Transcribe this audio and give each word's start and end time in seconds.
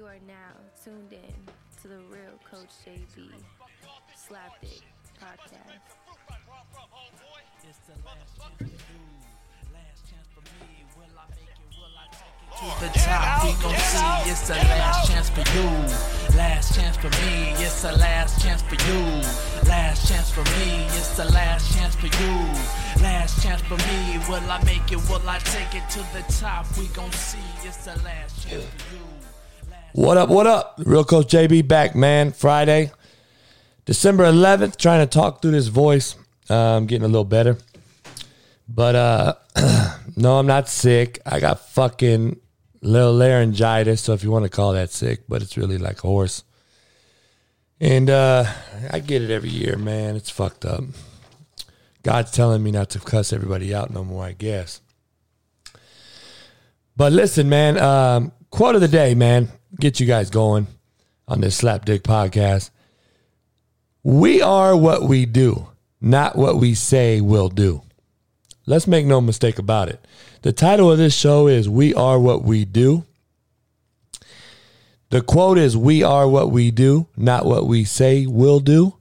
You 0.00 0.06
are 0.06 0.24
now 0.26 0.56
tuned 0.82 1.12
in 1.12 1.36
to 1.82 1.88
the 1.88 1.98
real 2.08 2.32
Coach 2.50 2.72
JB 2.88 3.36
Slapdick 4.16 4.80
podcast. 5.20 5.92
It's 7.68 7.80
the 7.84 7.92
last 8.00 8.32
chance 8.40 8.56
for 8.56 8.64
you. 8.64 8.80
Last 9.74 10.08
chance 10.08 10.26
for 10.32 10.40
me. 10.40 10.88
Will 10.96 11.04
I 11.20 11.28
make 11.36 11.52
it? 11.52 11.60
It 12.48 12.80
to 12.80 12.80
the 12.80 12.98
top? 12.98 13.44
We 13.44 13.52
gon' 13.60 13.76
see. 13.76 14.30
It's 14.30 14.48
the 14.48 14.54
last 14.54 15.06
chance 15.06 15.28
for 15.28 15.44
you. 15.52 15.68
Last 16.34 16.74
chance 16.74 16.96
for 16.96 17.10
me. 17.20 17.52
It's 17.60 17.82
the 17.82 17.92
last 17.98 18.42
chance 18.42 18.62
for 18.62 18.76
you. 18.76 19.04
Last 19.68 20.08
chance 20.08 20.30
for 20.30 20.44
me. 20.56 20.86
It's 20.96 21.14
the 21.18 21.26
last 21.26 21.76
chance 21.76 21.94
for 21.94 22.06
you. 22.06 23.02
Last 23.02 23.42
chance 23.42 23.60
for 23.60 23.76
me. 23.76 24.18
Will 24.30 24.50
I 24.50 24.64
make 24.64 24.90
it? 24.92 25.10
Will 25.10 25.28
I 25.28 25.40
take 25.40 25.74
it 25.74 25.86
to 25.90 25.98
the 26.16 26.24
top? 26.40 26.64
We 26.78 26.86
gon' 26.88 27.12
see. 27.12 27.36
It's 27.64 27.84
the 27.84 28.00
last 28.02 28.48
chance 28.48 28.64
for 28.64 28.94
you. 28.96 29.02
What 29.92 30.18
up, 30.18 30.28
what 30.28 30.46
up? 30.46 30.76
Real 30.78 31.02
Coach 31.02 31.26
JB 31.32 31.66
back, 31.66 31.96
man. 31.96 32.30
Friday, 32.30 32.92
December 33.86 34.22
11th, 34.22 34.76
trying 34.76 35.04
to 35.04 35.06
talk 35.06 35.42
through 35.42 35.50
this 35.50 35.66
voice. 35.66 36.14
Uh, 36.48 36.76
I'm 36.76 36.86
getting 36.86 37.04
a 37.04 37.08
little 37.08 37.24
better. 37.24 37.58
But 38.68 38.94
uh 38.94 39.34
no, 40.16 40.38
I'm 40.38 40.46
not 40.46 40.68
sick. 40.68 41.18
I 41.26 41.40
got 41.40 41.68
fucking 41.70 42.38
little 42.82 43.12
laryngitis, 43.12 44.00
so 44.00 44.12
if 44.12 44.22
you 44.22 44.30
want 44.30 44.44
to 44.44 44.48
call 44.48 44.74
that 44.74 44.90
sick, 44.90 45.22
but 45.28 45.42
it's 45.42 45.56
really 45.56 45.76
like 45.76 46.04
a 46.04 46.06
horse. 46.06 46.44
And 47.80 48.10
uh 48.10 48.44
I 48.92 49.00
get 49.00 49.22
it 49.22 49.30
every 49.30 49.50
year, 49.50 49.76
man. 49.76 50.14
It's 50.14 50.30
fucked 50.30 50.64
up. 50.64 50.84
God's 52.04 52.30
telling 52.30 52.62
me 52.62 52.70
not 52.70 52.90
to 52.90 53.00
cuss 53.00 53.32
everybody 53.32 53.74
out 53.74 53.90
no 53.90 54.04
more, 54.04 54.24
I 54.24 54.32
guess. 54.32 54.80
But 56.96 57.12
listen, 57.12 57.48
man, 57.48 57.76
um, 57.76 58.30
quote 58.50 58.76
of 58.76 58.80
the 58.80 58.88
day, 58.88 59.14
man. 59.16 59.50
Get 59.78 60.00
you 60.00 60.06
guys 60.06 60.30
going 60.30 60.66
on 61.28 61.40
this 61.40 61.60
Slapdick 61.60 62.00
podcast. 62.00 62.70
We 64.02 64.42
are 64.42 64.76
what 64.76 65.02
we 65.02 65.26
do, 65.26 65.68
not 66.00 66.36
what 66.36 66.56
we 66.56 66.74
say 66.74 67.20
we'll 67.20 67.50
do. 67.50 67.82
Let's 68.66 68.86
make 68.86 69.06
no 69.06 69.20
mistake 69.20 69.58
about 69.58 69.88
it. 69.88 70.04
The 70.42 70.52
title 70.52 70.90
of 70.90 70.98
this 70.98 71.14
show 71.14 71.46
is 71.46 71.68
We 71.68 71.94
Are 71.94 72.18
What 72.18 72.42
We 72.42 72.64
Do. 72.64 73.04
The 75.10 75.22
quote 75.22 75.58
is 75.58 75.76
We 75.76 76.02
are 76.02 76.28
what 76.28 76.50
we 76.50 76.70
do, 76.70 77.06
not 77.16 77.46
what 77.46 77.66
we 77.66 77.84
say 77.84 78.26
we'll 78.26 78.60
do. 78.60 78.96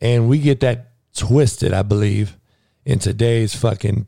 And 0.00 0.28
we 0.28 0.38
get 0.38 0.60
that 0.60 0.90
twisted, 1.14 1.72
I 1.72 1.82
believe, 1.82 2.36
in 2.84 2.98
today's 2.98 3.54
fucking 3.54 4.06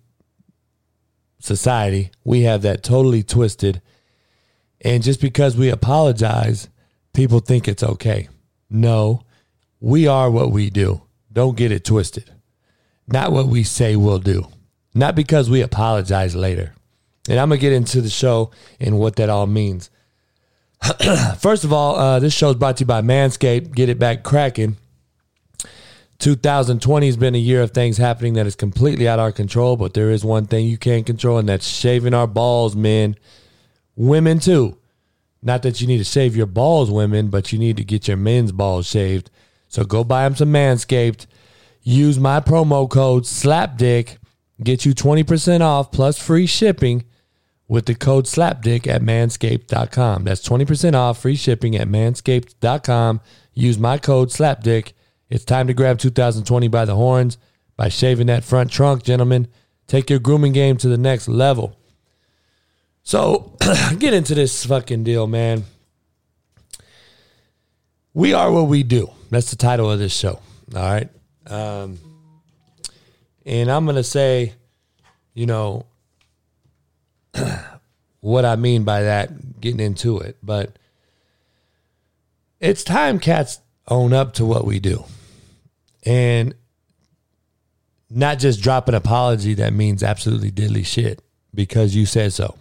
society. 1.41 2.11
We 2.25 2.43
have 2.43 2.63
that 2.63 2.83
totally 2.83 3.23
twisted. 3.23 3.83
And 4.85 5.03
just 5.03 5.21
because 5.21 5.57
we 5.57 5.71
apologize, 5.71 6.69
people 7.15 7.41
think 7.41 7.67
it's 7.67 7.83
okay. 7.83 8.29
No, 8.69 9.23
we 9.81 10.07
are 10.07 10.31
what 10.31 10.53
we 10.53 10.69
do. 10.69 11.03
Don't 11.33 11.57
get 11.57 11.73
it 11.73 11.85
twisted. 11.85 12.31
Not 13.09 13.33
what 13.33 13.47
we 13.47 13.65
say 13.65 13.97
we'll 13.97 14.19
do. 14.19 14.47
Not 14.95 15.17
because 15.17 15.51
we 15.51 15.63
apologize 15.63 16.37
later. 16.37 16.75
And 17.29 17.41
I'm 17.41 17.49
going 17.49 17.59
to 17.59 17.67
get 17.67 17.73
into 17.73 18.01
the 18.01 18.11
show 18.11 18.51
and 18.79 18.99
what 18.99 19.17
that 19.17 19.31
all 19.31 19.47
means. 19.47 19.91
First 21.39 21.65
of 21.65 21.73
all, 21.73 21.97
uh, 21.97 22.19
this 22.21 22.35
show 22.35 22.51
is 22.51 22.57
brought 22.57 22.77
to 22.77 22.83
you 22.83 22.87
by 22.87 23.01
Manscaped. 23.01 23.75
Get 23.75 23.89
it 23.89 23.99
back 23.99 24.23
cracking. 24.23 24.77
2020 26.19 27.07
has 27.07 27.17
been 27.17 27.35
a 27.35 27.39
year 27.39 27.63
of 27.63 27.73
things 27.73 27.97
happening 27.99 28.35
that 28.35 28.47
is 28.47 28.55
completely 28.55 29.09
out 29.09 29.19
of 29.19 29.25
our 29.25 29.33
control, 29.33 29.77
but 29.77 29.95
there 29.95 30.11
is 30.11 30.25
one 30.25 30.47
thing 30.47 30.67
you 30.67 30.79
can't 30.79 31.07
control, 31.07 31.39
and 31.39 31.49
that's 31.49 31.67
shaving 31.67 32.15
our 32.15 32.27
balls, 32.27 32.77
men. 32.77 33.17
Women, 33.97 34.41
too. 34.41 34.79
Not 35.43 35.63
that 35.63 35.81
you 35.81 35.87
need 35.87 35.99
to 35.99 36.05
shave 36.05 36.35
your 36.35 36.47
balls, 36.47 36.91
women, 36.91 37.29
but 37.29 37.53
you 37.53 37.59
need 37.59 37.77
to 37.77 37.85
get 37.85 38.09
your 38.09 38.17
men's 38.17 38.51
balls 38.51 38.87
shaved. 38.87 39.31
So 39.69 39.85
go 39.85 40.03
buy 40.03 40.25
them 40.25 40.35
some 40.35 40.53
Manscaped. 40.53 41.27
Use 41.83 42.19
my 42.19 42.41
promo 42.41 42.89
code 42.89 43.25
SLAPDICK. 43.25 44.17
Get 44.63 44.87
you 44.87 44.95
20% 44.95 45.61
off 45.61 45.93
plus 45.93 46.19
free 46.19 46.47
shipping 46.47 47.05
with 47.69 47.85
the 47.85 47.95
code 47.95 48.25
SLAPDICK 48.25 48.87
at 48.87 49.03
manscaped.com. 49.03 50.25
That's 50.25 50.49
20% 50.49 50.95
off 50.95 51.21
free 51.21 51.37
shipping 51.37 51.77
at 51.77 51.89
manscaped.com. 51.89 53.21
Use 53.53 53.79
my 53.79 53.99
code 53.99 54.31
SLAPDICK. 54.31 54.93
It's 55.29 55.45
time 55.45 55.67
to 55.67 55.75
grab 55.75 55.99
2020 55.99 56.69
by 56.69 56.87
the 56.87 56.95
horns 56.95 57.37
by 57.77 57.89
shaving 57.89 58.29
that 58.29 58.45
front 58.45 58.71
trunk, 58.71 59.03
gentlemen. 59.03 59.49
Take 59.87 60.09
your 60.09 60.21
grooming 60.21 60.53
game 60.53 60.79
to 60.79 60.89
the 60.89 60.97
next 60.97 61.29
level. 61.29 61.79
So, 63.05 63.53
get 63.99 64.15
into 64.15 64.35
this 64.35 64.65
fucking 64.65 65.05
deal, 65.05 65.27
man. 65.27 65.65
We 68.15 68.33
are 68.33 68.51
what 68.51 68.63
we 68.69 68.83
do. 68.83 69.11
That's 69.31 69.51
the 69.51 69.57
title 69.57 69.91
of 69.91 69.99
this 69.99 70.15
show. 70.17 70.41
All 70.75 70.83
right. 70.83 71.11
Um, 71.47 71.99
and 73.45 73.71
I'm 73.71 73.85
going 73.85 73.97
to 73.97 74.03
say, 74.03 74.55
you 75.35 75.45
know, 75.45 75.85
what 78.21 78.47
I 78.47 78.57
mean 78.57 78.85
by 78.85 79.03
that, 79.03 79.61
getting 79.61 79.81
into 79.81 80.19
it. 80.19 80.39
But 80.43 80.79
it's 82.59 82.85
time 82.85 83.19
cats 83.19 83.61
own 83.87 84.15
up 84.15 84.33
to 84.35 84.47
what 84.47 84.65
we 84.65 84.81
do. 84.81 85.05
And 86.07 86.55
not 88.09 88.39
just 88.39 88.63
drop 88.63 88.89
an 88.89 88.95
apology 88.95 89.53
that 89.55 89.75
means 89.75 90.03
absolutely 90.03 90.51
diddly 90.51 90.87
shit 90.87 91.21
because 91.55 91.95
you 91.95 92.07
said 92.07 92.33
so. 92.33 92.55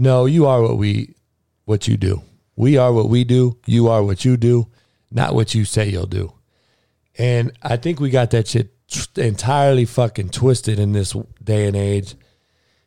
No, 0.00 0.26
you 0.26 0.46
are 0.46 0.62
what 0.62 0.78
we 0.78 1.16
what 1.64 1.88
you 1.88 1.96
do. 1.96 2.22
We 2.54 2.76
are 2.76 2.92
what 2.92 3.08
we 3.08 3.24
do. 3.24 3.58
You 3.66 3.88
are 3.88 4.04
what 4.04 4.24
you 4.24 4.36
do, 4.36 4.68
not 5.10 5.34
what 5.34 5.56
you 5.56 5.64
say 5.64 5.88
you'll 5.88 6.06
do. 6.06 6.32
And 7.18 7.50
I 7.62 7.78
think 7.78 7.98
we 7.98 8.08
got 8.08 8.30
that 8.30 8.46
shit 8.46 8.70
entirely 9.16 9.84
fucking 9.84 10.30
twisted 10.30 10.78
in 10.78 10.92
this 10.92 11.16
day 11.42 11.66
and 11.66 11.74
age. 11.74 12.14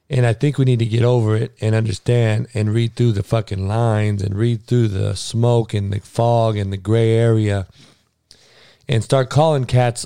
And 0.10 0.26
I 0.26 0.32
think 0.32 0.58
we 0.58 0.64
need 0.64 0.80
to 0.80 0.86
get 0.86 1.04
over 1.04 1.36
it 1.36 1.54
and 1.60 1.76
understand 1.76 2.48
and 2.54 2.74
read 2.74 2.96
through 2.96 3.12
the 3.12 3.24
fucking 3.24 3.68
lines 3.68 4.24
and 4.24 4.34
read 4.34 4.66
through 4.66 4.88
the 4.88 5.14
smoke 5.16 5.74
and 5.74 5.92
the 5.92 6.00
fog 6.00 6.56
and 6.56 6.72
the 6.72 6.78
gray 6.78 7.12
area 7.12 7.68
and 8.88 9.04
start 9.04 9.30
calling 9.30 9.66
cats 9.66 10.06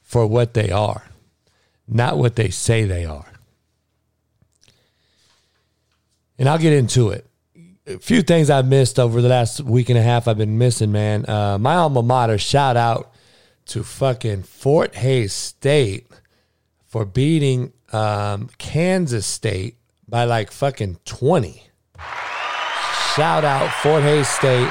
for 0.00 0.26
what 0.26 0.54
they 0.54 0.70
are, 0.70 1.04
not 1.86 2.16
what 2.16 2.36
they 2.36 2.48
say 2.48 2.84
they 2.84 3.04
are. 3.04 3.33
And 6.38 6.48
I'll 6.48 6.58
get 6.58 6.72
into 6.72 7.10
it. 7.10 7.26
A 7.86 7.98
few 7.98 8.22
things 8.22 8.50
I've 8.50 8.66
missed 8.66 8.98
over 8.98 9.20
the 9.20 9.28
last 9.28 9.60
week 9.60 9.90
and 9.90 9.98
a 9.98 10.02
half 10.02 10.26
I've 10.26 10.38
been 10.38 10.58
missing, 10.58 10.90
man. 10.90 11.28
Uh, 11.28 11.58
my 11.58 11.74
alma 11.74 12.02
mater, 12.02 12.38
shout 12.38 12.76
out 12.76 13.12
to 13.66 13.82
fucking 13.82 14.42
Fort 14.42 14.94
Hays 14.94 15.32
State 15.32 16.06
for 16.86 17.04
beating 17.04 17.72
um, 17.92 18.48
Kansas 18.58 19.26
State 19.26 19.76
by 20.08 20.24
like 20.24 20.50
fucking 20.50 20.98
20. 21.04 21.62
Shout 23.14 23.44
out 23.44 23.70
Fort 23.82 24.02
Hays 24.02 24.28
State. 24.28 24.70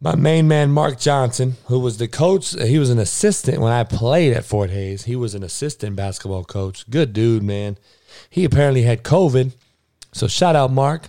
My 0.00 0.14
main 0.14 0.46
man, 0.46 0.72
Mark 0.72 0.98
Johnson, 0.98 1.56
who 1.66 1.80
was 1.80 1.96
the 1.96 2.06
coach, 2.06 2.50
he 2.50 2.78
was 2.78 2.90
an 2.90 2.98
assistant 2.98 3.60
when 3.60 3.72
I 3.72 3.82
played 3.82 4.34
at 4.34 4.44
Fort 4.44 4.68
Hays. 4.70 5.04
He 5.04 5.16
was 5.16 5.34
an 5.34 5.42
assistant 5.42 5.96
basketball 5.96 6.44
coach. 6.44 6.88
Good 6.90 7.14
dude, 7.14 7.42
man. 7.42 7.78
He 8.28 8.44
apparently 8.44 8.82
had 8.82 9.02
COVID. 9.02 9.52
So 10.12 10.28
shout 10.28 10.54
out, 10.54 10.70
Mark. 10.70 11.08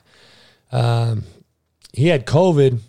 Um, 0.72 1.24
he 1.92 2.08
had 2.08 2.26
COVID. 2.26 2.80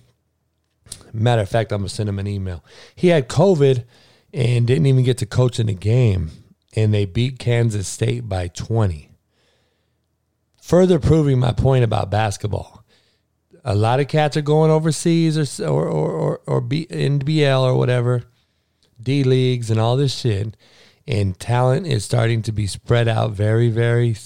Matter 1.13 1.43
of 1.43 1.49
fact, 1.49 1.73
I'm 1.73 1.83
to 1.83 1.89
send 1.89 2.09
him 2.09 2.21
an 2.21 2.29
email. 2.29 2.65
He 2.95 3.09
had 3.09 3.29
COVID 3.29 3.85
and 4.33 4.67
didn't 4.67 4.87
even 4.87 5.05
get 5.05 5.19
to 5.19 5.27
coach 5.27 5.59
in 5.59 5.67
the 5.67 5.75
game. 5.75 6.31
And 6.77 6.95
they 6.95 7.07
beat 7.07 7.41
Kansas 7.41 7.89
State 7.89 8.29
by 8.29 8.49
20. 8.49 9.11
Further 10.63 11.01
proving 11.01 11.41
my 11.41 11.53
point 11.53 11.83
about 11.83 12.11
basketball 12.11 12.85
a 13.69 13.75
lot 13.75 14.01
of 14.01 14.09
cats 14.09 14.35
are 14.35 14.43
going 14.43 14.71
overseas 14.71 15.61
or 15.61 15.69
or 15.69 15.87
or 15.87 16.11
or, 16.11 16.41
or 16.47 16.61
B, 16.63 16.87
NBL 16.87 17.61
or 17.61 17.75
whatever, 17.75 18.23
D 19.01 19.23
leagues 19.23 19.71
and 19.71 19.79
all 19.79 19.99
this 19.99 20.19
shit, 20.19 20.57
and 21.07 21.39
talent 21.39 21.87
is 21.87 22.03
starting 22.03 22.41
to 22.43 22.53
be 22.53 22.67
spread 22.67 23.09
out 23.09 23.33
very 23.33 23.69
very 23.69 24.17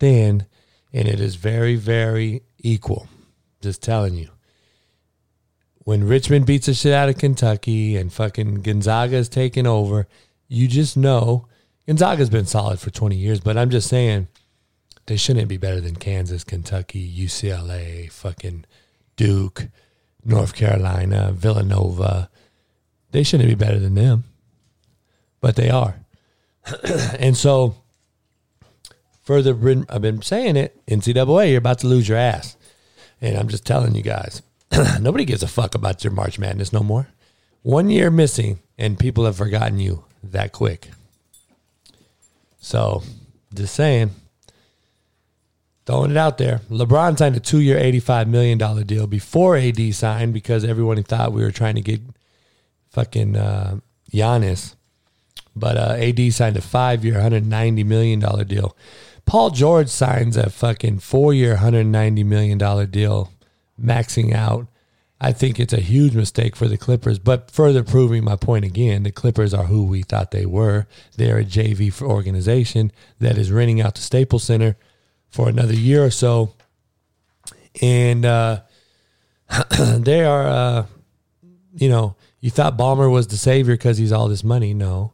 thin, 0.00 0.46
and 0.92 1.06
it 1.06 1.20
is 1.20 1.36
very 1.36 1.76
very 1.76 2.42
equal. 2.58 3.08
Just 3.62 3.80
telling 3.80 4.16
you. 4.16 4.30
When 5.84 6.08
Richmond 6.08 6.44
beats 6.44 6.66
the 6.66 6.74
shit 6.74 6.92
out 6.92 7.08
of 7.08 7.18
Kentucky 7.18 7.96
and 7.96 8.12
fucking 8.12 8.62
Gonzaga 8.62 9.16
is 9.16 9.28
taking 9.28 9.68
over, 9.68 10.08
you 10.48 10.66
just 10.66 10.96
know 10.96 11.46
Gonzaga's 11.86 12.30
been 12.30 12.46
solid 12.46 12.80
for 12.80 12.90
20 12.90 13.14
years, 13.14 13.38
but 13.38 13.56
I'm 13.56 13.70
just 13.70 13.88
saying 13.88 14.26
they 15.06 15.16
shouldn't 15.16 15.48
be 15.48 15.56
better 15.56 15.80
than 15.80 15.96
Kansas, 15.96 16.44
Kentucky, 16.44 17.06
UCLA, 17.06 18.10
fucking 18.10 18.64
Duke, 19.16 19.68
North 20.24 20.54
Carolina, 20.54 21.32
Villanova. 21.32 22.30
They 23.10 23.22
shouldn't 23.22 23.48
be 23.48 23.54
better 23.54 23.78
than 23.78 23.94
them, 23.94 24.24
but 25.40 25.56
they 25.56 25.70
are. 25.70 26.00
and 27.18 27.36
so 27.36 27.76
further 29.22 29.52
I've 29.88 30.02
been 30.02 30.22
saying 30.22 30.56
it, 30.56 30.80
NCAA, 30.86 31.50
you're 31.50 31.58
about 31.58 31.80
to 31.80 31.86
lose 31.86 32.08
your 32.08 32.18
ass. 32.18 32.56
And 33.20 33.36
I'm 33.36 33.48
just 33.48 33.66
telling 33.66 33.94
you 33.94 34.02
guys, 34.02 34.42
nobody 35.00 35.24
gives 35.24 35.42
a 35.42 35.48
fuck 35.48 35.74
about 35.74 36.02
your 36.02 36.12
March 36.12 36.38
Madness 36.38 36.72
no 36.72 36.80
more. 36.80 37.08
One 37.62 37.88
year 37.88 38.10
missing, 38.10 38.60
and 38.76 38.98
people 38.98 39.24
have 39.24 39.36
forgotten 39.36 39.78
you 39.78 40.04
that 40.22 40.52
quick. 40.52 40.90
So, 42.58 43.02
just 43.54 43.74
saying, 43.74 44.10
throwing 45.86 46.10
it 46.10 46.16
out 46.16 46.38
there. 46.38 46.60
LeBron 46.70 47.18
signed 47.18 47.36
a 47.36 47.40
two 47.40 47.60
year, 47.60 47.78
$85 47.78 48.28
million 48.28 48.86
deal 48.86 49.06
before 49.06 49.56
AD 49.56 49.94
signed 49.94 50.32
because 50.32 50.64
everyone 50.64 51.02
thought 51.02 51.32
we 51.32 51.42
were 51.42 51.50
trying 51.50 51.74
to 51.74 51.82
get 51.82 52.00
fucking 52.90 53.36
uh, 53.36 53.78
Giannis. 54.12 54.74
But 55.56 55.76
uh, 55.76 55.96
AD 55.98 56.32
signed 56.32 56.56
a 56.56 56.60
five 56.60 57.04
year, 57.04 57.14
$190 57.14 57.84
million 57.84 58.20
deal. 58.46 58.76
Paul 59.26 59.50
George 59.50 59.88
signs 59.88 60.36
a 60.36 60.50
fucking 60.50 60.98
four 60.98 61.32
year, 61.32 61.56
$190 61.56 62.24
million 62.24 62.58
deal, 62.90 63.32
maxing 63.80 64.34
out. 64.34 64.66
I 65.20 65.32
think 65.32 65.58
it's 65.58 65.72
a 65.72 65.80
huge 65.80 66.14
mistake 66.14 66.54
for 66.54 66.66
the 66.68 66.76
Clippers, 66.76 67.18
but 67.18 67.50
further 67.50 67.82
proving 67.82 68.24
my 68.24 68.36
point 68.36 68.64
again, 68.64 69.04
the 69.04 69.12
Clippers 69.12 69.54
are 69.54 69.64
who 69.64 69.84
we 69.84 70.02
thought 70.02 70.32
they 70.32 70.44
were. 70.44 70.86
They're 71.16 71.38
a 71.38 71.44
JV 71.44 72.02
organization 72.02 72.92
that 73.20 73.38
is 73.38 73.50
renting 73.50 73.80
out 73.80 73.94
the 73.94 74.02
Staples 74.02 74.42
Center 74.44 74.76
for 75.34 75.48
another 75.48 75.74
year 75.74 76.04
or 76.04 76.12
so. 76.12 76.54
And 77.82 78.24
uh, 78.24 78.60
they 79.98 80.24
are, 80.24 80.46
uh, 80.46 80.86
you 81.74 81.88
know, 81.88 82.14
you 82.38 82.50
thought 82.50 82.78
Ballmer 82.78 83.10
was 83.10 83.26
the 83.26 83.36
savior 83.36 83.74
because 83.74 83.98
he's 83.98 84.12
all 84.12 84.28
this 84.28 84.44
money. 84.44 84.74
No, 84.74 85.12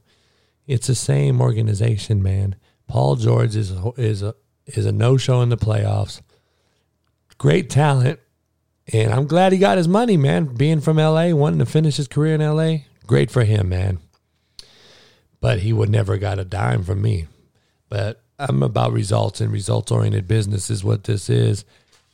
it's 0.67 0.89
the 0.89 0.95
same 0.95 1.41
organization, 1.41 2.23
man. 2.23 2.57
Paul 2.87 3.17
George 3.17 3.57
is 3.57 3.71
a, 3.71 3.93
is 3.97 4.23
a 4.23 4.35
is 4.67 4.85
a 4.85 4.93
no 4.93 5.17
show 5.17 5.41
in 5.41 5.49
the 5.49 5.57
playoffs. 5.57 6.21
Great 7.39 7.71
talent, 7.71 8.21
and 8.93 9.15
I'm 9.15 9.27
glad 9.27 9.53
he 9.53 9.59
got 9.59 9.79
his 9.79 9.89
money, 9.89 10.19
man. 10.19 10.55
Being 10.55 10.83
from 10.83 10.99
LA, 10.99 11.31
wanting 11.31 11.61
to 11.61 11.67
finish 11.67 11.97
his 11.97 12.09
career 12.09 12.35
in 12.35 12.43
LA, 12.43 12.85
great 13.07 13.31
for 13.31 13.45
him, 13.45 13.71
man. 13.71 14.01
But 15.41 15.61
he 15.61 15.73
would 15.73 15.89
never 15.89 16.19
got 16.19 16.39
a 16.39 16.45
dime 16.45 16.85
from 16.85 17.01
me. 17.01 17.27
But 17.89 18.23
I'm 18.41 18.63
about 18.63 18.93
results 18.93 19.41
and 19.41 19.53
results 19.53 19.93
oriented 19.93 20.27
business 20.27 20.71
is 20.71 20.83
what 20.83 21.05
this 21.05 21.29
is, 21.29 21.65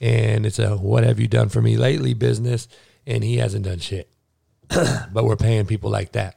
and 0.00 0.44
it's 0.44 0.58
a 0.58 0.76
what 0.76 1.04
have 1.04 1.20
you 1.20 1.28
done 1.28 1.48
for 1.48 1.62
me 1.62 1.76
lately 1.76 2.14
business, 2.14 2.66
and 3.06 3.22
he 3.22 3.36
hasn't 3.36 3.64
done 3.64 3.78
shit. 3.78 4.10
but 4.68 5.24
we're 5.24 5.36
paying 5.36 5.66
people 5.66 5.90
like 5.90 6.12
that. 6.12 6.34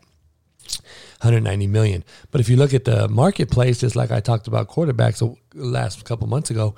190 1.21 1.67
million. 1.67 2.03
But 2.29 2.39
if 2.39 2.49
you 2.49 2.55
look 2.55 2.73
at 2.73 2.85
the 2.85 3.07
marketplace, 3.09 3.79
just 3.79 3.95
like 3.95 4.11
I 4.11 4.19
talked 4.19 4.47
about 4.47 4.69
quarterbacks 4.69 5.37
last 5.55 6.05
couple 6.05 6.27
months 6.27 6.51
ago, 6.51 6.75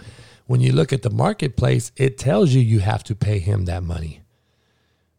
when 0.47 0.61
you 0.61 0.71
look 0.71 0.93
at 0.93 1.01
the 1.01 1.09
marketplace, 1.09 1.91
it 1.97 2.17
tells 2.17 2.51
you 2.51 2.61
you 2.61 2.79
have 2.79 3.03
to 3.05 3.15
pay 3.15 3.39
him 3.39 3.65
that 3.65 3.83
money. 3.83 4.21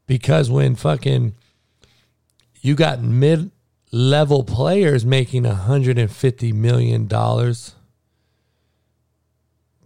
Because 0.06 0.50
when 0.50 0.74
fucking 0.74 1.34
you 2.62 2.74
got 2.74 3.02
mid 3.02 3.50
level 3.92 4.42
players 4.42 5.04
making 5.04 5.44
150 5.44 6.52
million 6.52 7.06
dollars, 7.06 7.74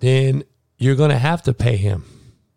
then 0.01 0.45
you're 0.79 0.95
going 0.95 1.11
to 1.11 1.19
have 1.19 1.43
to 1.43 1.55
pay 1.55 1.77
him. 1.77 2.05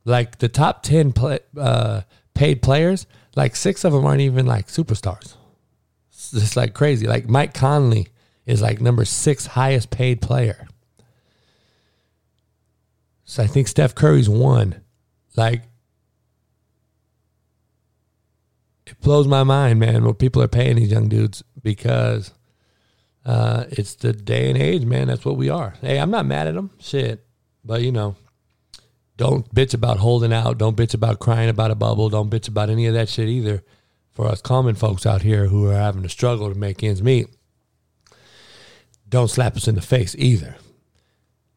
Like 0.06 0.39
the 0.39 0.50
top 0.50 0.83
10 0.83 1.13
play, 1.13 1.39
uh, 1.57 2.01
paid 2.33 2.62
players, 2.62 3.06
like 3.36 3.56
six 3.56 3.83
of 3.83 3.94
them 3.94 4.06
aren't 4.06 4.21
even 4.21 4.45
like 4.45 4.68
superstars. 4.68 5.36
It's 6.09 6.31
just 6.31 6.57
like 6.57 6.74
crazy. 6.74 7.07
Like 7.07 7.30
Mike 7.30 7.53
Conley 7.53 8.07
is 8.45 8.62
like 8.62 8.81
number 8.81 9.06
six 9.06 9.45
highest 9.45 9.89
paid 9.89 10.21
player. 10.21 10.68
So 13.24 13.44
I 13.44 13.47
think 13.47 13.68
Steph 13.68 13.94
Curry's 13.94 14.27
one. 14.27 14.81
Like 15.35 15.63
it 18.88 19.00
blows 19.01 19.27
my 19.27 19.44
mind, 19.44 19.80
man, 19.80 20.03
what 20.03 20.18
people 20.18 20.42
are 20.42 20.47
paying 20.47 20.77
these 20.77 20.92
young 20.92 21.09
dudes 21.09 21.44
because 21.62 22.33
uh, 23.25 23.65
it's 23.69 23.95
the 23.95 24.13
day 24.13 24.50
and 24.50 24.57
age, 24.57 24.83
man. 24.83 25.07
That's 25.07 25.25
what 25.25 25.38
we 25.38 25.50
are. 25.50 25.75
Hey, 25.81 26.00
I'm 26.00 26.09
not 26.09 26.25
mad 26.25 26.47
at 26.47 26.56
them. 26.56 26.71
Shit. 26.80 27.24
But 27.69 27.83
you 27.83 27.92
know, 27.92 28.16
don't 29.16 29.54
bitch 29.54 29.75
about 29.75 29.98
holding 29.98 30.33
out. 30.33 30.57
Don't 30.57 30.75
bitch 30.75 30.95
about 30.95 31.19
crying 31.19 31.50
about 31.50 31.69
a 31.69 31.75
bubble. 31.75 32.10
Don't 32.10 32.31
bitch 32.31 32.48
about 32.48 32.71
any 32.71 32.88
of 32.88 32.95
that 32.95 33.10
shit 33.10 33.30
either. 33.30 33.63
For 34.10 34.25
us 34.25 34.42
common 34.42 34.74
folks 34.74 35.06
out 35.06 35.21
here 35.21 35.45
who 35.45 35.68
are 35.69 35.75
having 35.75 36.01
to 36.01 36.10
struggle 36.10 36.51
to 36.51 36.57
make 36.57 36.83
ends 36.83 37.04
meet, 37.04 37.27
don't 39.07 39.30
slap 39.30 39.56
us 39.56 39.68
in 39.68 39.75
the 39.75 39.81
face 39.81 40.16
either. 40.18 40.56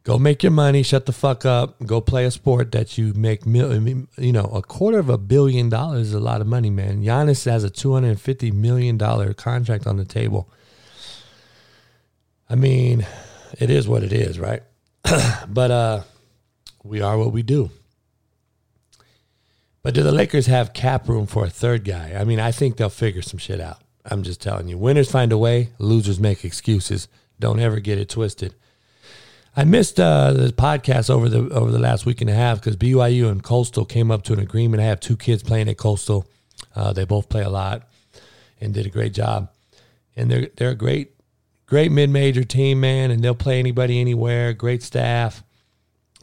Go 0.04 0.18
make 0.18 0.42
your 0.42 0.52
money, 0.52 0.82
shut 0.82 1.06
the 1.06 1.12
fuck 1.12 1.46
up, 1.46 1.82
go 1.86 2.02
play 2.02 2.26
a 2.26 2.30
sport 2.30 2.72
that 2.72 2.98
you 2.98 3.14
make, 3.14 3.46
you 3.46 4.32
know, 4.32 4.50
a 4.52 4.60
quarter 4.60 4.98
of 4.98 5.08
a 5.08 5.16
billion 5.16 5.70
dollars 5.70 6.08
is 6.08 6.14
a 6.14 6.20
lot 6.20 6.42
of 6.42 6.46
money, 6.46 6.68
man. 6.68 7.02
Giannis 7.02 7.46
has 7.46 7.64
a 7.64 7.70
$250 7.70 8.52
million 8.52 8.98
contract 8.98 9.86
on 9.86 9.96
the 9.96 10.04
table. 10.04 10.50
I 12.50 12.54
mean, 12.54 13.06
it 13.58 13.70
is 13.70 13.88
what 13.88 14.02
it 14.02 14.12
is, 14.12 14.38
right? 14.38 14.62
but 15.48 15.70
uh, 15.70 16.02
we 16.82 17.00
are 17.00 17.18
what 17.18 17.32
we 17.32 17.42
do. 17.42 17.70
But 19.82 19.94
do 19.94 20.02
the 20.02 20.12
Lakers 20.12 20.46
have 20.46 20.72
cap 20.72 21.08
room 21.08 21.26
for 21.26 21.44
a 21.44 21.50
third 21.50 21.84
guy? 21.84 22.14
I 22.18 22.24
mean, 22.24 22.38
I 22.38 22.52
think 22.52 22.76
they'll 22.76 22.88
figure 22.88 23.22
some 23.22 23.38
shit 23.38 23.60
out. 23.60 23.78
I'm 24.04 24.22
just 24.22 24.40
telling 24.40 24.68
you. 24.68 24.78
Winners 24.78 25.10
find 25.10 25.32
a 25.32 25.38
way, 25.38 25.70
losers 25.78 26.20
make 26.20 26.44
excuses. 26.44 27.08
Don't 27.38 27.60
ever 27.60 27.80
get 27.80 27.98
it 27.98 28.08
twisted. 28.08 28.54
I 29.56 29.64
missed 29.64 30.00
uh, 30.00 30.32
the 30.32 30.48
podcast 30.48 31.10
over 31.10 31.28
the 31.28 31.48
over 31.50 31.70
the 31.70 31.78
last 31.78 32.06
week 32.06 32.20
and 32.20 32.30
a 32.30 32.34
half 32.34 32.58
because 32.58 32.76
BYU 32.76 33.30
and 33.30 33.42
Coastal 33.42 33.84
came 33.84 34.10
up 34.10 34.22
to 34.24 34.32
an 34.32 34.38
agreement. 34.38 34.82
I 34.82 34.86
have 34.86 35.00
two 35.00 35.16
kids 35.16 35.42
playing 35.42 35.68
at 35.68 35.76
Coastal. 35.76 36.26
Uh, 36.74 36.92
they 36.92 37.04
both 37.04 37.28
play 37.28 37.42
a 37.42 37.50
lot 37.50 37.82
and 38.60 38.72
did 38.72 38.86
a 38.86 38.90
great 38.90 39.12
job. 39.12 39.50
And 40.16 40.30
they're 40.30 40.48
they're 40.56 40.70
a 40.70 40.74
great 40.74 41.12
great 41.72 41.90
mid 41.90 42.10
major 42.10 42.44
team, 42.44 42.80
man. 42.80 43.10
And 43.10 43.24
they'll 43.24 43.34
play 43.34 43.58
anybody 43.58 43.98
anywhere. 43.98 44.52
Great 44.52 44.82
staff. 44.82 45.42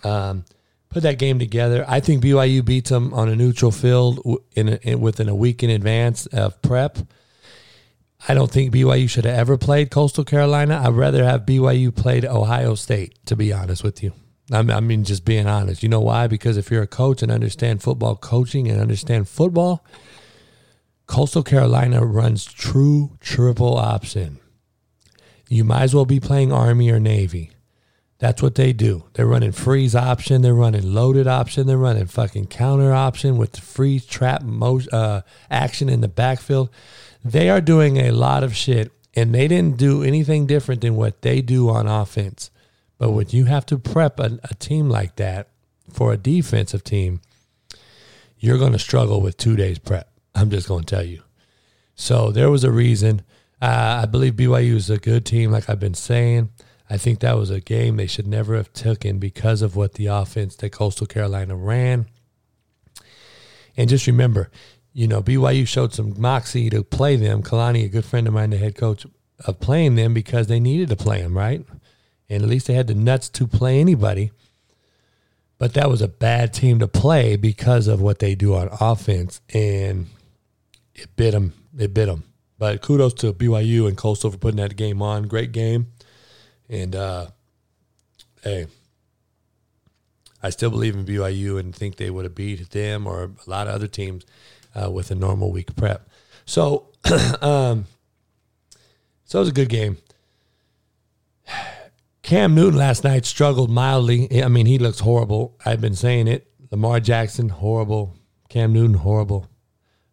Um, 0.03 0.45
put 0.89 1.01
that 1.01 1.17
game 1.17 1.39
together. 1.39 1.83
I 1.87 2.01
think 2.01 2.23
BYU 2.23 2.63
beats 2.63 2.91
them 2.91 3.15
on 3.15 3.29
a 3.29 3.35
neutral 3.35 3.71
field 3.71 4.19
in, 4.55 4.69
a, 4.69 4.75
in 4.83 5.01
within 5.01 5.27
a 5.27 5.33
week 5.33 5.63
in 5.63 5.71
advance 5.71 6.27
of 6.27 6.61
prep. 6.61 6.99
I 8.27 8.35
don't 8.35 8.51
think 8.51 8.71
BYU 8.71 9.09
should 9.09 9.25
have 9.25 9.39
ever 9.39 9.57
played 9.57 9.89
Coastal 9.89 10.23
Carolina. 10.23 10.83
I'd 10.85 10.93
rather 10.93 11.23
have 11.23 11.47
BYU 11.47 11.95
played 11.95 12.25
Ohio 12.25 12.75
State, 12.75 13.17
to 13.25 13.35
be 13.35 13.51
honest 13.51 13.83
with 13.83 14.03
you. 14.03 14.13
I 14.51 14.61
mean, 14.61 15.03
just 15.03 15.25
being 15.25 15.47
honest. 15.47 15.81
You 15.81 15.89
know 15.89 16.01
why? 16.01 16.27
Because 16.27 16.57
if 16.57 16.69
you're 16.69 16.83
a 16.83 16.87
coach 16.87 17.23
and 17.23 17.31
understand 17.31 17.81
football 17.81 18.15
coaching 18.15 18.67
and 18.67 18.79
understand 18.79 19.27
football, 19.27 19.83
Coastal 21.07 21.41
Carolina 21.41 22.05
runs 22.05 22.45
true 22.45 23.17
triple 23.19 23.77
option. 23.77 24.39
You 25.49 25.63
might 25.63 25.81
as 25.81 25.95
well 25.95 26.05
be 26.05 26.19
playing 26.19 26.53
Army 26.53 26.91
or 26.91 26.99
Navy. 26.99 27.51
That's 28.19 28.41
what 28.41 28.55
they 28.55 28.71
do. 28.71 29.05
They're 29.13 29.25
running 29.25 29.51
freeze 29.51 29.95
option. 29.95 30.41
They're 30.41 30.53
running 30.53 30.93
loaded 30.93 31.25
option. 31.25 31.65
They're 31.65 31.77
running 31.77 32.05
fucking 32.05 32.47
counter 32.47 32.93
option 32.93 33.37
with 33.37 33.53
the 33.53 33.61
freeze 33.61 34.05
trap 34.05 34.43
mo- 34.43 34.81
uh, 34.91 35.21
action 35.49 35.89
in 35.89 36.01
the 36.01 36.07
backfield. 36.07 36.69
They 37.25 37.49
are 37.49 37.61
doing 37.61 37.97
a 37.97 38.11
lot 38.11 38.43
of 38.43 38.55
shit, 38.55 38.91
and 39.15 39.33
they 39.33 39.47
didn't 39.47 39.77
do 39.77 40.03
anything 40.03 40.45
different 40.45 40.81
than 40.81 40.95
what 40.95 41.21
they 41.23 41.41
do 41.41 41.69
on 41.69 41.87
offense. 41.87 42.51
But 42.97 43.11
when 43.11 43.29
you 43.29 43.45
have 43.45 43.65
to 43.67 43.79
prep 43.79 44.19
a, 44.19 44.37
a 44.43 44.53
team 44.55 44.89
like 44.89 45.15
that 45.15 45.47
for 45.91 46.13
a 46.13 46.17
defensive 46.17 46.83
team, 46.83 47.21
you're 48.37 48.59
going 48.59 48.73
to 48.73 48.79
struggle 48.79 49.21
with 49.21 49.37
two 49.37 49.55
days 49.55 49.79
prep. 49.79 50.11
I'm 50.35 50.49
just 50.49 50.67
going 50.67 50.83
to 50.83 50.95
tell 50.95 51.05
you. 51.05 51.23
So 51.95 52.31
there 52.31 52.51
was 52.51 52.63
a 52.63 52.71
reason. 52.71 53.23
Uh, 53.61 54.01
I 54.03 54.05
believe 54.05 54.33
BYU 54.33 54.75
is 54.75 54.89
a 54.89 54.97
good 54.97 55.25
team, 55.25 55.51
like 55.51 55.69
I've 55.69 55.79
been 55.79 55.93
saying. 55.93 56.49
I 56.89 56.97
think 56.97 57.19
that 57.19 57.37
was 57.37 57.49
a 57.49 57.59
game 57.59 57.97
they 57.97 58.07
should 58.07 58.27
never 58.27 58.55
have 58.55 58.73
taken 58.73 59.19
because 59.19 59.61
of 59.61 59.75
what 59.75 59.93
the 59.93 60.07
offense 60.07 60.55
that 60.57 60.71
Coastal 60.71 61.07
Carolina 61.07 61.55
ran. 61.55 62.07
And 63.77 63.89
just 63.89 64.07
remember, 64.07 64.49
you 64.93 65.07
know, 65.07 65.21
BYU 65.21 65.67
showed 65.67 65.93
some 65.93 66.19
moxie 66.19 66.69
to 66.69 66.83
play 66.83 67.15
them. 67.15 67.43
Kalani, 67.43 67.85
a 67.85 67.89
good 67.89 68.05
friend 68.05 68.27
of 68.27 68.33
mine, 68.33 68.49
the 68.49 68.57
head 68.57 68.75
coach 68.75 69.05
of 69.45 69.59
playing 69.59 69.95
them 69.95 70.13
because 70.13 70.47
they 70.47 70.59
needed 70.59 70.89
to 70.89 70.95
play 70.95 71.21
them, 71.21 71.37
right? 71.37 71.63
And 72.29 72.43
at 72.43 72.49
least 72.49 72.67
they 72.67 72.73
had 72.73 72.87
the 72.87 72.95
nuts 72.95 73.29
to 73.29 73.47
play 73.47 73.79
anybody. 73.79 74.31
But 75.57 75.73
that 75.73 75.89
was 75.89 76.01
a 76.01 76.07
bad 76.07 76.53
team 76.53 76.79
to 76.79 76.87
play 76.87 77.35
because 77.35 77.87
of 77.87 78.01
what 78.01 78.19
they 78.19 78.33
do 78.33 78.55
on 78.55 78.69
offense, 78.79 79.41
and 79.53 80.07
it 80.95 81.13
bit 81.17 81.31
them. 81.31 81.53
It 81.77 81.93
bit 81.93 82.05
them. 82.05 82.23
But 82.59 82.81
kudos 82.81 83.13
to 83.15 83.33
BYU 83.33 83.87
and 83.87 83.97
Coastal 83.97 84.29
for 84.29 84.37
putting 84.37 84.57
that 84.57 84.75
game 84.75 85.01
on. 85.01 85.23
Great 85.23 85.53
game. 85.53 85.87
And 86.69 86.93
uh, 86.93 87.27
hey, 88.43 88.67
I 90.43 90.49
still 90.49 90.69
believe 90.69 90.93
in 90.93 91.05
BYU 91.05 91.57
and 91.57 91.73
think 91.73 91.95
they 91.95 92.09
would 92.09 92.25
have 92.25 92.35
beat 92.35 92.69
them 92.69 93.07
or 93.07 93.23
a 93.23 93.49
lot 93.49 93.67
of 93.67 93.73
other 93.73 93.87
teams 93.87 94.25
uh, 94.75 94.91
with 94.91 95.09
a 95.09 95.15
normal 95.15 95.51
week 95.51 95.73
prep. 95.77 96.07
So, 96.45 96.89
um, 97.41 97.85
so 99.23 99.39
it 99.39 99.41
was 99.41 99.49
a 99.49 99.53
good 99.53 99.69
game. 99.69 99.97
Cam 102.21 102.53
Newton 102.53 102.77
last 102.77 103.05
night 103.05 103.25
struggled 103.25 103.71
mildly. 103.71 104.43
I 104.43 104.49
mean, 104.49 104.65
he 104.65 104.77
looks 104.77 104.99
horrible. 104.99 105.57
I've 105.65 105.81
been 105.81 105.95
saying 105.95 106.27
it. 106.27 106.51
Lamar 106.71 106.99
Jackson, 106.99 107.49
horrible. 107.49 108.15
Cam 108.49 108.73
Newton, 108.73 108.95
horrible. 108.95 109.47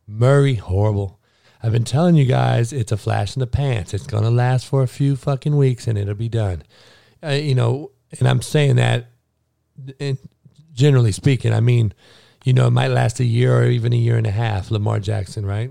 Murray, 0.06 0.54
horrible. 0.54 1.15
I've 1.66 1.72
been 1.72 1.82
telling 1.82 2.14
you 2.14 2.26
guys 2.26 2.72
it's 2.72 2.92
a 2.92 2.96
flash 2.96 3.34
in 3.34 3.40
the 3.40 3.46
pants. 3.48 3.92
It's 3.92 4.06
going 4.06 4.22
to 4.22 4.30
last 4.30 4.68
for 4.68 4.84
a 4.84 4.86
few 4.86 5.16
fucking 5.16 5.56
weeks 5.56 5.88
and 5.88 5.98
it'll 5.98 6.14
be 6.14 6.28
done. 6.28 6.62
Uh, 7.20 7.30
you 7.30 7.56
know, 7.56 7.90
and 8.20 8.28
I'm 8.28 8.40
saying 8.40 8.76
that 8.76 9.10
in, 9.98 10.16
generally 10.72 11.10
speaking. 11.10 11.52
I 11.52 11.58
mean, 11.58 11.92
you 12.44 12.52
know, 12.52 12.68
it 12.68 12.70
might 12.70 12.92
last 12.92 13.18
a 13.18 13.24
year 13.24 13.58
or 13.58 13.64
even 13.64 13.92
a 13.92 13.96
year 13.96 14.16
and 14.16 14.28
a 14.28 14.30
half, 14.30 14.70
Lamar 14.70 15.00
Jackson, 15.00 15.44
right? 15.44 15.68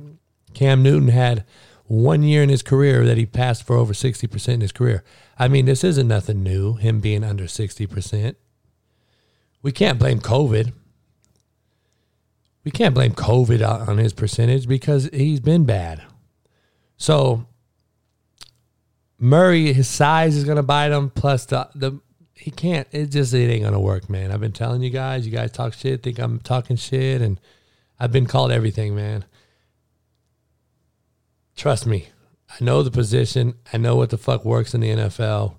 Cam 0.53 0.83
Newton 0.83 1.07
had 1.07 1.45
one 1.85 2.23
year 2.23 2.43
in 2.43 2.49
his 2.49 2.61
career 2.61 3.05
that 3.05 3.17
he 3.17 3.25
passed 3.25 3.65
for 3.65 3.77
over 3.77 3.93
60% 3.93 4.49
in 4.49 4.59
his 4.59 4.73
career. 4.73 5.01
I 5.39 5.47
mean, 5.47 5.63
this 5.63 5.85
isn't 5.85 6.09
nothing 6.09 6.43
new, 6.43 6.73
him 6.73 6.99
being 6.99 7.23
under 7.23 7.45
60%. 7.45 8.35
We 9.61 9.71
can't 9.71 9.97
blame 9.97 10.19
COVID. 10.19 10.73
We 12.65 12.71
can't 12.71 12.93
blame 12.95 13.13
COVID 13.13 13.87
on 13.87 13.99
his 13.99 14.11
percentage 14.11 14.67
because 14.67 15.09
he's 15.13 15.39
been 15.39 15.63
bad. 15.63 16.01
So 16.97 17.45
Murray, 19.19 19.71
his 19.71 19.87
size 19.87 20.35
is 20.35 20.43
going 20.43 20.57
to 20.57 20.63
bite 20.63 20.91
him. 20.91 21.09
Plus 21.09 21.45
the 21.45 21.69
the 21.75 21.99
he 22.33 22.51
can't. 22.51 22.87
It 22.91 23.07
just 23.07 23.33
it 23.33 23.49
ain't 23.49 23.61
going 23.61 23.73
to 23.73 23.79
work, 23.79 24.09
man. 24.09 24.31
I've 24.31 24.41
been 24.41 24.51
telling 24.51 24.81
you 24.81 24.89
guys. 24.89 25.25
You 25.25 25.31
guys 25.31 25.51
talk 25.51 25.73
shit, 25.73 26.03
think 26.03 26.19
I'm 26.19 26.39
talking 26.39 26.75
shit, 26.75 27.21
and 27.21 27.39
I've 27.99 28.11
been 28.11 28.25
called 28.25 28.51
everything, 28.51 28.95
man. 28.95 29.25
Trust 31.55 31.85
me, 31.85 32.09
I 32.49 32.63
know 32.63 32.83
the 32.83 32.91
position. 32.91 33.55
I 33.71 33.77
know 33.77 33.95
what 33.95 34.09
the 34.09 34.17
fuck 34.17 34.43
works 34.43 34.73
in 34.73 34.81
the 34.81 34.89
NFL. 34.89 35.55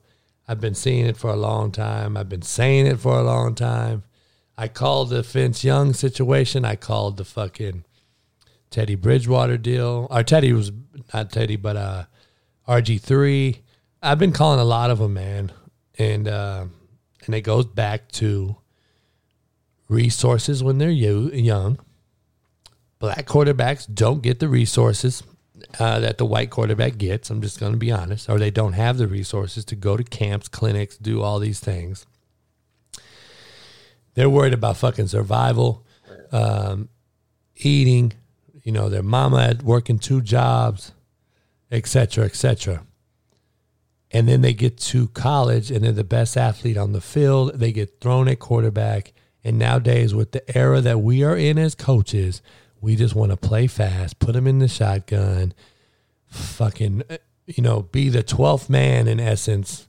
I've 0.47 0.61
been 0.61 0.75
seeing 0.75 1.07
it 1.07 1.17
for 1.17 1.31
a 1.31 1.37
long 1.37 1.73
time. 1.73 2.17
I've 2.17 2.29
been 2.29 2.43
saying 2.43 2.87
it 2.87 3.01
for 3.01 3.19
a 3.19 3.23
long 3.23 3.55
time. 3.55 4.03
I 4.59 4.69
called 4.69 5.11
the 5.11 5.23
Vince 5.23 5.65
Young 5.65 5.93
situation. 5.93 6.65
I 6.65 6.77
called 6.77 7.17
the 7.17 7.25
fucking 7.25 7.85
Teddy 8.71 8.95
Bridgewater 8.95 9.59
deal. 9.59 10.07
Or 10.11 10.23
Teddy 10.23 10.53
was 10.53 10.73
not 11.13 11.31
Teddy, 11.31 11.57
but 11.57 11.77
uh, 11.77 12.05
RG 12.67 13.01
three. 13.01 13.63
I've 14.03 14.19
been 14.19 14.33
calling 14.33 14.61
a 14.61 14.65
lot 14.65 14.91
of 14.91 14.99
them, 14.99 15.15
man, 15.15 15.53
and 15.99 16.29
uh, 16.29 16.67
and 17.27 17.35
it 17.35 17.43
goes 17.43 17.67
back 17.67 18.11
to 18.13 18.57
resources 19.89 20.63
when 20.63 20.79
they're 20.79 20.91
young. 20.91 21.79
Black 22.99 23.27
quarterbacks 23.27 23.87
don't 23.93 24.23
get 24.23 24.39
the 24.39 24.49
resources 24.49 25.23
uh, 25.79 26.01
that 26.01 26.19
the 26.19 26.27
white 26.27 26.51
quarterback 26.51 26.97
gets. 26.99 27.31
I'm 27.31 27.43
just 27.43 27.61
going 27.61 27.73
to 27.73 27.79
be 27.79 27.93
honest, 27.93 28.29
or 28.29 28.39
they 28.39 28.51
don't 28.51 28.73
have 28.73 28.97
the 28.97 29.07
resources 29.07 29.65
to 29.67 29.77
go 29.77 29.97
to 29.97 30.05
camps, 30.05 30.49
clinics, 30.49 30.97
do 30.97 31.23
all 31.23 31.39
these 31.39 31.61
things. 31.61 32.07
They're 34.17 34.31
worried 34.31 34.55
about 34.55 34.79
fucking 34.79 35.09
survival, 35.09 35.85
um, 36.33 36.89
eating. 37.55 38.15
You 38.65 38.73
know, 38.73 38.89
their 38.89 39.03
mama 39.03 39.43
had 39.43 39.63
working 39.63 39.99
two 39.99 40.23
jobs, 40.23 40.93
etc., 41.71 42.25
etc. 42.25 42.83
And 44.11 44.27
then 44.27 44.41
they 44.41 44.55
get 44.55 44.79
to 44.79 45.09
college 45.09 45.71
and 45.71 45.85
they're 45.85 45.93
the 45.93 46.03
best 46.03 46.37
athlete 46.37 46.79
on 46.79 46.93
the 46.93 47.01
field. 47.03 47.59
They 47.61 47.73
get 47.73 48.01
thrown 48.01 48.27
at 48.27 48.39
quarterback. 48.39 49.13
And 49.45 49.59
nowadays, 49.59 50.15
with 50.15 50.33
the 50.33 50.57
era 50.57 50.81
that 50.81 51.01
we 51.01 51.23
are 51.23 51.37
in 51.37 51.59
as 51.59 51.75
coaches, 51.75 52.41
we 52.81 52.97
just 52.97 53.15
want 53.15 53.33
to 53.33 53.37
play 53.37 53.67
fast, 53.67 54.19
put 54.19 54.33
them 54.33 54.47
in 54.47 54.59
the 54.59 54.69
shotgun, 54.69 55.53
fucking, 56.27 57.03
you 57.47 57.63
know, 57.63 57.83
be 57.83 58.09
the 58.09 58.25
12th 58.25 58.71
man 58.71 59.07
in 59.07 59.21
essence. 59.21 59.87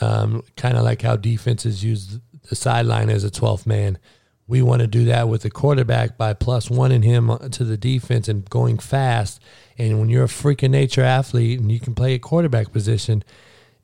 Um, 0.00 0.42
kind 0.56 0.76
of 0.76 0.84
like 0.84 1.02
how 1.02 1.16
defenses 1.16 1.84
use 1.84 2.18
the 2.48 2.56
sideline 2.56 3.10
as 3.10 3.24
a 3.24 3.30
12th 3.30 3.66
man. 3.66 3.98
We 4.46 4.60
want 4.60 4.80
to 4.80 4.86
do 4.86 5.04
that 5.06 5.28
with 5.28 5.42
the 5.42 5.50
quarterback 5.50 6.18
by 6.18 6.34
plus 6.34 6.68
one 6.70 6.92
in 6.92 7.02
him 7.02 7.30
uh, 7.30 7.38
to 7.38 7.64
the 7.64 7.76
defense 7.76 8.28
and 8.28 8.48
going 8.50 8.78
fast. 8.78 9.40
And 9.78 9.98
when 9.98 10.08
you're 10.08 10.24
a 10.24 10.28
freaking 10.28 10.70
nature 10.70 11.02
athlete 11.02 11.60
and 11.60 11.70
you 11.70 11.80
can 11.80 11.94
play 11.94 12.14
a 12.14 12.18
quarterback 12.18 12.72
position, 12.72 13.24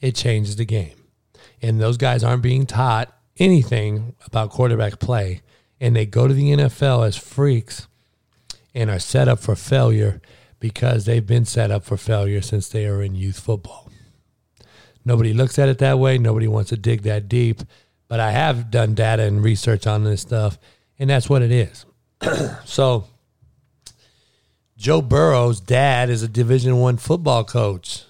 it 0.01 0.15
changes 0.15 0.57
the 0.57 0.65
game. 0.65 0.97
And 1.63 1.81
those 1.81 1.97
guys 1.97 2.23
aren't 2.23 2.43
being 2.43 2.67
taught 2.67 3.15
anything 3.39 4.15
about 4.27 4.51
quarterback 4.51 4.99
play. 4.99 5.43
And 5.81 5.95
they 5.95 6.07
go 6.07 6.27
to 6.29 6.35
the 6.35 6.53
NFL 6.53 7.07
as 7.07 7.17
freaks 7.17 7.87
and 8.75 8.91
are 8.91 8.99
set 8.99 9.29
up 9.29 9.39
for 9.39 9.55
failure 9.55 10.21
because 10.61 11.05
they've 11.05 11.27
been 11.27 11.45
set 11.45 11.71
up 11.71 11.85
for 11.85 11.97
failure 11.97 12.43
since 12.43 12.69
they 12.69 12.87
are 12.87 13.03
in 13.03 13.15
youth 13.15 13.39
football. 13.39 13.91
Nobody 15.05 15.33
looks 15.33 15.59
at 15.59 15.69
it 15.69 15.79
that 15.79 15.99
way. 15.99 16.19
Nobody 16.19 16.49
wants 16.49 16.71
to 16.71 16.77
dig 16.77 17.03
that 17.03 17.29
deep. 17.29 17.63
But 18.09 18.21
I 18.21 18.31
have 18.31 18.71
done 18.71 18.95
data 18.95 19.23
and 19.23 19.45
research 19.45 19.87
on 19.87 20.05
this 20.05 20.23
stuff, 20.23 20.59
and 20.99 21.09
that's 21.09 21.29
what 21.29 21.43
it 21.43 21.53
is. 21.53 21.87
so, 22.65 23.05
Joe 24.77 25.03
Burrow's 25.03 25.61
dad 25.61 26.09
is 26.09 26.23
a 26.23 26.29
Division 26.29 26.79
One 26.79 26.97
football 26.97 27.45
coach 27.45 28.05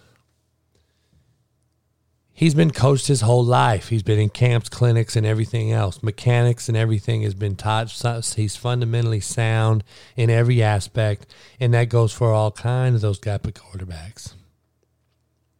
he's 2.38 2.54
been 2.54 2.70
coached 2.70 3.08
his 3.08 3.20
whole 3.22 3.44
life. 3.44 3.88
He's 3.88 4.04
been 4.04 4.20
in 4.20 4.28
camps, 4.28 4.68
clinics, 4.68 5.16
and 5.16 5.26
everything 5.26 5.72
else. 5.72 6.04
Mechanics 6.04 6.68
and 6.68 6.76
everything 6.76 7.22
has 7.22 7.34
been 7.34 7.56
taught. 7.56 7.90
He's 8.36 8.54
fundamentally 8.54 9.18
sound 9.18 9.82
in 10.16 10.30
every 10.30 10.62
aspect, 10.62 11.26
and 11.58 11.74
that 11.74 11.88
goes 11.88 12.12
for 12.12 12.32
all 12.32 12.52
kinds 12.52 12.94
of 12.94 13.00
those 13.00 13.18
type 13.18 13.42
quarterbacks. 13.42 14.34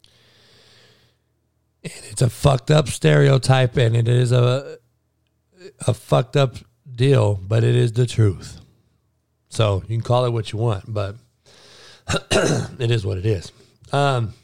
And 0.04 0.12
it's 1.83 2.23
a 2.23 2.31
fucked 2.31 2.71
up 2.71 2.89
stereotype, 2.89 3.77
and 3.77 3.97
it 3.97 4.09
is 4.09 4.33
a 4.33 4.79
a 5.87 5.95
fucked 5.95 6.37
up 6.37 6.57
deal, 6.93 7.35
but 7.35 7.65
it 7.65 7.75
is 7.75 7.93
the 7.93 8.07
truth. 8.07 8.61
So 9.49 9.83
you 9.89 9.97
can 9.97 10.03
call 10.03 10.25
it 10.25 10.31
what 10.31 10.53
you 10.53 10.59
want, 10.59 10.85
but 10.93 11.17
it 12.31 12.91
is 12.91 13.05
what 13.05 13.19
it 13.19 13.27
is. 13.27 13.53
Um, 13.93 14.35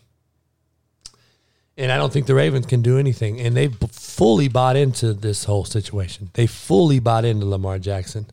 and 1.76 1.90
I 1.90 1.96
don't 1.96 2.12
think 2.12 2.26
the 2.26 2.34
Ravens 2.34 2.66
can 2.66 2.82
do 2.82 2.98
anything. 2.98 3.40
And 3.40 3.56
they've 3.56 3.76
fully 3.90 4.48
bought 4.48 4.76
into 4.76 5.12
this 5.12 5.44
whole 5.44 5.64
situation. 5.64 6.30
They 6.34 6.46
fully 6.46 7.00
bought 7.00 7.24
into 7.24 7.46
Lamar 7.46 7.78
Jackson 7.78 8.26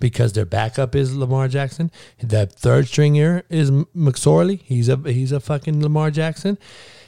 because 0.00 0.32
their 0.32 0.44
backup 0.44 0.94
is 0.96 1.14
Lamar 1.14 1.46
Jackson. 1.46 1.90
The 2.20 2.46
third 2.46 2.88
stringer 2.88 3.44
is 3.48 3.70
McSorley. 3.70 4.60
He's 4.62 4.88
a 4.88 4.96
he's 4.96 5.30
a 5.30 5.40
fucking 5.40 5.82
Lamar 5.82 6.10
Jackson. 6.10 6.58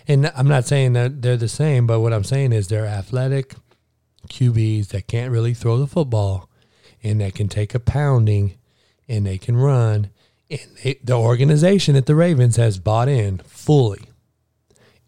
And 0.09 0.33
I'm 0.35 0.49
not 0.49 0.65
saying 0.65 0.95
that 0.95 1.23
they're 1.23 1.37
the 1.37 1.49
same, 1.49 1.87
but 1.87 2.01
what 2.01 2.13
I'm 2.13 2.25
saying 2.25 2.53
is 2.53 2.69
they're 2.69 2.87
athletic 2.87 3.55
QBs 4.29 4.89
that 4.89 5.07
can't 5.07 5.33
really 5.33 5.55
throw 5.55 5.79
the 5.79 5.87
football 5.87 6.49
and 7.03 7.21
that 7.21 7.35
can 7.35 7.49
take 7.49 7.75
a 7.75 7.81
pounding 7.81 8.55
and 9.09 9.27
they 9.27 9.39
can 9.39 9.57
run. 9.57 10.11
And 10.51 10.61
they, 10.83 10.99
the 11.03 11.15
organization 11.15 11.97
at 11.97 12.07
the 12.07 12.15
Ravens 12.15 12.57
has 12.57 12.79
bought 12.79 13.09
in 13.09 13.39
fully. 13.39 14.05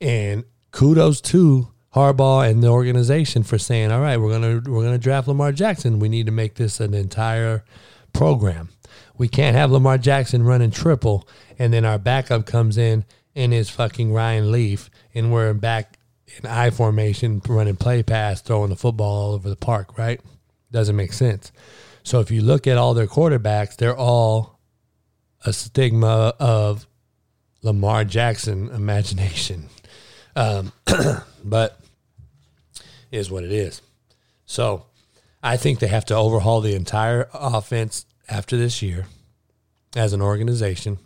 And 0.01 0.45
kudos 0.71 1.21
to 1.23 1.69
Harbaugh 1.95 2.49
and 2.49 2.63
the 2.63 2.69
organization 2.69 3.45
for 3.45 3.57
saying, 3.57 3.93
"All 3.93 4.01
right, 4.01 4.17
we're 4.17 4.33
gonna 4.33 4.61
we're 4.67 4.83
gonna 4.83 4.99
draft 4.99 5.29
Lamar 5.29 5.53
Jackson. 5.53 6.01
We 6.01 6.09
need 6.09 6.27
to 6.27 6.33
make 6.33 6.57
this 6.57 6.81
an 6.81 6.93
entire 6.93 7.65
program. 8.13 8.71
We 9.17 9.29
can't 9.29 9.57
have 9.57 9.71
Lamar 9.71 9.99
Jackson 9.99 10.43
running 10.43 10.73
triple, 10.73 11.29
and 11.57 11.73
then 11.73 11.85
our 11.85 11.99
backup 11.99 12.47
comes 12.47 12.77
in 12.77 13.05
and 13.35 13.53
is 13.53 13.71
fucking 13.71 14.13
Ryan 14.13 14.53
Leaf, 14.53 14.91
and 15.15 15.33
we're 15.33 15.55
back 15.55 15.99
in 16.27 16.47
I 16.47 16.71
formation 16.71 17.41
running 17.47 17.77
play 17.77 18.03
pass, 18.03 18.41
throwing 18.41 18.71
the 18.71 18.77
football 18.77 19.27
all 19.29 19.33
over 19.35 19.49
the 19.49 19.57
park. 19.57 19.99
Right? 19.99 20.21
Doesn't 20.71 20.97
make 20.97 21.13
sense. 21.13 21.53
So 22.03 22.21
if 22.21 22.31
you 22.31 22.43
look 22.43 22.67
at 22.67 22.77
all 22.77 22.95
their 22.95 23.07
quarterbacks, 23.07 23.77
they're 23.77 23.97
all 23.97 24.59
a 25.45 25.53
stigma 25.53 26.35
of 26.39 26.87
Lamar 27.63 28.05
Jackson 28.05 28.69
imagination. 28.71 29.69
Um, 30.37 30.73
but 31.45 31.81
is 33.11 33.31
what 33.31 33.45
it 33.45 33.53
is. 33.53 33.81
So 34.47 34.87
I 35.43 35.57
think 35.57 35.79
they 35.79 35.87
have 35.87 36.05
to 36.07 36.15
overhaul 36.15 36.61
the 36.61 36.75
entire 36.75 37.29
offense 37.33 38.07
after 38.29 38.57
this 38.57 38.83
year 38.83 39.07
as 39.97 40.13
an 40.13 40.21
organization 40.21 40.99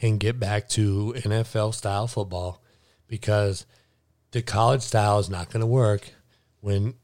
and 0.00 0.20
get 0.20 0.38
back 0.40 0.68
to 0.70 1.14
NFL 1.16 1.74
style 1.74 2.06
football 2.06 2.62
because 3.06 3.66
the 4.32 4.42
college 4.42 4.82
style 4.82 5.18
is 5.18 5.28
not 5.28 5.50
going 5.50 5.60
to 5.60 5.66
work 5.66 6.12
when 6.60 6.94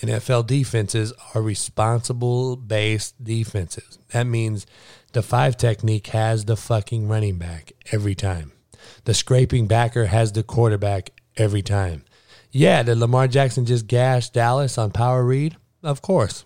NFL 0.00 0.46
defenses 0.46 1.12
are 1.34 1.42
responsible 1.42 2.56
based 2.56 3.22
defenses. 3.22 3.98
That 4.12 4.24
means 4.24 4.66
the 5.12 5.22
five 5.22 5.56
technique 5.56 6.08
has 6.08 6.44
the 6.44 6.56
fucking 6.56 7.08
running 7.08 7.38
back 7.38 7.72
every 7.90 8.14
time. 8.14 8.52
The 9.04 9.14
scraping 9.14 9.66
backer 9.66 10.06
has 10.06 10.32
the 10.32 10.42
quarterback 10.42 11.10
every 11.36 11.62
time. 11.62 12.04
Yeah, 12.50 12.82
did 12.82 12.98
Lamar 12.98 13.28
Jackson 13.28 13.64
just 13.64 13.86
gash 13.86 14.30
Dallas 14.30 14.78
on 14.78 14.90
power 14.90 15.24
read? 15.24 15.56
Of 15.82 16.00
course. 16.00 16.44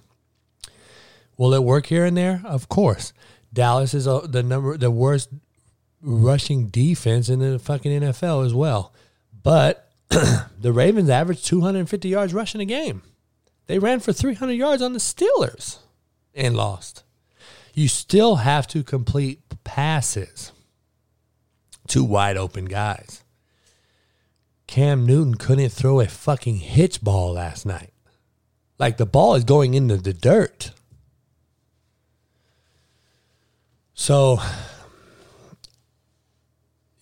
Will 1.37 1.55
it 1.55 1.63
work 1.63 1.87
here 1.87 2.05
and 2.05 2.17
there? 2.17 2.43
Of 2.45 2.69
course. 2.69 3.13
Dallas 3.53 3.95
is 3.95 4.07
a, 4.07 4.23
the 4.25 4.43
number 4.43 4.77
the 4.77 4.91
worst 4.91 5.29
rushing 6.01 6.67
defense 6.69 7.29
in 7.29 7.39
the 7.39 7.59
fucking 7.59 8.01
NFL 8.01 8.45
as 8.47 8.55
well. 8.55 8.93
But 9.43 9.91
the 10.09 10.73
Ravens 10.73 11.11
averaged 11.11 11.45
250 11.47 12.09
yards 12.09 12.35
rushing 12.35 12.61
a 12.61 12.67
game. 12.67 13.03
They 13.67 13.79
ran 13.79 14.01
for 14.01 14.13
300 14.13 14.53
yards 14.53 14.83
on 14.83 14.93
the 14.93 14.99
Steelers 14.99 15.79
and 16.35 16.57
lost. 16.57 17.05
You 17.75 17.89
still 17.89 18.37
have 18.37 18.67
to 18.69 18.83
complete 18.83 19.41
passes 19.65 20.53
to 21.89 22.05
wide 22.05 22.37
open 22.37 22.67
guys. 22.67 23.23
Cam 24.67 25.07
Newton 25.07 25.35
couldn't 25.35 25.71
throw 25.71 26.01
a 26.01 26.07
fucking 26.07 26.57
hitch 26.57 27.03
ball 27.03 27.33
last 27.35 27.67
night. 27.67 27.93
Like 28.79 28.97
the 28.97 29.07
ball 29.07 29.35
is 29.35 29.45
going 29.45 29.75
into 29.75 29.97
the 29.97 30.13
dirt. 30.13 30.73
So, 34.03 34.41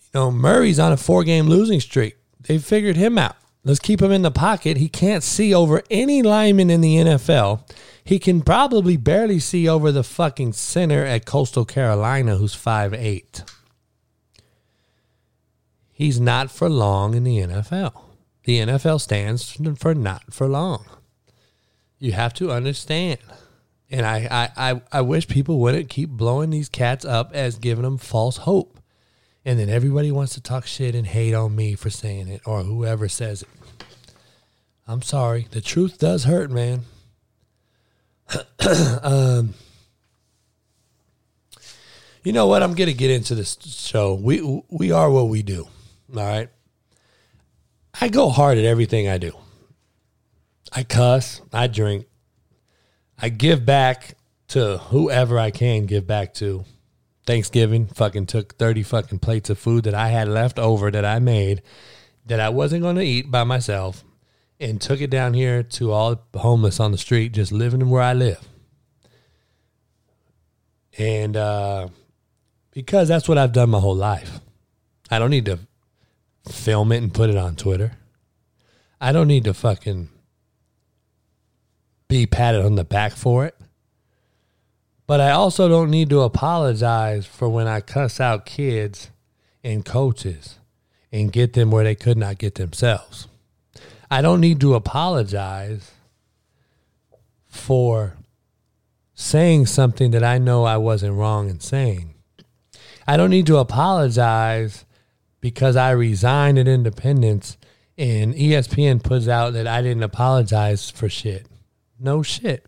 you 0.02 0.10
know, 0.12 0.30
Murray's 0.30 0.78
on 0.78 0.92
a 0.92 0.98
four 0.98 1.24
game 1.24 1.46
losing 1.46 1.80
streak. 1.80 2.18
They 2.42 2.58
figured 2.58 2.96
him 2.96 3.16
out. 3.16 3.36
Let's 3.64 3.80
keep 3.80 4.02
him 4.02 4.12
in 4.12 4.20
the 4.20 4.30
pocket. 4.30 4.76
He 4.76 4.90
can't 4.90 5.22
see 5.22 5.54
over 5.54 5.82
any 5.90 6.20
lineman 6.20 6.68
in 6.68 6.82
the 6.82 6.96
NFL. 6.96 7.66
He 8.04 8.18
can 8.18 8.42
probably 8.42 8.98
barely 8.98 9.38
see 9.38 9.66
over 9.66 9.90
the 9.90 10.04
fucking 10.04 10.52
center 10.52 11.02
at 11.02 11.24
Coastal 11.24 11.64
Carolina, 11.64 12.36
who's 12.36 12.52
five 12.52 12.92
eight. 12.92 13.44
He's 15.90 16.20
not 16.20 16.50
for 16.50 16.68
long 16.68 17.14
in 17.14 17.24
the 17.24 17.38
NFL. 17.38 17.98
The 18.44 18.58
NFL 18.58 19.00
stands 19.00 19.56
for 19.78 19.94
not 19.94 20.34
for 20.34 20.46
long. 20.46 20.84
You 21.98 22.12
have 22.12 22.34
to 22.34 22.52
understand. 22.52 23.20
And 23.90 24.06
I, 24.06 24.50
I, 24.56 24.70
I, 24.70 24.82
I 24.92 25.00
wish 25.00 25.26
people 25.26 25.58
wouldn't 25.58 25.88
keep 25.88 26.10
blowing 26.10 26.50
these 26.50 26.68
cats 26.68 27.04
up 27.04 27.32
as 27.34 27.58
giving 27.58 27.82
them 27.82 27.98
false 27.98 28.38
hope. 28.38 28.78
And 29.44 29.58
then 29.58 29.68
everybody 29.68 30.12
wants 30.12 30.34
to 30.34 30.40
talk 30.40 30.66
shit 30.66 30.94
and 30.94 31.06
hate 31.06 31.34
on 31.34 31.56
me 31.56 31.74
for 31.74 31.90
saying 31.90 32.28
it 32.28 32.42
or 32.46 32.62
whoever 32.62 33.08
says 33.08 33.42
it. 33.42 33.48
I'm 34.86 35.02
sorry. 35.02 35.46
The 35.50 35.60
truth 35.60 35.98
does 35.98 36.24
hurt, 36.24 36.50
man. 36.50 36.82
um, 39.02 39.54
you 42.22 42.32
know 42.32 42.46
what? 42.46 42.62
I'm 42.62 42.74
going 42.74 42.88
to 42.88 42.94
get 42.94 43.10
into 43.10 43.34
this 43.34 43.56
show. 43.62 44.14
We 44.14 44.62
we 44.68 44.92
are 44.92 45.10
what 45.10 45.28
we 45.28 45.42
do. 45.42 45.68
All 46.14 46.22
right. 46.22 46.48
I 48.00 48.08
go 48.08 48.28
hard 48.28 48.58
at 48.58 48.64
everything 48.64 49.08
I 49.08 49.18
do. 49.18 49.32
I 50.72 50.84
cuss, 50.84 51.40
I 51.52 51.66
drink, 51.66 52.06
I 53.22 53.28
give 53.28 53.66
back 53.66 54.16
to 54.48 54.78
whoever 54.78 55.38
I 55.38 55.50
can 55.50 55.86
give 55.86 56.06
back 56.06 56.34
to. 56.34 56.64
Thanksgiving, 57.26 57.86
fucking 57.86 58.26
took 58.26 58.56
30 58.56 58.82
fucking 58.82 59.18
plates 59.20 59.50
of 59.50 59.58
food 59.58 59.84
that 59.84 59.94
I 59.94 60.08
had 60.08 60.26
left 60.26 60.58
over 60.58 60.90
that 60.90 61.04
I 61.04 61.18
made 61.18 61.62
that 62.26 62.40
I 62.40 62.48
wasn't 62.48 62.82
going 62.82 62.96
to 62.96 63.02
eat 63.02 63.30
by 63.30 63.44
myself 63.44 64.04
and 64.58 64.80
took 64.80 65.00
it 65.00 65.10
down 65.10 65.34
here 65.34 65.62
to 65.62 65.92
all 65.92 66.22
the 66.32 66.38
homeless 66.38 66.80
on 66.80 66.92
the 66.92 66.98
street, 66.98 67.32
just 67.32 67.52
living 67.52 67.88
where 67.88 68.02
I 68.02 68.14
live. 68.14 68.46
And 70.98 71.36
uh, 71.36 71.88
because 72.72 73.08
that's 73.08 73.28
what 73.28 73.38
I've 73.38 73.52
done 73.52 73.70
my 73.70 73.80
whole 73.80 73.96
life. 73.96 74.40
I 75.10 75.18
don't 75.18 75.30
need 75.30 75.46
to 75.46 75.60
film 76.48 76.92
it 76.92 77.02
and 77.02 77.12
put 77.12 77.30
it 77.30 77.36
on 77.36 77.56
Twitter. 77.56 77.92
I 79.00 79.12
don't 79.12 79.28
need 79.28 79.44
to 79.44 79.54
fucking 79.54 80.08
be 82.10 82.26
patted 82.26 82.62
on 82.62 82.74
the 82.74 82.84
back 82.84 83.12
for 83.12 83.46
it. 83.46 83.54
But 85.06 85.20
I 85.20 85.30
also 85.30 85.68
don't 85.68 85.90
need 85.90 86.10
to 86.10 86.20
apologize 86.20 87.24
for 87.24 87.48
when 87.48 87.66
I 87.66 87.80
cuss 87.80 88.20
out 88.20 88.44
kids 88.44 89.10
and 89.64 89.84
coaches 89.84 90.58
and 91.10 91.32
get 91.32 91.54
them 91.54 91.70
where 91.70 91.84
they 91.84 91.94
could 91.94 92.18
not 92.18 92.38
get 92.38 92.56
themselves. 92.56 93.28
I 94.10 94.22
don't 94.22 94.40
need 94.40 94.60
to 94.60 94.74
apologize 94.74 95.92
for 97.46 98.16
saying 99.14 99.66
something 99.66 100.10
that 100.10 100.24
I 100.24 100.38
know 100.38 100.64
I 100.64 100.76
wasn't 100.76 101.16
wrong 101.16 101.48
in 101.48 101.60
saying. 101.60 102.14
I 103.06 103.16
don't 103.16 103.30
need 103.30 103.46
to 103.46 103.58
apologize 103.58 104.84
because 105.40 105.76
I 105.76 105.90
resigned 105.90 106.58
at 106.58 106.68
Independence 106.68 107.56
and 107.96 108.34
ESPN 108.34 109.02
puts 109.02 109.28
out 109.28 109.52
that 109.52 109.66
I 109.66 109.82
didn't 109.82 110.02
apologize 110.02 110.90
for 110.90 111.08
shit. 111.08 111.49
No 112.02 112.22
shit. 112.22 112.66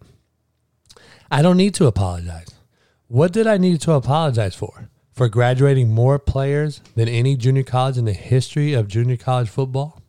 I 1.30 1.40
don't 1.40 1.56
need 1.56 1.74
to 1.76 1.86
apologize. 1.86 2.48
What 3.08 3.32
did 3.32 3.46
I 3.46 3.56
need 3.56 3.80
to 3.82 3.92
apologize 3.92 4.54
for? 4.54 4.90
For 5.12 5.28
graduating 5.28 5.88
more 5.88 6.18
players 6.18 6.82
than 6.94 7.08
any 7.08 7.36
junior 7.36 7.62
college 7.62 7.96
in 7.96 8.04
the 8.04 8.12
history 8.12 8.74
of 8.74 8.88
junior 8.88 9.16
college 9.16 9.48
football 9.48 10.02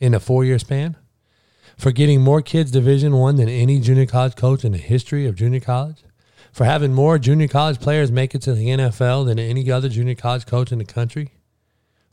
in 0.00 0.14
a 0.14 0.20
four 0.20 0.44
year 0.44 0.58
span? 0.58 0.96
For 1.76 1.92
getting 1.92 2.22
more 2.22 2.40
kids 2.40 2.70
Division 2.70 3.16
One 3.16 3.36
than 3.36 3.48
any 3.48 3.78
junior 3.80 4.06
college 4.06 4.36
coach 4.36 4.64
in 4.64 4.72
the 4.72 4.78
history 4.78 5.26
of 5.26 5.36
junior 5.36 5.60
college? 5.60 6.02
For 6.52 6.64
having 6.64 6.94
more 6.94 7.18
junior 7.18 7.48
college 7.48 7.80
players 7.80 8.10
make 8.10 8.34
it 8.34 8.42
to 8.42 8.54
the 8.54 8.68
NFL 8.68 9.26
than 9.26 9.38
any 9.38 9.70
other 9.70 9.90
junior 9.90 10.14
college 10.14 10.46
coach 10.46 10.72
in 10.72 10.78
the 10.78 10.84
country? 10.84 11.32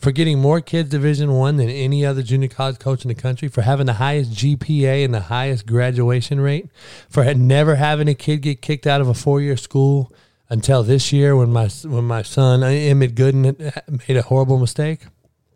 For 0.01 0.11
getting 0.11 0.39
more 0.39 0.61
kids 0.61 0.89
Division 0.89 1.33
One 1.33 1.57
than 1.57 1.69
any 1.69 2.03
other 2.03 2.23
junior 2.23 2.47
college 2.47 2.79
coach 2.79 3.05
in 3.05 3.09
the 3.09 3.15
country, 3.15 3.47
for 3.47 3.61
having 3.61 3.85
the 3.85 3.93
highest 3.93 4.31
GPA 4.31 5.05
and 5.05 5.13
the 5.13 5.21
highest 5.21 5.67
graduation 5.67 6.41
rate, 6.41 6.69
for 7.07 7.31
never 7.35 7.75
having 7.75 8.07
a 8.07 8.15
kid 8.15 8.41
get 8.41 8.61
kicked 8.61 8.87
out 8.87 8.99
of 8.99 9.07
a 9.07 9.13
four 9.13 9.39
year 9.41 9.55
school 9.55 10.11
until 10.49 10.81
this 10.81 11.13
year 11.13 11.35
when 11.35 11.51
my 11.51 11.67
when 11.85 12.05
my 12.05 12.23
son 12.23 12.63
uh, 12.63 12.67
Emmett 12.67 13.13
Gooden 13.13 13.77
uh, 13.77 13.81
made 14.07 14.17
a 14.17 14.23
horrible 14.23 14.57
mistake. 14.57 15.01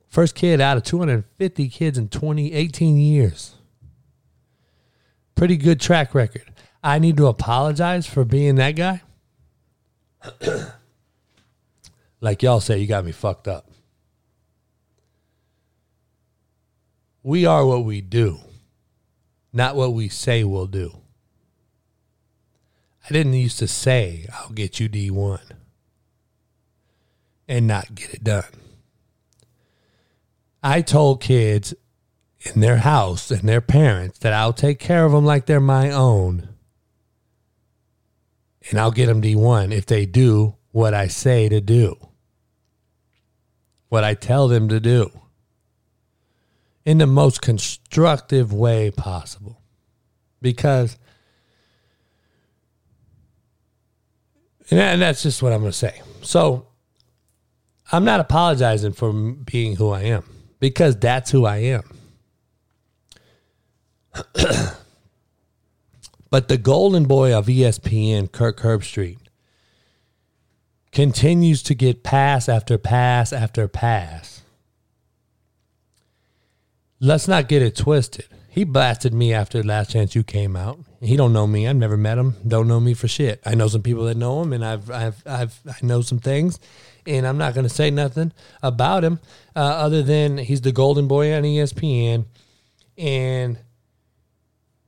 First 0.08 0.36
kid 0.36 0.62
out 0.62 0.78
of 0.78 0.84
250 0.84 1.68
kids 1.68 1.98
in 1.98 2.08
2018 2.08 2.98
years. 2.98 3.56
Pretty 5.34 5.58
good 5.58 5.82
track 5.82 6.14
record. 6.16 6.54
I 6.84 7.00
need 7.00 7.18
to 7.18 7.26
apologize 7.28 8.06
for 8.06 8.24
being 8.24 8.56
that 8.56 8.76
guy. 8.76 9.02
like 12.22 12.44
y'all 12.44 12.62
say, 12.62 12.78
you 12.78 12.88
got 12.88 13.04
me 13.04 13.12
fucked 13.12 13.48
up. 13.48 13.70
We 17.26 17.44
are 17.48 17.66
what 17.66 17.84
we 17.84 18.02
do, 18.02 18.38
not 19.52 19.76
what 19.76 19.94
we 19.94 20.10
say 20.10 20.44
we'll 20.44 20.68
do. 20.68 20.96
I 23.04 23.12
didn't 23.12 23.34
used 23.34 23.58
to 23.58 23.68
say, 23.68 24.28
I'll 24.32 24.52
get 24.52 24.80
you 24.80 24.88
D1 24.88 25.42
and 27.48 27.66
not 27.66 27.96
get 27.96 28.14
it 28.14 28.24
done. 28.24 28.44
I 30.62 30.84
told 30.84 31.20
kids 31.20 31.74
in 32.42 32.62
their 32.62 32.78
house 32.78 33.32
and 33.32 33.50
their 33.50 33.60
parents 33.60 34.20
that 34.20 34.32
I'll 34.32 34.54
take 34.54 34.78
care 34.78 35.04
of 35.04 35.12
them 35.12 35.26
like 35.26 35.48
they're 35.48 35.60
my 35.60 35.90
own 35.90 36.50
and 38.70 38.80
I'll 38.80 38.92
get 38.92 39.08
them 39.08 39.24
D1 39.24 39.72
if 39.72 39.88
they 39.88 40.06
do 40.06 40.58
what 40.72 40.94
I 40.94 41.08
say 41.08 41.50
to 41.50 41.60
do, 41.60 41.98
what 43.90 44.04
I 44.04 44.14
tell 44.14 44.48
them 44.48 44.70
to 44.70 44.80
do 44.80 45.10
in 46.86 47.00
the 47.00 47.08
most 47.08 47.42
constructive 47.42 48.54
way 48.54 48.92
possible. 48.92 49.62
Because, 50.42 50.98
and 54.70 55.02
that's 55.02 55.24
just 55.24 55.42
what 55.42 55.52
I'm 55.52 55.62
going 55.62 55.72
to 55.72 55.78
say. 55.78 56.02
So, 56.22 56.68
I'm 57.92 58.06
not 58.06 58.20
apologizing 58.20 58.94
for 58.94 59.12
being 59.12 59.76
who 59.76 59.90
I 59.90 60.04
am 60.04 60.24
because 60.60 60.96
that's 60.98 61.32
who 61.32 61.46
I 61.46 61.58
am. 61.58 61.84
but 66.30 66.48
the 66.48 66.58
golden 66.58 67.06
boy 67.06 67.38
of 67.38 67.48
ESPN, 67.48 68.32
Kirk 68.32 68.60
Herbstreit, 68.60 69.18
continues 70.92 71.62
to 71.64 71.76
get 71.76 72.04
pass 72.04 72.48
after 72.48 72.78
pass 72.78 73.34
after 73.34 73.68
pass 73.68 74.42
let's 77.00 77.28
not 77.28 77.48
get 77.48 77.62
it 77.62 77.76
twisted. 77.76 78.26
He 78.56 78.64
blasted 78.64 79.14
me 79.14 79.34
after 79.34 79.62
Last 79.62 79.92
Chance 79.92 80.16
You 80.16 80.24
came 80.24 80.56
out. 80.56 80.80
He 81.02 81.18
don't 81.18 81.34
know 81.34 81.46
me. 81.46 81.68
I've 81.68 81.76
never 81.76 81.98
met 81.98 82.18
him. 82.18 82.36
Don't 82.48 82.70
know 82.70 82.80
me 82.80 82.94
for 82.94 83.08
shit. 83.08 83.42
I 83.46 83.54
know 83.54 83.68
some 83.68 83.84
people 83.84 84.06
that 84.06 84.16
know 84.16 84.42
him, 84.42 84.54
and 84.54 84.64
I've 84.64 84.90
I've 84.90 85.22
I've 85.28 85.60
I 85.68 85.86
know 85.86 86.02
some 86.02 86.20
things, 86.20 86.58
and 87.06 87.28
I'm 87.28 87.38
not 87.38 87.54
going 87.54 87.66
to 87.66 87.74
say 87.74 87.92
nothing 87.92 88.32
about 88.64 89.04
him 89.04 89.20
uh, 89.58 89.60
other 89.60 90.02
than 90.02 90.38
he's 90.38 90.62
the 90.62 90.72
golden 90.72 91.08
boy 91.10 91.36
on 91.36 91.44
ESPN, 91.44 92.28
and 92.98 93.58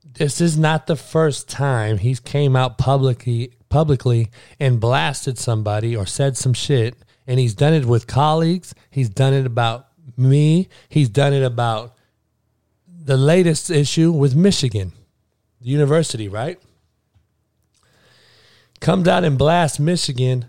this 0.02 0.40
is 0.40 0.56
not 0.56 0.86
the 0.86 0.96
first 0.96 1.46
time 1.46 1.98
he's 1.98 2.20
came 2.20 2.56
out 2.56 2.78
publicly 2.78 3.52
publicly 3.68 4.30
and 4.58 4.80
blasted 4.80 5.38
somebody 5.38 5.94
or 5.94 6.06
said 6.06 6.38
some 6.38 6.54
shit, 6.54 6.96
and 7.26 7.38
he's 7.38 7.54
done 7.54 7.74
it 7.74 7.84
with 7.84 8.06
colleagues. 8.06 8.74
He's 8.90 9.10
done 9.10 9.34
it 9.34 9.44
about 9.44 9.88
me. 10.16 10.70
He's 10.88 11.10
done 11.10 11.34
it 11.34 11.42
about 11.42 11.97
the 13.08 13.16
latest 13.16 13.70
issue 13.70 14.12
with 14.12 14.36
Michigan, 14.36 14.92
the 15.62 15.68
university, 15.68 16.28
right? 16.28 16.60
Comes 18.80 19.08
out 19.08 19.24
and 19.24 19.38
blasts 19.38 19.78
Michigan 19.78 20.44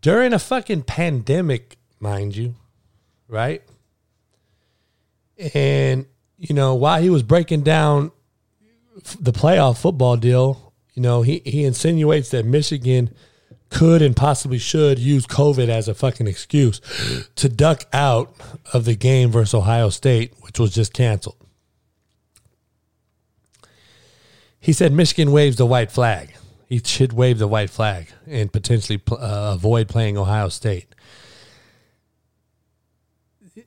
during 0.00 0.32
a 0.32 0.40
fucking 0.40 0.82
pandemic, 0.82 1.76
mind 2.00 2.34
you, 2.34 2.56
right? 3.28 3.62
And, 5.54 6.06
you 6.36 6.52
know, 6.52 6.74
while 6.74 7.00
he 7.00 7.10
was 7.10 7.22
breaking 7.22 7.62
down 7.62 8.10
the 9.20 9.32
playoff 9.32 9.78
football 9.78 10.16
deal, 10.16 10.72
you 10.94 11.02
know, 11.02 11.22
he, 11.22 11.42
he 11.44 11.62
insinuates 11.62 12.30
that 12.30 12.44
Michigan 12.44 13.14
could 13.70 14.02
and 14.02 14.16
possibly 14.16 14.58
should 14.58 14.98
use 14.98 15.28
COVID 15.28 15.68
as 15.68 15.86
a 15.86 15.94
fucking 15.94 16.26
excuse 16.26 16.80
to 17.36 17.48
duck 17.48 17.84
out 17.92 18.34
of 18.72 18.84
the 18.84 18.96
game 18.96 19.30
versus 19.30 19.54
Ohio 19.54 19.90
State, 19.90 20.34
which 20.40 20.58
was 20.58 20.74
just 20.74 20.92
canceled. 20.92 21.36
He 24.64 24.72
said 24.72 24.94
Michigan 24.94 25.30
waves 25.30 25.56
the 25.56 25.66
white 25.66 25.90
flag. 25.90 26.34
He 26.66 26.80
should 26.82 27.12
wave 27.12 27.38
the 27.38 27.46
white 27.46 27.68
flag 27.68 28.08
and 28.26 28.50
potentially 28.50 28.98
uh, 29.12 29.52
avoid 29.54 29.88
playing 29.88 30.16
Ohio 30.16 30.48
State. 30.48 30.86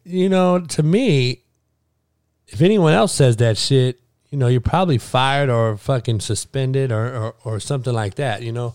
You 0.03 0.27
know, 0.27 0.59
to 0.59 0.81
me, 0.81 1.43
if 2.47 2.63
anyone 2.63 2.93
else 2.93 3.13
says 3.13 3.37
that 3.37 3.59
shit, 3.59 3.99
you 4.31 4.39
know, 4.39 4.47
you're 4.47 4.59
probably 4.59 4.97
fired 4.97 5.51
or 5.51 5.77
fucking 5.77 6.19
suspended 6.19 6.91
or, 6.91 7.15
or, 7.15 7.35
or 7.43 7.59
something 7.59 7.93
like 7.93 8.15
that. 8.15 8.41
You 8.41 8.51
know, 8.51 8.73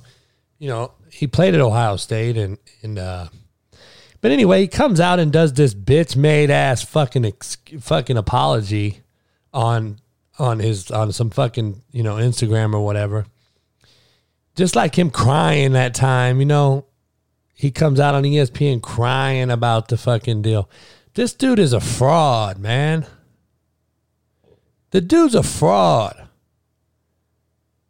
you 0.60 0.68
know, 0.68 0.92
he 1.10 1.26
played 1.26 1.56
at 1.56 1.60
Ohio 1.60 1.96
State 1.96 2.36
and 2.36 2.56
and 2.82 3.00
uh, 3.00 3.26
but 4.20 4.30
anyway, 4.30 4.60
he 4.60 4.68
comes 4.68 5.00
out 5.00 5.18
and 5.18 5.32
does 5.32 5.54
this 5.54 5.74
bitch 5.74 6.14
made 6.14 6.52
ass 6.52 6.84
fucking 6.84 7.24
ex- 7.24 7.56
fucking 7.80 8.16
apology 8.16 9.00
on 9.52 9.98
on 10.42 10.58
his 10.58 10.90
on 10.90 11.12
some 11.12 11.30
fucking 11.30 11.82
you 11.92 12.02
know 12.02 12.16
Instagram 12.16 12.74
or 12.74 12.84
whatever. 12.84 13.26
Just 14.56 14.76
like 14.76 14.98
him 14.98 15.10
crying 15.10 15.72
that 15.72 15.94
time, 15.94 16.40
you 16.40 16.44
know, 16.44 16.84
he 17.54 17.70
comes 17.70 18.00
out 18.00 18.14
on 18.14 18.24
ESPN 18.24 18.82
crying 18.82 19.50
about 19.50 19.88
the 19.88 19.96
fucking 19.96 20.42
deal. 20.42 20.68
This 21.14 21.32
dude 21.32 21.58
is 21.58 21.72
a 21.72 21.80
fraud, 21.80 22.58
man. 22.58 23.06
The 24.90 25.00
dude's 25.00 25.34
a 25.34 25.42
fraud. 25.42 26.28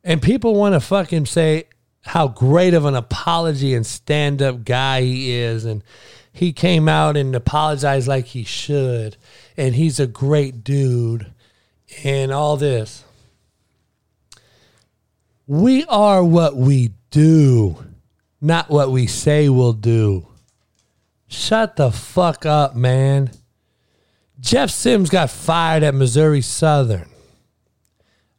And 0.05 0.21
people 0.21 0.55
want 0.55 0.75
to 0.75 0.81
fucking 0.81 1.27
say 1.27 1.65
how 2.03 2.29
great 2.29 2.75
of 2.75 2.85
an 2.85 2.95
apology 2.95 3.75
and 3.75 3.87
stand 3.87 4.43
up 4.43 4.65
guy 4.65 5.01
he 5.01 5.33
is. 5.33 5.65
And 5.65 5.83
he 6.33 6.53
came 6.53 6.89
out 6.89 7.17
and 7.17 7.35
apologized 7.35 8.07
like 8.07 8.27
he 8.27 8.45
should. 8.45 9.17
And 9.57 9.75
he's 9.75 9.99
a 9.99 10.07
great 10.07 10.63
dude. 10.63 11.32
And 12.05 12.33
all 12.33 12.57
this. 12.57 13.05
We 15.47 15.85
are 15.85 16.25
what 16.25 16.57
we 16.57 16.93
do, 17.11 17.85
not 18.41 18.71
what 18.71 18.91
we 18.91 19.07
say 19.07 19.49
we'll 19.49 19.73
do. 19.73 20.27
Shut 21.29 21.77
the 21.77 21.91
fuck 21.91 22.45
up, 22.47 22.75
man. 22.75 23.31
Jeff 24.41 24.71
Sims 24.71 25.11
got 25.11 25.31
fired 25.31 25.83
at 25.83 25.95
Missouri 25.95 26.41
Southern. 26.41 27.09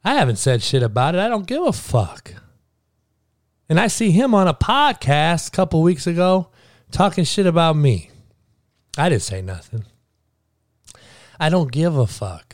I 0.04 0.16
haven't 0.16 0.36
said 0.36 0.62
shit 0.62 0.84
about 0.84 1.16
it. 1.16 1.20
I 1.20 1.30
don't 1.30 1.48
give 1.48 1.64
a 1.64 1.72
fuck. 1.72 2.34
And 3.70 3.80
I 3.80 3.88
see 3.88 4.12
him 4.12 4.36
on 4.36 4.48
a 4.48 4.54
podcast 4.54 5.48
a 5.48 5.52
couple 5.52 5.82
weeks 5.82 6.06
ago 6.06 6.50
talking 6.92 7.24
shit 7.24 7.46
about 7.48 7.76
me. 7.76 8.12
I 8.98 9.10
didn't 9.10 9.24
say 9.24 9.42
nothing. 9.42 9.86
I 11.40 11.50
don't 11.50 11.72
give 11.72 11.98
a 11.98 12.06
fuck. 12.06 12.53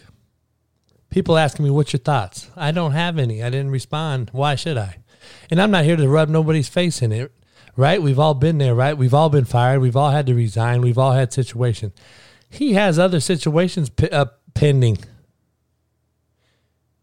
People 1.10 1.38
asking 1.38 1.66
me, 1.66 1.72
what's 1.72 1.94
your 1.94 2.00
thoughts? 2.00 2.50
I 2.56 2.72
don't 2.72 2.92
have 2.92 3.18
any. 3.18 3.44
I 3.44 3.50
didn't 3.50 3.72
respond. 3.72 4.30
Why 4.32 4.56
should 4.56 4.78
I? 4.78 4.98
And 5.50 5.62
I'm 5.62 5.72
not 5.72 5.86
here 5.86 5.96
to 5.96 6.08
rub 6.08 6.30
nobody's 6.30 6.70
face 6.70 7.02
in 7.02 7.12
it, 7.12 7.32
right? 7.76 8.02
We've 8.02 8.20
all 8.20 8.36
been 8.36 8.58
there, 8.60 8.76
right? 8.76 8.98
We've 8.98 9.14
all 9.14 9.30
been 9.30 9.46
fired. 9.46 9.80
We've 9.80 9.96
all 9.96 10.12
had 10.12 10.28
to 10.28 10.36
resign. 10.36 10.82
We've 10.82 10.98
all 10.98 11.14
had 11.14 11.34
situations. 11.34 11.94
He 12.50 12.74
has 12.74 13.00
other 13.00 13.20
situations 13.20 13.90
p- 13.90 14.10
uh, 14.10 14.28
pending. 14.54 15.00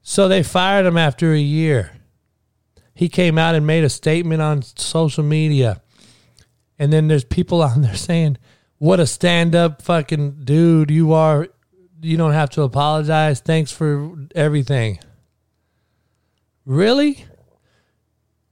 So 0.02 0.28
they 0.28 0.42
fired 0.42 0.86
him 0.86 0.96
after 0.96 1.32
a 1.32 1.38
year. 1.38 1.92
He 2.94 3.08
came 3.08 3.38
out 3.38 3.54
and 3.54 3.66
made 3.66 3.84
a 3.84 3.88
statement 3.90 4.40
on 4.40 4.62
social 4.62 5.24
media. 5.24 5.82
And 6.78 6.92
then 6.92 7.08
there's 7.08 7.24
people 7.24 7.62
on 7.62 7.82
there 7.82 7.96
saying, 7.96 8.38
What 8.78 9.00
a 9.00 9.06
stand 9.06 9.54
up 9.54 9.82
fucking 9.82 10.42
dude 10.44 10.90
you 10.90 11.12
are. 11.12 11.48
You 12.00 12.16
don't 12.16 12.32
have 12.32 12.50
to 12.50 12.62
apologize. 12.62 13.40
Thanks 13.40 13.72
for 13.72 14.14
everything. 14.34 14.98
Really? 16.64 17.24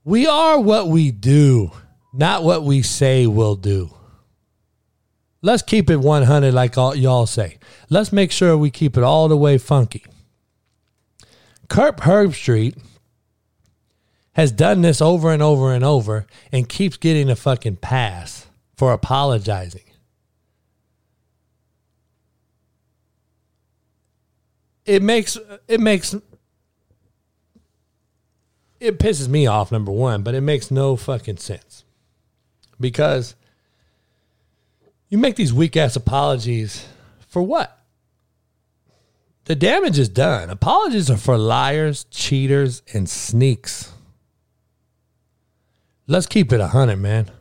We 0.03 0.27
are 0.27 0.59
what 0.59 0.87
we 0.87 1.11
do, 1.11 1.71
not 2.13 2.43
what 2.43 2.63
we 2.63 2.81
say 2.81 3.27
we'll 3.27 3.55
do. 3.55 3.91
Let's 5.41 5.61
keep 5.61 5.89
it 5.89 5.97
100 5.97 6.53
like 6.53 6.77
all 6.77 6.95
y'all 6.95 7.27
say. 7.27 7.59
Let's 7.89 8.11
make 8.11 8.31
sure 8.31 8.57
we 8.57 8.71
keep 8.71 8.97
it 8.97 9.03
all 9.03 9.27
the 9.27 9.37
way 9.37 9.57
funky. 9.57 10.05
Kirk 11.69 11.97
Herbstreit 11.97 12.77
has 14.33 14.51
done 14.51 14.81
this 14.81 15.01
over 15.01 15.31
and 15.31 15.41
over 15.41 15.73
and 15.73 15.83
over 15.83 16.27
and 16.51 16.67
keeps 16.67 16.97
getting 16.97 17.29
a 17.29 17.35
fucking 17.35 17.77
pass 17.77 18.47
for 18.75 18.91
apologizing. 18.91 19.84
It 24.85 25.01
makes 25.01 25.37
it 25.67 25.79
makes 25.79 26.15
it 28.79 28.99
pisses 28.99 29.27
me 29.27 29.47
off 29.47 29.71
number 29.71 29.91
1, 29.91 30.21
but 30.21 30.35
it 30.35 30.41
makes 30.41 30.69
no 30.69 30.95
fucking 30.95 31.37
sense. 31.37 31.83
Because 32.79 33.35
you 35.09 35.17
make 35.17 35.35
these 35.35 35.53
weak 35.53 35.77
ass 35.77 35.95
apologies 35.95 36.87
for 37.27 37.41
what? 37.41 37.79
The 39.45 39.55
damage 39.55 39.99
is 39.99 40.09
done. 40.09 40.49
Apologies 40.49 41.09
are 41.09 41.17
for 41.17 41.37
liars, 41.37 42.05
cheaters, 42.09 42.81
and 42.93 43.07
sneaks. 43.07 43.93
Let's 46.07 46.25
keep 46.25 46.51
it 46.51 46.59
a 46.59 46.67
hundred, 46.67 46.97
man. 46.97 47.31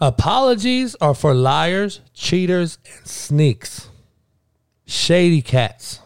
Apologies 0.00 0.94
are 1.00 1.14
for 1.14 1.34
liars, 1.34 2.00
cheaters, 2.14 2.78
and 2.96 3.06
sneaks. 3.06 3.88
Shady 4.86 5.42
cats. 5.42 6.00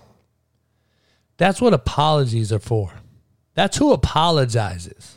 That's 1.42 1.60
what 1.60 1.74
apologies 1.74 2.52
are 2.52 2.60
for. 2.60 2.92
That's 3.54 3.76
who 3.76 3.92
apologizes. 3.92 5.16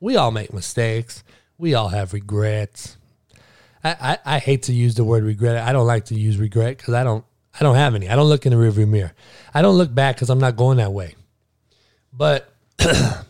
We 0.00 0.16
all 0.16 0.30
make 0.30 0.54
mistakes. 0.54 1.22
We 1.58 1.74
all 1.74 1.88
have 1.88 2.14
regrets. 2.14 2.96
I, 3.84 3.90
I, 4.24 4.36
I 4.36 4.38
hate 4.38 4.62
to 4.62 4.72
use 4.72 4.94
the 4.94 5.04
word 5.04 5.22
regret. 5.22 5.58
I 5.58 5.74
don't 5.74 5.86
like 5.86 6.06
to 6.06 6.14
use 6.14 6.38
regret 6.38 6.78
because 6.78 6.94
I 6.94 7.04
don't 7.04 7.26
I 7.52 7.62
don't 7.62 7.74
have 7.74 7.94
any. 7.94 8.08
I 8.08 8.16
don't 8.16 8.30
look 8.30 8.46
in 8.46 8.52
the 8.52 8.58
rearview 8.58 8.88
mirror. 8.88 9.12
I 9.52 9.60
don't 9.60 9.76
look 9.76 9.94
back 9.94 10.16
because 10.16 10.30
I'm 10.30 10.38
not 10.38 10.56
going 10.56 10.78
that 10.78 10.94
way. 10.94 11.14
But 12.10 12.50
I 12.78 13.26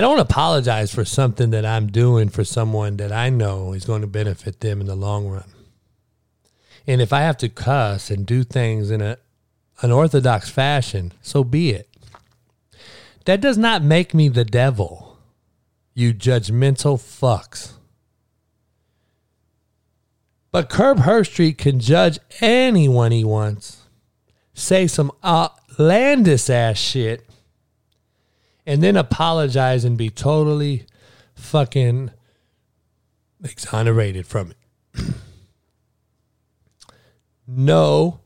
don't 0.00 0.18
apologize 0.18 0.92
for 0.92 1.04
something 1.04 1.50
that 1.50 1.64
I'm 1.64 1.86
doing 1.86 2.30
for 2.30 2.42
someone 2.42 2.96
that 2.96 3.12
I 3.12 3.30
know 3.30 3.74
is 3.74 3.84
going 3.84 4.00
to 4.00 4.08
benefit 4.08 4.58
them 4.58 4.80
in 4.80 4.88
the 4.88 4.96
long 4.96 5.28
run. 5.28 5.52
And 6.84 7.00
if 7.00 7.12
I 7.12 7.20
have 7.20 7.36
to 7.36 7.48
cuss 7.48 8.10
and 8.10 8.26
do 8.26 8.42
things 8.42 8.90
in 8.90 9.00
a 9.00 9.18
unorthodox 9.82 10.50
fashion, 10.50 11.12
so 11.22 11.44
be 11.44 11.70
it. 11.70 11.88
That 13.24 13.40
does 13.40 13.56
not 13.56 13.82
make 13.82 14.14
me 14.14 14.28
the 14.28 14.44
devil, 14.44 15.18
you 15.94 16.12
judgmental 16.12 16.98
fucks. 16.98 17.72
But 20.50 20.68
Curb 20.68 21.00
Street 21.26 21.58
can 21.58 21.80
judge 21.80 22.20
anyone 22.40 23.10
he 23.10 23.24
wants, 23.24 23.86
say 24.52 24.86
some 24.86 25.10
outlandish 25.24 26.48
ass 26.48 26.78
shit, 26.78 27.26
and 28.66 28.82
then 28.82 28.96
apologize 28.96 29.84
and 29.84 29.98
be 29.98 30.10
totally 30.10 30.86
fucking 31.34 32.10
exonerated 33.42 34.26
from 34.26 34.52
it. 34.52 35.04
no, 37.46 38.20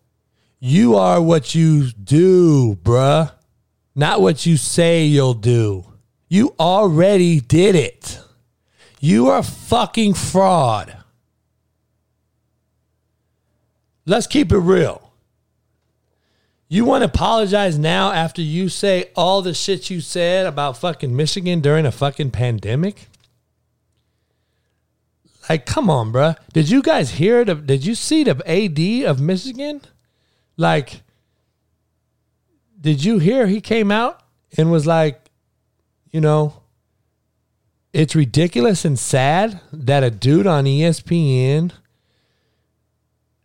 you 0.61 0.97
are 0.97 1.23
what 1.23 1.55
you 1.55 1.91
do, 1.93 2.77
bruh, 2.83 3.33
not 3.95 4.21
what 4.21 4.47
you 4.47 4.57
say 4.57 5.05
you'll 5.05 5.35
do. 5.35 5.85
You 6.29 6.55
already 6.59 7.41
did 7.41 7.75
it. 7.75 8.21
You 9.01 9.29
are 9.29 9.43
fucking 9.43 10.15
fraud. 10.15 10.97
Let's 14.05 14.27
keep 14.27 14.53
it 14.53 14.59
real. 14.59 15.13
You 16.69 16.85
want 16.85 17.03
to 17.03 17.07
apologize 17.07 17.79
now 17.79 18.13
after 18.13 18.43
you 18.43 18.69
say 18.69 19.11
all 19.17 19.41
the 19.41 19.55
shit 19.55 19.89
you 19.89 20.01
said 20.01 20.45
about 20.47 20.77
fucking 20.77 21.15
Michigan 21.15 21.61
during 21.61 21.87
a 21.87 21.93
fucking 21.93 22.31
pandemic? 22.31 23.09
Like, 25.49 25.65
come 25.65 25.89
on, 25.89 26.13
bruh. 26.13 26.37
Did 26.53 26.69
you 26.69 26.83
guys 26.83 27.13
hear 27.13 27.43
the? 27.45 27.55
Did 27.55 27.87
you 27.87 27.95
see 27.95 28.23
the 28.23 28.37
AD 28.47 29.09
of 29.09 29.19
Michigan? 29.19 29.81
Like, 30.59 31.03
did 32.79 33.05
you 33.05 33.21
hear 33.21 33.47
he 33.47 33.61
came 33.61 33.91
out 33.91 34.21
and 34.59 34.71
was 34.71 34.87
like, 34.87 35.31
you 36.11 36.21
know, 36.21 36.63
it's 37.93 38.15
ridiculous 38.15 38.85
and 38.85 38.99
sad 38.99 39.61
that 39.73 40.03
a 40.03 40.11
dude 40.11 40.49
on 40.49 40.65
ESPN 40.65 41.73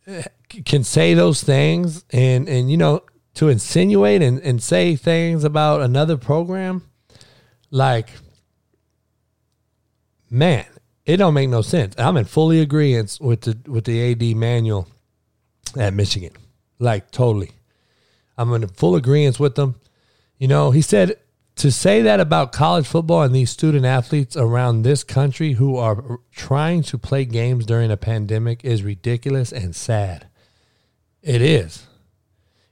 eh, 0.07 0.23
can 0.65 0.83
say 0.83 1.13
those 1.13 1.43
things 1.43 2.03
and 2.11 2.49
and 2.49 2.69
you 2.69 2.77
know 2.77 3.01
to 3.35 3.47
insinuate 3.47 4.21
and, 4.21 4.39
and 4.41 4.61
say 4.61 4.95
things 4.95 5.43
about 5.43 5.81
another 5.81 6.17
program? 6.17 6.83
Like 7.69 8.09
man 10.29 10.65
it 11.05 11.17
don't 11.17 11.33
make 11.33 11.49
no 11.49 11.61
sense. 11.61 11.95
I'm 11.97 12.17
in 12.17 12.25
fully 12.25 12.59
agreement 12.59 13.17
with 13.21 13.41
the 13.41 13.57
with 13.69 13.85
the 13.85 14.11
ad 14.11 14.35
Manuel 14.35 14.87
at 15.77 15.93
michigan 15.93 16.33
like 16.79 17.11
totally 17.11 17.51
i'm 18.37 18.53
in 18.53 18.67
full 18.67 18.95
agreement 18.95 19.39
with 19.39 19.55
them 19.55 19.75
you 20.37 20.47
know 20.47 20.71
he 20.71 20.81
said 20.81 21.17
to 21.55 21.71
say 21.71 22.01
that 22.01 22.19
about 22.19 22.51
college 22.51 22.87
football 22.87 23.21
and 23.21 23.35
these 23.35 23.51
student 23.51 23.85
athletes 23.85 24.35
around 24.35 24.81
this 24.81 25.03
country 25.03 25.53
who 25.53 25.77
are 25.77 26.19
trying 26.31 26.81
to 26.81 26.97
play 26.97 27.25
games 27.25 27.65
during 27.65 27.91
a 27.91 27.97
pandemic 27.97 28.65
is 28.65 28.81
ridiculous 28.81 29.51
and 29.51 29.75
sad 29.75 30.27
it 31.23 31.41
is. 31.41 31.87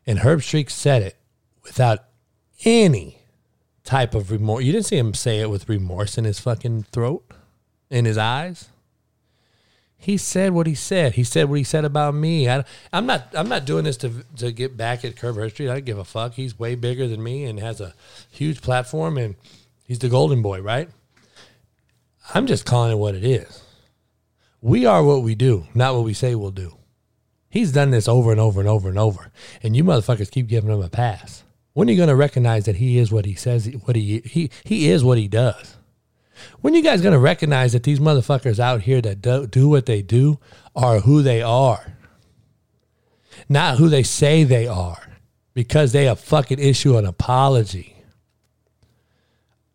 And 0.06 0.20
Herbstreit 0.20 0.70
said 0.70 1.02
it 1.02 1.16
without 1.64 2.00
any 2.66 3.20
type 3.84 4.14
of 4.14 4.30
remorse. 4.30 4.66
You 4.66 4.74
didn't 4.74 4.88
see 4.88 4.98
him 4.98 5.14
say 5.14 5.40
it 5.40 5.50
with 5.50 5.70
remorse 5.70 6.18
in 6.18 6.26
his 6.26 6.40
fucking 6.40 6.84
throat, 6.92 7.24
in 7.90 8.04
his 8.04 8.18
eyes. 8.18 8.68
He 10.02 10.18
said 10.18 10.52
what 10.52 10.66
he 10.66 10.74
said. 10.74 11.14
He 11.14 11.24
said 11.24 11.48
what 11.48 11.60
he 11.60 11.64
said 11.64 11.86
about 11.86 12.16
me. 12.16 12.50
I, 12.50 12.66
am 12.92 13.06
not. 13.06 13.28
I'm 13.36 13.48
not 13.48 13.66
doing 13.66 13.84
this 13.84 13.98
to 13.98 14.26
to 14.38 14.52
get 14.52 14.76
back 14.76 15.06
at 15.06 15.16
Kirk 15.16 15.36
Herbstreit. 15.36 15.70
I 15.70 15.76
don't 15.76 15.86
give 15.86 16.00
a 16.00 16.04
fuck. 16.04 16.34
He's 16.34 16.58
way 16.58 16.74
bigger 16.74 17.08
than 17.08 17.22
me 17.22 17.46
and 17.46 17.60
has 17.60 17.80
a 17.80 17.94
huge 18.32 18.64
platform, 18.64 19.20
and 19.20 19.36
he's 19.86 20.00
the 20.00 20.10
golden 20.10 20.42
boy, 20.42 20.60
right? 20.60 20.90
I'm 22.34 22.48
just 22.48 22.66
calling 22.66 22.92
it 22.92 22.96
what 22.96 23.14
it 23.14 23.24
is. 23.24 23.62
We 24.60 24.88
are 24.88 25.04
what 25.04 25.22
we 25.22 25.36
do, 25.36 25.68
not 25.76 25.94
what 25.94 26.04
we 26.04 26.16
say 26.16 26.34
we'll 26.34 26.50
do. 26.50 26.78
He's 27.48 27.72
done 27.72 27.92
this 27.92 28.08
over 28.08 28.32
and 28.32 28.40
over 28.40 28.60
and 28.60 28.70
over 28.70 28.90
and 28.90 28.98
over. 28.98 29.32
And 29.62 29.76
you 29.76 29.84
motherfuckers 29.84 30.32
keep 30.32 30.48
giving 30.48 30.72
him 30.72 30.82
a 30.82 30.90
pass. 30.90 31.44
When 31.74 31.88
are 31.88 31.92
you 31.92 31.98
going 31.98 32.10
to 32.10 32.16
recognize 32.16 32.66
that 32.66 32.78
he 32.78 32.98
is 32.98 33.12
what 33.12 33.26
he 33.26 33.36
says, 33.36 33.68
what 33.84 33.96
he, 33.96 34.22
he, 34.26 34.50
he 34.64 34.90
is 34.90 35.04
what 35.04 35.20
he 35.20 35.28
does? 35.28 35.78
When 36.62 36.74
you 36.74 36.82
guys 36.82 37.02
to 37.12 37.20
recognize 37.20 37.74
that 37.74 37.84
these 37.84 38.00
motherfuckers 38.00 38.60
out 38.60 38.82
here 38.82 39.02
that 39.02 39.22
do, 39.22 39.48
do 39.48 39.68
what 39.68 39.86
they 39.86 40.02
do 40.02 40.40
are 40.76 41.00
who 41.00 41.22
they 41.22 41.42
are? 41.42 41.98
Not 43.50 43.78
who 43.78 43.90
they 43.90 44.04
say 44.04 44.44
they 44.44 44.68
are 44.68 45.02
because 45.54 45.92
they 45.92 46.08
a 46.08 46.16
fucking 46.16 46.60
issue 46.60 46.98
an 46.98 47.06
apology. 47.06 47.96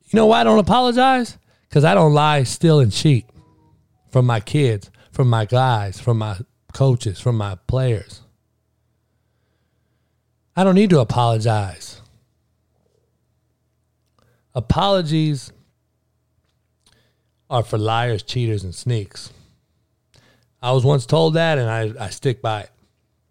You 0.04 0.16
know 0.16 0.26
why 0.26 0.40
I 0.40 0.44
don't 0.44 0.58
apologize? 0.58 1.36
Because 1.68 1.84
I 1.84 1.94
don't 1.94 2.14
lie, 2.14 2.44
steal, 2.44 2.80
and 2.80 2.92
cheat 2.92 3.26
from 4.10 4.24
my 4.24 4.40
kids, 4.40 4.90
from 5.10 5.28
my 5.28 5.44
guys, 5.44 6.00
from 6.00 6.18
my 6.18 6.38
coaches, 6.72 7.20
from 7.20 7.36
my 7.36 7.56
players. 7.66 8.22
I 10.54 10.64
don't 10.64 10.74
need 10.74 10.90
to 10.90 11.00
apologize. 11.00 12.00
Apologies 14.54 15.52
are 17.48 17.62
for 17.62 17.78
liars, 17.78 18.22
cheaters, 18.22 18.64
and 18.64 18.74
sneaks. 18.74 19.32
I 20.62 20.72
was 20.72 20.84
once 20.84 21.06
told 21.06 21.34
that 21.34 21.58
and 21.58 21.70
I, 21.70 22.06
I 22.06 22.10
stick 22.10 22.42
by 22.42 22.62
it. 22.62 22.70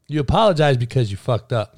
You 0.07 0.19
apologize 0.19 0.77
because 0.77 1.11
you 1.11 1.17
fucked 1.17 1.51
up, 1.51 1.77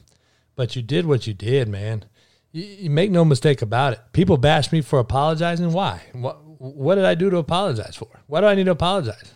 but 0.55 0.75
you 0.75 0.81
did 0.81 1.05
what 1.05 1.27
you 1.27 1.33
did, 1.33 1.67
man. 1.67 2.05
You, 2.51 2.63
you 2.63 2.89
make 2.89 3.11
no 3.11 3.23
mistake 3.23 3.61
about 3.61 3.93
it. 3.93 3.99
People 4.13 4.37
bash 4.37 4.71
me 4.71 4.81
for 4.81 4.99
apologizing. 4.99 5.71
Why? 5.71 6.01
What, 6.13 6.43
what 6.43 6.95
did 6.95 7.05
I 7.05 7.15
do 7.15 7.29
to 7.29 7.37
apologize 7.37 7.95
for? 7.95 8.09
Why 8.27 8.41
do 8.41 8.47
I 8.47 8.55
need 8.55 8.65
to 8.65 8.71
apologize? 8.71 9.33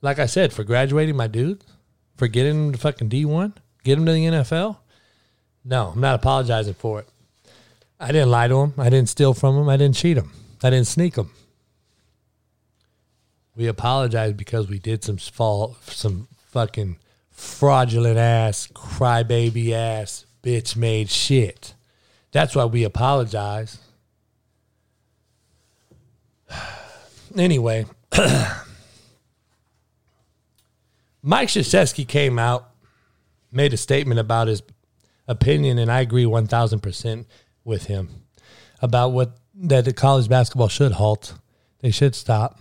like 0.00 0.18
I 0.18 0.26
said, 0.26 0.52
for 0.52 0.64
graduating 0.64 1.16
my 1.16 1.26
dudes, 1.26 1.64
for 2.16 2.28
getting 2.28 2.66
them 2.66 2.72
to 2.72 2.78
fucking 2.78 3.08
D1, 3.08 3.54
get 3.84 3.96
them 3.96 4.06
to 4.06 4.12
the 4.12 4.24
NFL. 4.24 4.78
No, 5.64 5.88
I'm 5.88 6.00
not 6.00 6.16
apologizing 6.16 6.74
for 6.74 7.00
it. 7.00 7.08
I 8.00 8.12
didn't 8.12 8.30
lie 8.30 8.48
to 8.48 8.54
them. 8.54 8.74
I 8.78 8.90
didn't 8.90 9.08
steal 9.08 9.34
from 9.34 9.56
them. 9.56 9.68
I 9.68 9.76
didn't 9.76 9.96
cheat 9.96 10.16
them. 10.16 10.32
I 10.62 10.70
didn't 10.70 10.86
sneak 10.86 11.14
them. 11.14 11.30
We 13.58 13.66
apologize 13.66 14.34
because 14.34 14.68
we 14.68 14.78
did 14.78 15.02
some 15.02 15.16
fall, 15.16 15.76
some 15.82 16.28
fucking 16.46 17.00
fraudulent 17.32 18.16
ass, 18.16 18.68
crybaby 18.68 19.72
ass, 19.72 20.26
bitch 20.44 20.76
made 20.76 21.10
shit. 21.10 21.74
That's 22.30 22.54
why 22.54 22.66
we 22.66 22.84
apologize. 22.84 23.78
Anyway. 27.36 27.84
Mike 31.22 31.48
Krzyzewski 31.48 32.08
came 32.08 32.38
out, 32.38 32.70
made 33.52 33.74
a 33.74 33.76
statement 33.76 34.18
about 34.18 34.48
his 34.48 34.62
opinion, 35.26 35.78
and 35.78 35.92
I 35.92 36.00
agree 36.00 36.24
1,000% 36.24 37.26
with 37.64 37.84
him 37.84 38.08
about 38.80 39.10
what 39.10 39.36
that 39.54 39.84
the 39.84 39.92
college 39.92 40.28
basketball 40.28 40.68
should 40.68 40.92
halt. 40.92 41.34
They 41.80 41.90
should 41.90 42.14
stop. 42.14 42.58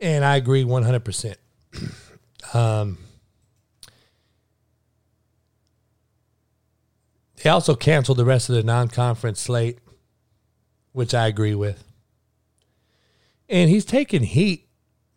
And 0.00 0.24
I 0.24 0.36
agree 0.36 0.64
100%. 0.64 1.36
um, 2.54 2.98
they 7.42 7.50
also 7.50 7.74
canceled 7.74 8.18
the 8.18 8.24
rest 8.24 8.48
of 8.48 8.54
the 8.54 8.62
non 8.62 8.88
conference 8.88 9.40
slate, 9.40 9.78
which 10.92 11.14
I 11.14 11.26
agree 11.26 11.54
with. 11.54 11.84
And 13.48 13.68
he's 13.68 13.84
taking 13.84 14.22
heat 14.22 14.68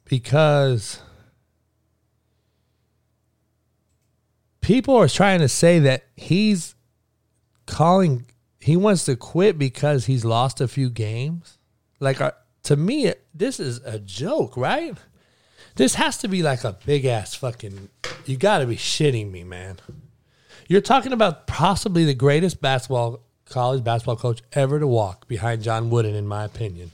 because 0.05 0.99
people 4.61 4.95
are 4.95 5.07
trying 5.07 5.39
to 5.39 5.47
say 5.47 5.79
that 5.79 6.03
he's 6.15 6.75
calling 7.65 8.25
he 8.59 8.77
wants 8.77 9.05
to 9.05 9.15
quit 9.15 9.57
because 9.57 10.05
he's 10.05 10.25
lost 10.25 10.61
a 10.61 10.67
few 10.67 10.89
games 10.89 11.57
like 11.99 12.21
uh, 12.21 12.31
to 12.63 12.75
me 12.75 13.13
this 13.33 13.59
is 13.59 13.79
a 13.85 13.99
joke 13.99 14.57
right? 14.57 14.97
This 15.75 15.95
has 15.95 16.17
to 16.19 16.27
be 16.27 16.43
like 16.43 16.63
a 16.63 16.77
big 16.85 17.05
ass 17.05 17.33
fucking 17.35 17.89
you 18.25 18.37
got 18.37 18.59
to 18.59 18.65
be 18.65 18.75
shitting 18.75 19.31
me 19.31 19.43
man. 19.43 19.77
You're 20.67 20.81
talking 20.81 21.13
about 21.13 21.47
possibly 21.47 22.05
the 22.05 22.13
greatest 22.13 22.61
basketball 22.61 23.21
college 23.45 23.83
basketball 23.83 24.17
coach 24.17 24.41
ever 24.53 24.79
to 24.79 24.87
walk 24.87 25.27
behind 25.27 25.63
John 25.63 25.89
Wooden 25.89 26.15
in 26.15 26.27
my 26.27 26.43
opinion. 26.43 26.91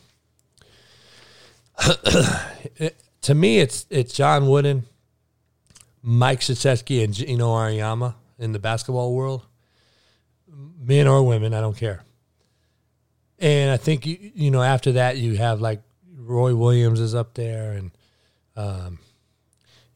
To 3.24 3.36
me 3.36 3.60
it's 3.60 3.86
it's 3.90 4.14
John 4.14 4.48
Wooden 4.48 4.86
Mike 6.02 6.40
Krzyzewski 6.40 7.04
and 7.04 7.14
Geno 7.14 7.50
Auriemma 7.50 8.16
in 8.38 8.54
the 8.54 8.60
basketball 8.60 9.14
world, 9.14 9.46
men 10.48 11.08
or 11.08 11.24
women, 11.24 11.54
I 11.54 11.62
don't 11.62 11.76
care. 11.76 12.04
And 13.40 13.72
I 13.72 13.78
think 13.78 14.06
you, 14.06 14.32
you 14.34 14.52
know 14.52 14.62
after 14.62 14.94
that 14.94 15.18
you 15.18 15.38
have 15.38 15.62
like 15.62 15.82
Roy 16.16 16.56
Williams 16.56 17.00
is 17.00 17.16
up 17.16 17.34
there, 17.34 17.72
and 17.72 17.92
um, 18.56 19.00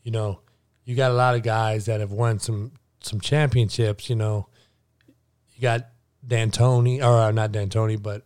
you 0.04 0.12
know 0.12 0.40
you 0.86 0.96
got 0.96 1.12
a 1.12 1.16
lot 1.16 1.36
of 1.36 1.44
guys 1.44 1.86
that 1.86 2.00
have 2.00 2.12
won 2.12 2.40
some 2.40 2.72
some 3.02 3.20
championships. 3.20 4.10
You 4.10 4.16
know, 4.16 4.48
you 5.54 5.62
got 5.62 5.88
D'Antoni 6.26 7.02
or 7.02 7.22
uh, 7.22 7.32
not 7.32 7.52
D'Antoni, 7.52 8.02
but 8.02 8.24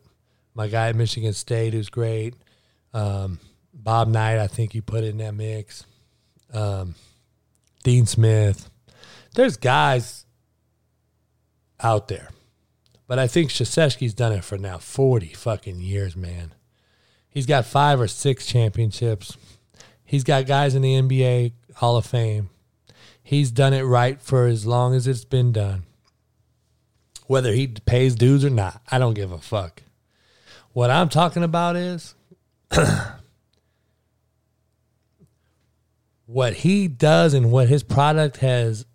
my 0.54 0.68
guy 0.68 0.90
at 0.90 0.96
Michigan 0.96 1.34
State 1.34 1.74
who's 1.74 1.90
great. 1.90 2.36
Um, 2.94 3.40
Bob 3.74 4.08
Knight, 4.08 4.40
I 4.40 4.48
think 4.48 4.74
you 4.74 4.82
put 4.82 5.04
in 5.04 5.18
that 5.18 5.34
mix. 5.36 5.86
Um, 6.54 6.96
Dean 7.84 8.06
Smith. 8.06 8.70
There's 9.36 9.58
guys 9.58 10.26
out 11.80 12.08
there. 12.08 12.30
But 13.08 13.20
I 13.20 13.28
think 13.28 13.50
Krzyzewski's 13.50 14.14
done 14.14 14.34
it 14.34 14.44
for 14.44 14.58
now 14.58 14.78
40 14.78 15.28
fucking 15.28 15.80
years, 15.80 16.16
man. 16.16 16.54
He's 17.30 17.46
got 17.46 17.66
five 17.66 18.02
or 18.02 18.08
six 18.08 18.46
championships. 18.46 19.38
He's 20.04 20.24
got 20.24 20.46
guys 20.46 20.76
in 20.76 20.82
the 20.82 20.94
NBA 20.96 21.54
Hall 21.76 21.96
of 21.96 22.06
Fame. 22.06 22.50
He's 23.24 23.52
done 23.52 23.74
it 23.74 23.84
right 23.84 24.22
for 24.22 24.46
as 24.46 24.66
long 24.66 24.94
as 24.94 25.08
it's 25.08 25.26
been 25.26 25.52
done. 25.52 25.84
Whether 27.28 27.54
he 27.54 27.68
pays 27.68 28.16
dues 28.16 28.46
or 28.46 28.50
not, 28.50 28.82
I 28.90 29.00
don't 29.00 29.14
give 29.14 29.32
a 29.32 29.38
fuck. 29.38 29.84
What 30.72 30.90
I'm 30.90 31.10
talking 31.10 31.44
about 31.44 31.76
is 31.76 32.16
what 36.26 36.54
he 36.54 36.88
does 36.88 37.34
and 37.34 37.52
what 37.52 37.68
his 37.68 37.84
product 37.84 38.38
has 38.38 38.86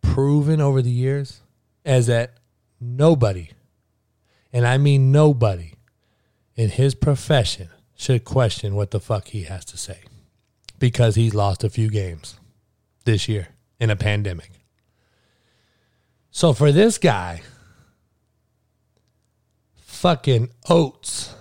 proven 0.00 0.60
over 0.60 0.80
the 0.80 0.90
years 0.90 1.40
is 1.84 2.06
that 2.06 2.34
nobody, 2.80 3.50
and 4.52 4.66
I 4.66 4.78
mean 4.78 5.12
nobody, 5.12 5.74
in 6.56 6.70
his 6.70 6.94
profession 6.94 7.68
should 7.96 8.24
question 8.24 8.74
what 8.74 8.90
the 8.90 9.00
fuck 9.00 9.28
he 9.28 9.44
has 9.44 9.64
to 9.66 9.76
say 9.76 10.00
because 10.78 11.14
he's 11.16 11.34
lost 11.34 11.64
a 11.64 11.70
few 11.70 11.90
games 11.90 12.38
this 13.04 13.28
year 13.28 13.48
in 13.80 13.90
a 13.90 13.96
pandemic. 13.96 14.50
So 16.30 16.52
for 16.52 16.70
this 16.70 16.98
guy, 16.98 17.42
fucking 19.98 20.50
Oats. 20.68 21.34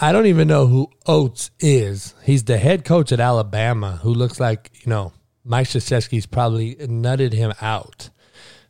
I 0.00 0.10
don't 0.10 0.26
even 0.26 0.48
know 0.48 0.66
who 0.66 0.90
Oats 1.06 1.52
is. 1.60 2.14
He's 2.24 2.42
the 2.44 2.58
head 2.58 2.84
coach 2.84 3.12
at 3.12 3.20
Alabama 3.20 4.00
who 4.02 4.12
looks 4.12 4.40
like, 4.40 4.70
you 4.74 4.90
know, 4.90 5.12
Mike 5.44 5.68
Krzyzewski's 5.68 6.26
probably 6.26 6.74
nutted 6.74 7.32
him 7.32 7.52
out 7.60 8.10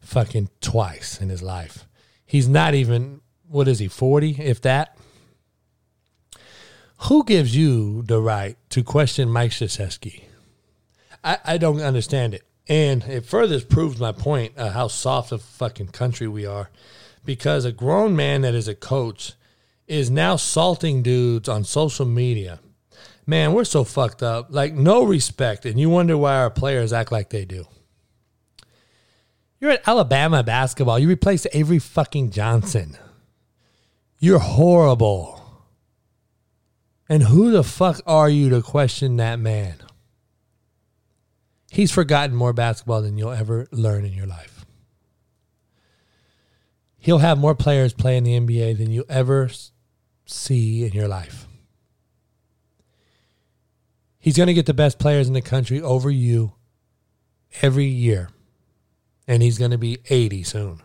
fucking 0.00 0.50
twice 0.60 1.20
in 1.20 1.30
his 1.30 1.42
life. 1.42 1.86
He's 2.32 2.48
not 2.48 2.72
even, 2.72 3.20
what 3.46 3.68
is 3.68 3.78
he, 3.78 3.88
40, 3.88 4.36
if 4.40 4.62
that? 4.62 4.96
Who 7.00 7.24
gives 7.24 7.54
you 7.54 8.04
the 8.04 8.22
right 8.22 8.56
to 8.70 8.82
question 8.82 9.28
Mike 9.28 9.50
Krzyzewski? 9.50 10.22
I, 11.22 11.36
I 11.44 11.58
don't 11.58 11.82
understand 11.82 12.32
it. 12.32 12.42
And 12.66 13.02
it 13.04 13.26
further 13.26 13.60
proves 13.60 14.00
my 14.00 14.12
point 14.12 14.56
of 14.56 14.72
how 14.72 14.88
soft 14.88 15.30
a 15.30 15.36
fucking 15.36 15.88
country 15.88 16.26
we 16.26 16.46
are 16.46 16.70
because 17.22 17.66
a 17.66 17.70
grown 17.70 18.16
man 18.16 18.40
that 18.40 18.54
is 18.54 18.66
a 18.66 18.74
coach 18.74 19.34
is 19.86 20.10
now 20.10 20.36
salting 20.36 21.02
dudes 21.02 21.50
on 21.50 21.64
social 21.64 22.06
media. 22.06 22.60
Man, 23.26 23.52
we're 23.52 23.64
so 23.64 23.84
fucked 23.84 24.22
up. 24.22 24.46
Like, 24.48 24.72
no 24.72 25.04
respect. 25.04 25.66
And 25.66 25.78
you 25.78 25.90
wonder 25.90 26.16
why 26.16 26.36
our 26.36 26.48
players 26.48 26.94
act 26.94 27.12
like 27.12 27.28
they 27.28 27.44
do. 27.44 27.66
You're 29.62 29.70
at 29.70 29.86
Alabama 29.86 30.42
basketball. 30.42 30.98
You 30.98 31.06
replaced 31.06 31.46
Avery 31.52 31.78
fucking 31.78 32.32
Johnson. 32.32 32.98
You're 34.18 34.40
horrible. 34.40 35.40
And 37.08 37.22
who 37.22 37.52
the 37.52 37.62
fuck 37.62 38.00
are 38.04 38.28
you 38.28 38.50
to 38.50 38.60
question 38.60 39.18
that 39.18 39.38
man? 39.38 39.76
He's 41.70 41.92
forgotten 41.92 42.34
more 42.34 42.52
basketball 42.52 43.02
than 43.02 43.16
you'll 43.16 43.30
ever 43.30 43.68
learn 43.70 44.04
in 44.04 44.14
your 44.14 44.26
life. 44.26 44.66
He'll 46.98 47.18
have 47.18 47.38
more 47.38 47.54
players 47.54 47.92
play 47.92 48.16
in 48.16 48.24
the 48.24 48.40
NBA 48.40 48.78
than 48.78 48.90
you 48.90 49.04
ever 49.08 49.48
see 50.26 50.84
in 50.84 50.92
your 50.92 51.06
life. 51.06 51.46
He's 54.18 54.36
going 54.36 54.48
to 54.48 54.54
get 54.54 54.66
the 54.66 54.74
best 54.74 54.98
players 54.98 55.28
in 55.28 55.34
the 55.34 55.40
country 55.40 55.80
over 55.80 56.10
you 56.10 56.54
every 57.60 57.86
year. 57.86 58.31
And 59.26 59.42
he's 59.42 59.58
going 59.58 59.70
to 59.70 59.78
be 59.78 59.98
80 60.10 60.42
soon. 60.42 60.80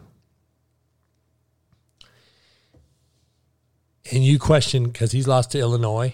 And 4.12 4.24
you 4.24 4.40
question 4.40 4.86
because 4.86 5.12
he's 5.12 5.28
lost 5.28 5.52
to 5.52 5.60
Illinois. 5.60 6.14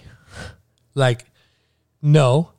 Like, 0.94 1.26
no, 2.02 2.50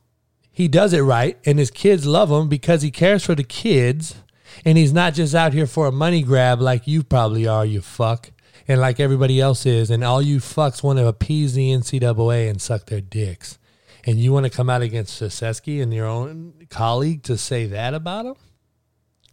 he 0.50 0.68
does 0.68 0.92
it 0.92 1.00
right. 1.00 1.38
And 1.44 1.58
his 1.58 1.70
kids 1.70 2.06
love 2.06 2.30
him 2.30 2.48
because 2.48 2.82
he 2.82 2.90
cares 2.90 3.24
for 3.24 3.34
the 3.34 3.44
kids. 3.44 4.16
And 4.64 4.78
he's 4.78 4.92
not 4.92 5.14
just 5.14 5.34
out 5.34 5.52
here 5.52 5.66
for 5.66 5.86
a 5.86 5.92
money 5.92 6.22
grab 6.22 6.60
like 6.60 6.86
you 6.86 7.02
probably 7.02 7.46
are, 7.46 7.66
you 7.66 7.82
fuck 7.82 8.30
and 8.68 8.80
like 8.80 9.00
everybody 9.00 9.40
else 9.40 9.64
is, 9.66 9.90
and 9.90 10.02
all 10.02 10.20
you 10.20 10.38
fucks 10.38 10.82
want 10.82 10.98
to 10.98 11.06
appease 11.06 11.54
the 11.54 11.70
NCAA 11.70 12.50
and 12.50 12.60
suck 12.60 12.86
their 12.86 13.00
dicks, 13.00 13.58
and 14.04 14.18
you 14.18 14.32
want 14.32 14.44
to 14.44 14.50
come 14.50 14.68
out 14.68 14.82
against 14.82 15.20
Krzyzewski 15.20 15.82
and 15.82 15.92
your 15.92 16.06
own 16.06 16.66
colleague 16.68 17.22
to 17.24 17.38
say 17.38 17.66
that 17.66 17.94
about 17.94 18.26
him? 18.26 18.34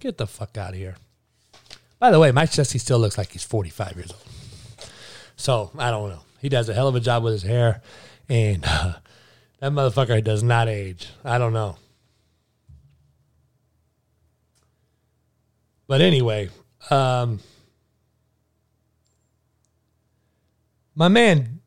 Get 0.03 0.17
the 0.17 0.27
fuck 0.27 0.57
out 0.57 0.71
of 0.71 0.75
here. 0.75 0.97
By 1.97 2.11
the 2.11 2.19
way, 2.19 2.33
Mike 2.33 2.49
Krzyzewski 2.49 2.77
still 2.77 2.99
looks 2.99 3.17
like 3.17 3.31
he's 3.31 3.43
45 3.43 3.95
years 3.95 4.11
old. 4.11 4.89
So 5.37 5.71
I 5.77 5.89
don't 5.91 6.09
know. 6.09 6.19
He 6.41 6.49
does 6.49 6.67
a 6.67 6.73
hell 6.73 6.89
of 6.89 6.95
a 6.95 6.99
job 6.99 7.23
with 7.23 7.31
his 7.31 7.43
hair, 7.43 7.81
and 8.27 8.65
uh, 8.67 8.95
that 9.61 9.71
motherfucker 9.71 10.21
does 10.21 10.43
not 10.43 10.67
age. 10.67 11.07
I 11.23 11.37
don't 11.37 11.53
know. 11.53 11.77
But 15.87 16.01
anyway, 16.01 16.49
um, 16.89 17.39
My 20.95 21.07
man 21.07 21.61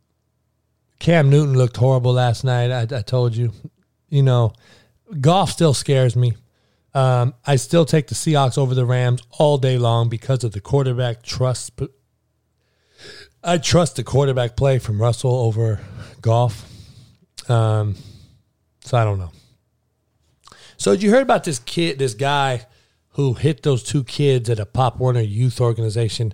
Cam 0.99 1.31
Newton 1.31 1.57
looked 1.57 1.77
horrible 1.77 2.13
last 2.13 2.45
night. 2.45 2.71
I, 2.71 2.99
I 2.99 3.03
told 3.03 3.35
you. 3.35 3.53
You 4.09 4.23
know, 4.23 4.53
Goff 5.21 5.51
still 5.51 5.75
scares 5.75 6.15
me. 6.15 6.35
Um, 6.97 7.35
I 7.47 7.57
still 7.57 7.85
take 7.85 8.07
the 8.07 8.15
Seahawks 8.15 8.57
over 8.57 8.75
the 8.75 8.87
Rams 8.87 9.23
all 9.33 9.59
day 9.59 9.77
long 9.77 10.09
because 10.09 10.45
of 10.45 10.53
the 10.53 10.63
quarterback 10.63 11.23
trust. 11.23 11.79
I 13.45 13.59
trust 13.59 13.97
the 13.97 14.03
quarterback 14.03 14.57
play 14.57 14.79
from 14.79 14.99
Russell 14.99 15.35
over 15.35 15.79
Goff. 16.23 16.67
Um, 17.51 17.97
so 18.81 18.97
I 18.97 19.05
don't 19.05 19.19
know. 19.19 19.31
So 20.79 20.93
did 20.93 21.03
you 21.03 21.11
heard 21.11 21.21
about 21.21 21.45
this 21.45 21.59
kid, 21.59 21.99
this 21.99 22.15
guy 22.15 22.65
who 23.11 23.35
hit 23.35 23.63
those 23.63 23.83
two 23.83 24.03
kids 24.03 24.49
at 24.49 24.59
a 24.59 24.65
Pop 24.65 24.99
Warner 24.99 25.21
youth 25.21 25.61
organization 25.61 26.33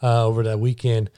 uh, 0.00 0.24
over 0.24 0.44
that 0.44 0.60
weekend? 0.60 1.10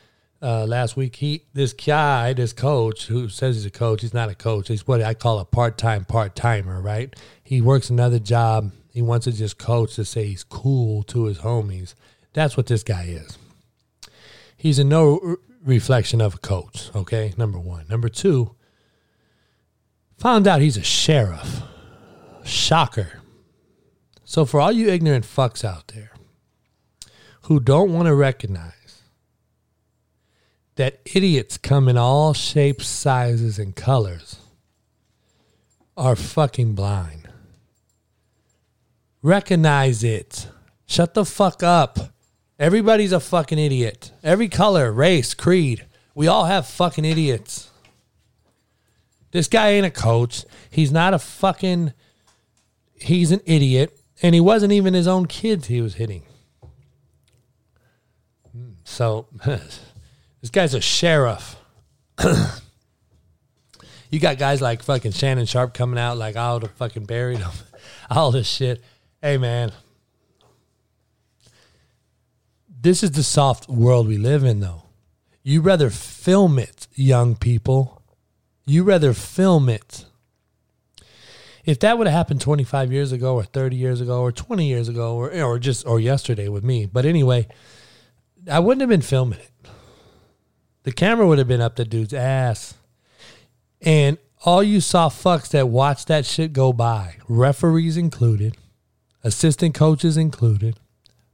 uh, 0.43 0.67
last 0.67 0.97
week. 0.97 1.17
He 1.17 1.45
this 1.55 1.73
guy, 1.73 2.33
this 2.33 2.53
coach 2.53 3.07
who 3.07 3.29
says 3.29 3.57
he's 3.57 3.67
a 3.67 3.71
coach, 3.71 4.03
he's 4.03 4.15
not 4.15 4.29
a 4.29 4.35
coach. 4.35 4.69
He's 4.69 4.87
what 4.87 5.03
I 5.03 5.15
call 5.15 5.39
a 5.39 5.45
part 5.45 5.79
time 5.79 6.05
part 6.05 6.37
timer, 6.37 6.81
right? 6.81 7.15
He 7.43 7.61
works 7.61 7.91
another 7.91 8.19
job. 8.19 8.73
He 8.97 9.03
wants 9.03 9.25
to 9.25 9.33
just 9.33 9.59
coach 9.59 9.97
to 9.97 10.07
say 10.07 10.25
he's 10.25 10.43
cool 10.43 11.03
to 11.03 11.27
his 11.27 11.41
homies. 11.41 11.95
That's 12.33 12.57
what 12.57 12.65
this 12.65 12.83
guy 12.83 13.03
is. 13.03 13.37
He's 14.57 14.79
a 14.79 14.85
no 14.85 15.37
reflection 15.63 16.23
of 16.23 16.37
a 16.37 16.39
coach. 16.39 16.89
Okay, 16.97 17.35
number 17.37 17.59
one. 17.59 17.85
Number 17.91 18.09
two. 18.09 18.55
Found 20.17 20.49
out 20.49 20.63
he's 20.63 20.79
a 20.79 20.83
sheriff. 20.83 21.61
Shocker. 22.43 23.21
So 24.25 24.47
for 24.47 24.63
all 24.63 24.73
you 24.73 24.89
ignorant 24.89 25.27
fucks 25.27 25.63
out 25.63 25.89
there 25.89 26.13
who 27.43 27.61
don't 27.61 27.93
want 27.93 28.07
to 28.07 28.15
recognize 28.15 29.03
that 30.77 31.01
idiots 31.05 31.59
come 31.59 31.87
in 31.87 31.99
all 31.99 32.33
shapes, 32.33 32.87
sizes, 32.87 33.59
and 33.59 33.77
colors 33.77 34.37
are 35.99 36.17
fucking 36.17 36.75
blind. 36.75 37.26
Recognize 39.23 40.05
it. 40.05 40.49
Shut 40.87 41.15
the 41.15 41.25
fuck 41.25 41.63
up. 41.63 41.99
Everybody's 42.59 43.13
a 43.13 43.21
fucking 43.21 43.59
idiot. 43.59 44.13
Every 44.23 44.49
color, 44.49 44.93
race, 44.93 45.35
creed. 45.35 45.85
We 46.15 46.27
all 46.27 46.45
have 46.45 46.67
fucking 46.67 47.05
idiots. 47.05 47.71
This 49.33 49.49
guy 49.49 49.71
ain't 49.71 49.85
a 49.87 49.91
coach. 49.91 50.45
He's 50.71 50.93
not 50.93 51.13
a 51.13 51.19
fucking. 51.19 51.93
He's 52.95 53.33
an 53.33 53.41
idiot. 53.45 53.99
And 54.23 54.35
he 54.35 54.41
wasn't 54.41 54.73
even 54.73 54.95
his 54.95 55.07
own 55.07 55.27
kids 55.27 55.67
he 55.67 55.83
was 55.83 55.97
hitting. 55.97 56.23
So 58.85 59.27
This 60.47 60.51
guy's 60.53 60.75
a 60.75 60.81
sheriff. 60.81 61.57
you 64.11 64.21
got 64.21 64.39
guys 64.39 64.63
like 64.63 64.81
fucking 64.81 65.11
Shannon 65.11 65.45
Sharpe 65.45 65.75
coming 65.75 65.99
out 65.99 66.19
like 66.19 66.37
oh, 66.37 66.41
I 66.41 66.53
would 66.53 66.63
have 66.63 66.71
fucking 66.73 67.05
buried 67.05 67.39
him. 67.39 67.51
All 68.11 68.31
this 68.31 68.47
shit. 68.47 68.81
Hey 69.27 69.39
man. 69.39 69.73
This 72.81 73.03
is 73.03 73.11
the 73.11 73.25
soft 73.25 73.69
world 73.69 74.07
we 74.07 74.19
live 74.19 74.45
in 74.45 74.61
though. 74.61 74.85
You 75.43 75.63
rather 75.63 75.91
film 75.91 76.61
it, 76.61 76.87
young 76.95 77.35
people. 77.35 78.05
You 78.67 78.85
rather 78.85 79.13
film 79.13 79.69
it. 79.69 80.05
If 81.65 81.81
that 81.81 81.99
would 81.99 82.07
have 82.07 82.15
happened 82.15 82.41
25 82.41 82.93
years 82.93 83.11
ago 83.11 83.35
or 83.35 83.43
30 83.43 83.75
years 83.75 84.01
ago 84.01 84.21
or 84.21 84.31
20 84.31 84.65
years 84.65 84.89
ago 84.89 85.17
or 85.17 85.33
or 85.43 85.59
just 85.59 85.85
or 85.89 85.99
yesterday 85.99 86.47
with 86.47 86.63
me. 86.63 86.87
But 86.87 87.05
anyway, 87.05 87.49
I 88.49 88.61
wouldn't 88.61 88.83
have 88.83 88.91
been 88.91 89.03
filming 89.03 89.41
it. 89.41 89.69
The 90.85 90.93
camera 90.93 91.27
would 91.27 91.39
have 91.39 91.49
been 91.49 91.61
up 91.61 91.75
the 91.75 91.85
dude's 91.85 92.15
ass. 92.15 92.75
And 93.83 94.19
all 94.45 94.63
you 94.63 94.81
saw 94.81 95.09
fucks 95.09 95.49
that 95.49 95.67
watched 95.67 96.07
that 96.07 96.27
shit 96.27 96.53
go 96.53 96.73
by, 96.73 97.17
referees 97.27 97.97
included, 97.97 98.57
assistant 99.27 99.75
coaches 99.75 100.17
included, 100.17 100.79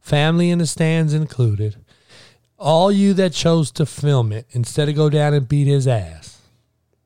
family 0.00 0.48
in 0.48 0.58
the 0.58 0.66
stands 0.66 1.12
included, 1.12 1.76
all 2.56 2.90
you 2.90 3.12
that 3.12 3.34
chose 3.34 3.70
to 3.72 3.84
film 3.84 4.32
it 4.32 4.46
instead 4.52 4.88
of 4.88 4.94
go 4.94 5.10
down 5.10 5.34
and 5.34 5.46
beat 5.46 5.66
his 5.66 5.86
ass 5.86 6.40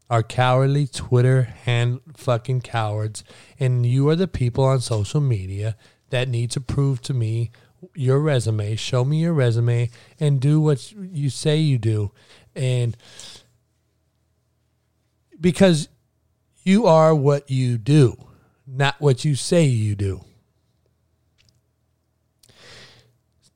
are 0.08 0.22
cowardly 0.22 0.86
Twitter 0.86 1.42
hand 1.42 2.00
fucking 2.16 2.60
cowards. 2.60 3.24
And 3.58 3.84
you 3.84 4.08
are 4.08 4.14
the 4.14 4.28
people 4.28 4.62
on 4.62 4.80
social 4.80 5.20
media 5.20 5.76
that 6.10 6.28
need 6.28 6.52
to 6.52 6.60
prove 6.60 7.02
to 7.02 7.14
me 7.14 7.50
your 7.96 8.20
resume, 8.20 8.76
show 8.76 9.04
me 9.04 9.22
your 9.22 9.32
resume, 9.32 9.90
and 10.20 10.40
do 10.40 10.60
what 10.60 10.92
you 10.92 11.30
say 11.30 11.56
you 11.56 11.78
do. 11.78 12.12
And 12.54 12.96
because 15.40 15.88
you 16.62 16.86
are 16.86 17.12
what 17.12 17.50
you 17.50 17.76
do, 17.76 18.16
not 18.68 19.00
what 19.00 19.24
you 19.24 19.34
say 19.34 19.64
you 19.64 19.96
do. 19.96 20.25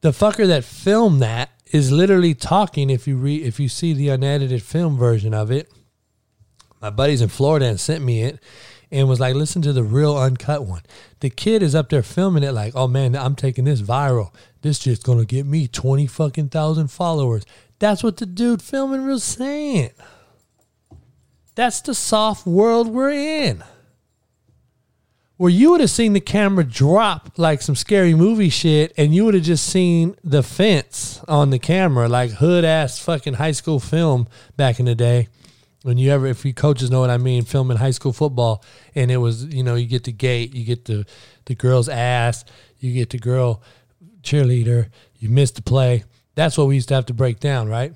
The 0.02 0.10
fucker 0.10 0.46
that 0.46 0.64
filmed 0.64 1.20
that 1.20 1.50
is 1.72 1.92
literally 1.92 2.34
talking 2.34 2.88
if 2.90 3.06
you 3.06 3.16
read 3.16 3.42
if 3.42 3.60
you 3.60 3.68
see 3.68 3.92
the 3.92 4.08
unedited 4.08 4.62
film 4.62 4.96
version 4.96 5.34
of 5.34 5.50
it. 5.50 5.70
My 6.80 6.90
buddies 6.90 7.20
in 7.20 7.28
Florida 7.28 7.66
and 7.66 7.78
sent 7.78 8.02
me 8.02 8.22
it 8.22 8.40
and 8.90 9.08
was 9.08 9.20
like, 9.20 9.34
listen 9.34 9.60
to 9.62 9.72
the 9.72 9.82
real 9.82 10.16
uncut 10.16 10.64
one. 10.64 10.82
The 11.20 11.28
kid 11.28 11.62
is 11.62 11.74
up 11.74 11.90
there 11.90 12.02
filming 12.02 12.42
it 12.42 12.52
like, 12.52 12.74
oh 12.74 12.88
man, 12.88 13.14
I'm 13.14 13.36
taking 13.36 13.64
this 13.64 13.82
viral. 13.82 14.32
This 14.62 14.78
just 14.78 15.04
gonna 15.04 15.26
get 15.26 15.44
me 15.44 15.68
20 15.68 16.06
fucking 16.06 16.48
thousand 16.48 16.88
followers. 16.88 17.44
That's 17.78 18.02
what 18.02 18.16
the 18.16 18.26
dude 18.26 18.62
filming 18.62 19.06
was 19.06 19.22
saying. 19.22 19.90
That's 21.54 21.82
the 21.82 21.94
soft 21.94 22.46
world 22.46 22.88
we're 22.88 23.10
in. 23.10 23.62
Where 25.40 25.48
you 25.48 25.70
would 25.70 25.80
have 25.80 25.88
seen 25.88 26.12
the 26.12 26.20
camera 26.20 26.62
drop 26.62 27.38
like 27.38 27.62
some 27.62 27.74
scary 27.74 28.14
movie 28.14 28.50
shit, 28.50 28.92
and 28.98 29.14
you 29.14 29.24
would 29.24 29.32
have 29.32 29.42
just 29.42 29.66
seen 29.66 30.14
the 30.22 30.42
fence 30.42 31.18
on 31.26 31.48
the 31.48 31.58
camera, 31.58 32.06
like 32.10 32.30
hood 32.30 32.62
ass 32.62 32.98
fucking 32.98 33.32
high 33.32 33.52
school 33.52 33.80
film 33.80 34.28
back 34.58 34.78
in 34.78 34.84
the 34.84 34.94
day. 34.94 35.28
When 35.80 35.96
you 35.96 36.10
ever, 36.10 36.26
if 36.26 36.44
you 36.44 36.52
coaches 36.52 36.90
know 36.90 37.00
what 37.00 37.08
I 37.08 37.16
mean, 37.16 37.44
filming 37.44 37.78
high 37.78 37.92
school 37.92 38.12
football, 38.12 38.62
and 38.94 39.10
it 39.10 39.16
was, 39.16 39.46
you 39.46 39.62
know, 39.62 39.76
you 39.76 39.86
get 39.86 40.04
the 40.04 40.12
gate, 40.12 40.54
you 40.54 40.62
get 40.62 40.84
the 40.84 41.06
the 41.46 41.54
girl's 41.54 41.88
ass, 41.88 42.44
you 42.78 42.92
get 42.92 43.08
the 43.08 43.18
girl 43.18 43.62
cheerleader, 44.20 44.90
you 45.20 45.30
miss 45.30 45.52
the 45.52 45.62
play. 45.62 46.04
That's 46.34 46.58
what 46.58 46.66
we 46.66 46.74
used 46.74 46.88
to 46.88 46.94
have 46.96 47.06
to 47.06 47.14
break 47.14 47.40
down, 47.40 47.66
right? 47.70 47.94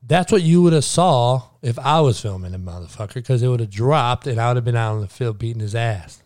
That's 0.00 0.30
what 0.30 0.42
you 0.42 0.62
would 0.62 0.72
have 0.72 0.84
saw 0.84 1.42
if 1.60 1.76
I 1.76 2.00
was 2.02 2.20
filming 2.20 2.54
a 2.54 2.58
motherfucker, 2.60 3.14
because 3.14 3.42
it 3.42 3.48
would 3.48 3.58
have 3.58 3.70
dropped 3.70 4.28
and 4.28 4.40
I 4.40 4.46
would 4.46 4.58
have 4.58 4.64
been 4.64 4.76
out 4.76 4.94
on 4.94 5.00
the 5.00 5.08
field 5.08 5.40
beating 5.40 5.58
his 5.60 5.74
ass 5.74 6.20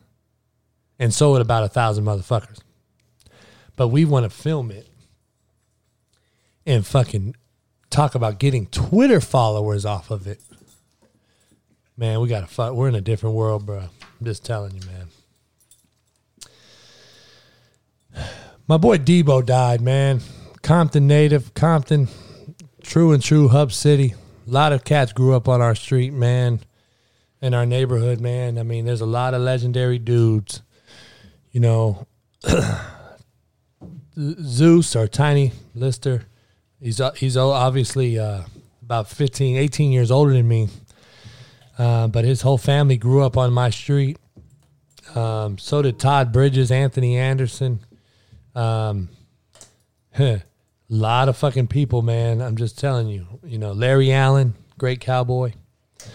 and 0.99 1.13
so 1.15 1.33
would 1.33 1.43
about 1.43 1.65
a 1.65 1.69
thousand 1.69 2.05
motherfuckers. 2.05 2.61
But 3.77 3.89
we 3.89 4.05
want 4.05 4.25
to 4.25 4.31
film 4.31 4.71
it 4.71 4.89
and 6.67 6.87
fucking 6.87 7.37
talk 7.91 8.15
about 8.15 8.39
getting 8.39 8.67
Twitter 8.67 9.21
followers 9.21 9.85
off 9.87 10.11
of 10.11 10.27
it. 10.27 10.41
Man, 11.97 12.21
we 12.21 12.29
got 12.29 12.41
to 12.41 12.47
fuck. 12.47 12.75
We're 12.75 12.89
in 12.89 12.95
a 12.95 13.01
different 13.01 13.37
world, 13.37 13.67
bro. 13.67 13.79
I'm 13.81 14.25
just 14.25 14.45
telling 14.45 14.75
you, 14.75 14.83
man. 18.15 18.27
My 18.69 18.77
boy 18.77 18.99
Debo 18.99 19.47
died, 19.47 19.81
man. 19.81 20.21
Compton 20.63 21.07
native, 21.07 21.55
Compton, 21.55 22.09
true 22.83 23.13
and 23.13 23.23
true 23.23 23.49
hub 23.49 23.73
city. 23.73 24.15
A 24.47 24.51
lot 24.51 24.73
of 24.73 24.85
cats 24.85 25.13
grew 25.13 25.35
up 25.35 25.49
on 25.49 25.61
our 25.61 25.75
street, 25.75 26.13
man, 26.13 26.61
in 27.41 27.55
our 27.55 27.65
neighborhood, 27.65 28.21
man. 28.21 28.59
I 28.59 28.63
mean, 28.65 28.85
there's 28.85 29.01
a 29.01 29.07
lot 29.07 29.35
of 29.35 29.41
legendary 29.41 29.99
dudes 29.99 30.63
you 31.59 31.63
know, 31.63 32.07
Zeus 34.17 34.95
or 34.95 35.09
Tiny 35.09 35.51
Lister, 35.75 36.23
he's 36.81 37.01
uh, 37.01 37.11
he's 37.15 37.37
obviously 37.37 38.17
uh, 38.17 38.43
about 38.81 39.09
15, 39.09 39.57
18 39.57 39.91
years 39.91 40.13
older 40.13 40.33
than 40.35 40.47
me. 40.47 40.69
Uh, 41.77 42.07
but 42.07 42.25
his 42.25 42.43
whole 42.43 42.59
family 42.59 42.97
grew 42.97 43.25
up 43.25 43.37
on 43.37 43.53
my 43.53 43.71
street. 43.71 44.19
Um, 45.17 45.59
so 45.59 45.83
did 45.83 45.99
Todd 45.99 46.33
Bridges, 46.33 46.71
Anthony 46.71 47.17
Anderson. 47.17 47.81
Um, 48.55 49.09
a 50.17 50.41
lot 50.89 51.29
of 51.29 51.37
fucking 51.37 51.67
people, 51.67 52.03
man. 52.03 52.41
I'm 52.41 52.55
just 52.55 52.79
telling 52.79 53.09
you. 53.09 53.27
You 53.43 53.59
know, 53.59 53.73
Larry 53.73 54.13
Allen, 54.13 54.55
great 54.79 55.01
cowboy. 55.01 55.55
A 56.05 56.09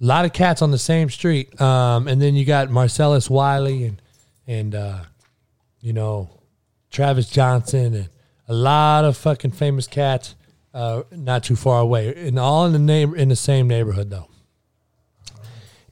lot 0.00 0.24
of 0.24 0.32
cats 0.32 0.62
on 0.62 0.72
the 0.72 0.78
same 0.78 1.10
street. 1.10 1.60
Um, 1.60 2.08
and 2.08 2.20
then 2.20 2.34
you 2.34 2.44
got 2.44 2.70
Marcellus 2.70 3.30
Wiley 3.30 3.84
and 3.84 4.00
and 4.46 4.74
uh, 4.74 5.04
you 5.80 5.92
know 5.92 6.40
Travis 6.90 7.28
Johnson 7.28 7.94
and 7.94 8.08
a 8.48 8.54
lot 8.54 9.04
of 9.04 9.16
fucking 9.16 9.52
famous 9.52 9.86
cats 9.86 10.34
uh, 10.74 11.02
not 11.12 11.44
too 11.44 11.56
far 11.56 11.80
away, 11.80 12.14
and 12.26 12.38
all 12.38 12.66
in 12.66 12.72
the 12.72 12.78
name 12.78 13.14
in 13.14 13.28
the 13.28 13.36
same 13.36 13.68
neighborhood 13.68 14.10
though. 14.10 14.28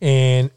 And 0.00 0.50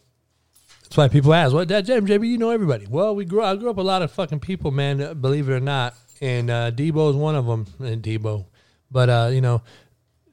that's 0.84 0.98
why 0.98 1.08
people 1.08 1.34
ask, 1.34 1.54
"What, 1.54 1.68
Dad, 1.68 1.86
JB? 1.86 2.28
You 2.28 2.38
know 2.38 2.50
everybody?" 2.50 2.88
Well, 2.90 3.16
we 3.16 3.26
grew. 3.26 3.44
I 3.44 3.56
grew 3.56 3.70
up 3.70 3.78
a 3.78 3.82
lot 3.82 4.02
of 4.02 4.12
fucking 4.12 4.40
people, 4.40 4.72
man. 4.72 5.20
Believe 5.22 5.48
it 5.48 5.54
or 5.54 5.60
not, 5.60 5.94
and 6.22 6.50
uh, 6.50 6.72
Debo 6.72 7.12
is 7.12 7.16
one 7.16 7.36
of 7.36 7.46
them. 7.46 7.68
And 7.80 8.02
Debo, 8.02 8.46
but 8.90 9.10
uh, 9.10 9.30
you 9.32 9.42
know, 9.42 9.62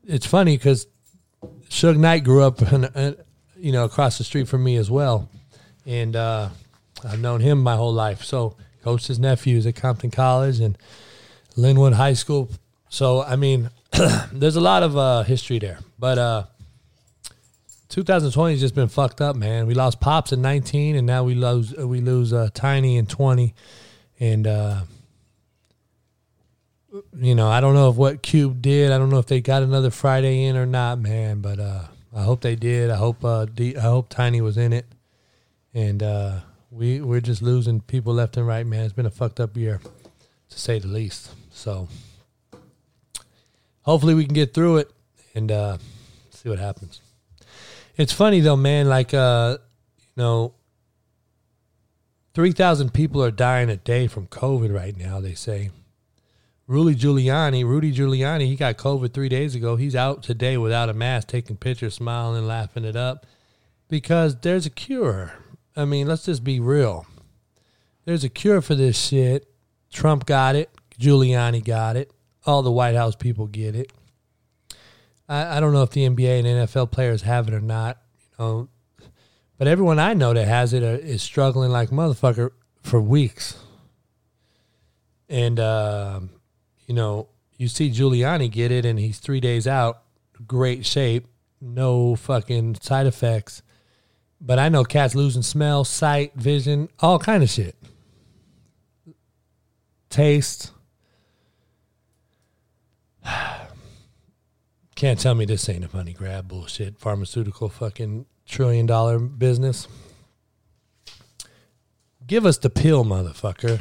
it's 0.04 0.26
funny 0.26 0.56
because 0.56 0.86
Suge 1.68 1.98
Knight 1.98 2.24
grew 2.24 2.42
up, 2.42 2.62
in, 2.72 2.84
uh, 2.86 3.14
you 3.56 3.72
know, 3.72 3.84
across 3.84 4.18
the 4.18 4.24
street 4.24 4.48
from 4.48 4.64
me 4.64 4.76
as 4.76 4.90
well, 4.90 5.28
and 5.84 6.16
uh, 6.16 6.48
I've 7.04 7.20
known 7.20 7.40
him 7.40 7.58
my 7.62 7.76
whole 7.76 7.92
life. 7.92 8.22
So 8.24 8.56
coached 8.82 9.06
his 9.06 9.18
nephews 9.18 9.66
at 9.66 9.76
Compton 9.76 10.10
College 10.10 10.60
and 10.60 10.76
Lynwood 11.56 11.94
High 11.94 12.14
School. 12.14 12.48
So 12.88 13.22
I 13.22 13.36
mean, 13.36 13.70
there's 14.32 14.56
a 14.56 14.60
lot 14.60 14.82
of 14.82 14.96
uh, 14.96 15.22
history 15.22 15.58
there. 15.58 15.78
But 15.98 16.18
uh, 16.18 16.44
2020 17.88 18.54
has 18.54 18.60
just 18.60 18.74
been 18.74 18.88
fucked 18.88 19.20
up, 19.20 19.36
man. 19.36 19.66
We 19.66 19.74
lost 19.74 20.00
Pops 20.00 20.32
in 20.32 20.40
19, 20.40 20.96
and 20.96 21.06
now 21.06 21.24
we 21.24 21.34
lose 21.34 21.74
we 21.74 22.00
lose 22.00 22.32
uh, 22.32 22.48
Tiny 22.54 22.96
in 22.96 23.06
20, 23.06 23.54
and 24.18 24.46
uh, 24.46 24.80
you 27.14 27.34
know 27.34 27.48
I 27.48 27.60
don't 27.60 27.74
know 27.74 27.90
if 27.90 27.96
what 27.96 28.22
Cube 28.22 28.62
did. 28.62 28.92
I 28.92 28.98
don't 28.98 29.10
know 29.10 29.18
if 29.18 29.26
they 29.26 29.40
got 29.40 29.62
another 29.62 29.90
Friday 29.90 30.44
in 30.44 30.56
or 30.56 30.66
not, 30.66 31.00
man. 31.00 31.40
But 31.40 31.60
uh, 31.60 31.84
I 32.14 32.22
hope 32.22 32.40
they 32.40 32.56
did. 32.56 32.90
I 32.90 32.96
hope 32.96 33.24
uh, 33.24 33.44
D- 33.44 33.76
I 33.76 33.82
hope 33.82 34.08
Tiny 34.08 34.40
was 34.40 34.56
in 34.56 34.72
it, 34.72 34.86
and 35.74 36.02
uh, 36.02 36.40
we 36.72 37.00
we're 37.00 37.20
just 37.20 37.42
losing 37.42 37.80
people 37.80 38.14
left 38.14 38.36
and 38.36 38.46
right, 38.46 38.66
man. 38.66 38.84
It's 38.84 38.94
been 38.94 39.06
a 39.06 39.10
fucked 39.10 39.40
up 39.40 39.56
year, 39.56 39.80
to 40.48 40.58
say 40.58 40.78
the 40.78 40.88
least. 40.88 41.30
So 41.50 41.88
hopefully 43.82 44.14
we 44.14 44.24
can 44.24 44.34
get 44.34 44.54
through 44.54 44.78
it 44.78 44.90
and 45.34 45.52
uh, 45.52 45.78
see 46.30 46.48
what 46.48 46.58
happens. 46.58 47.00
It's 47.96 48.12
funny 48.12 48.40
though, 48.40 48.56
man. 48.56 48.88
Like 48.88 49.12
uh, 49.12 49.58
you 50.16 50.22
know, 50.22 50.54
three 52.34 52.52
thousand 52.52 52.94
people 52.94 53.22
are 53.22 53.30
dying 53.30 53.68
a 53.68 53.76
day 53.76 54.06
from 54.06 54.26
COVID 54.26 54.74
right 54.74 54.96
now. 54.96 55.20
They 55.20 55.34
say. 55.34 55.70
Rudy 56.68 56.94
Giuliani, 56.94 57.64
Rudy 57.64 57.92
Giuliani, 57.92 58.46
he 58.46 58.54
got 58.54 58.78
COVID 58.78 59.12
three 59.12 59.28
days 59.28 59.54
ago. 59.54 59.74
He's 59.76 59.96
out 59.96 60.22
today 60.22 60.56
without 60.56 60.88
a 60.88 60.94
mask, 60.94 61.28
taking 61.28 61.56
pictures, 61.56 61.94
smiling, 61.94 62.46
laughing 62.46 62.84
it 62.84 62.96
up 62.96 63.26
because 63.88 64.40
there's 64.40 64.64
a 64.64 64.70
cure. 64.70 65.34
I 65.76 65.84
mean, 65.84 66.06
let's 66.06 66.26
just 66.26 66.44
be 66.44 66.60
real. 66.60 67.06
There's 68.04 68.24
a 68.24 68.28
cure 68.28 68.60
for 68.60 68.74
this 68.74 68.98
shit. 68.98 69.48
Trump 69.92 70.26
got 70.26 70.56
it. 70.56 70.70
Giuliani 70.98 71.64
got 71.64 71.96
it. 71.96 72.12
All 72.44 72.62
the 72.62 72.70
White 72.70 72.94
House 72.94 73.16
people 73.16 73.46
get 73.46 73.74
it. 73.74 73.92
I, 75.28 75.56
I 75.56 75.60
don't 75.60 75.72
know 75.72 75.82
if 75.82 75.90
the 75.90 76.08
NBA 76.08 76.40
and 76.40 76.46
NFL 76.46 76.90
players 76.90 77.22
have 77.22 77.48
it 77.48 77.54
or 77.54 77.60
not. 77.60 77.98
You 78.38 78.44
know, 78.44 78.68
but 79.56 79.68
everyone 79.68 79.98
I 79.98 80.14
know 80.14 80.34
that 80.34 80.48
has 80.48 80.72
it 80.72 80.82
is 80.82 81.22
struggling 81.22 81.70
like 81.70 81.90
motherfucker 81.90 82.50
for 82.82 83.00
weeks. 83.00 83.56
And 85.28 85.58
uh, 85.58 86.20
you 86.86 86.94
know, 86.94 87.28
you 87.56 87.68
see 87.68 87.90
Giuliani 87.90 88.50
get 88.50 88.70
it, 88.70 88.84
and 88.84 88.98
he's 88.98 89.18
three 89.18 89.40
days 89.40 89.66
out, 89.66 90.02
great 90.46 90.84
shape, 90.84 91.28
no 91.60 92.16
fucking 92.16 92.78
side 92.82 93.06
effects 93.06 93.62
but 94.44 94.58
I 94.58 94.68
know 94.68 94.82
cats 94.82 95.14
losing 95.14 95.42
smell, 95.42 95.84
sight, 95.84 96.34
vision, 96.34 96.88
all 96.98 97.20
kind 97.20 97.44
of 97.44 97.48
shit. 97.48 97.76
Taste. 100.10 100.72
Can't 104.96 105.18
tell 105.18 105.34
me 105.36 105.44
this 105.44 105.68
ain't 105.68 105.84
a 105.84 105.96
money 105.96 106.12
grab 106.12 106.48
bullshit. 106.48 106.98
Pharmaceutical 106.98 107.68
fucking 107.68 108.26
trillion 108.44 108.86
dollar 108.86 109.20
business. 109.20 109.86
Give 112.26 112.44
us 112.44 112.58
the 112.58 112.70
pill, 112.70 113.04
motherfucker. 113.04 113.80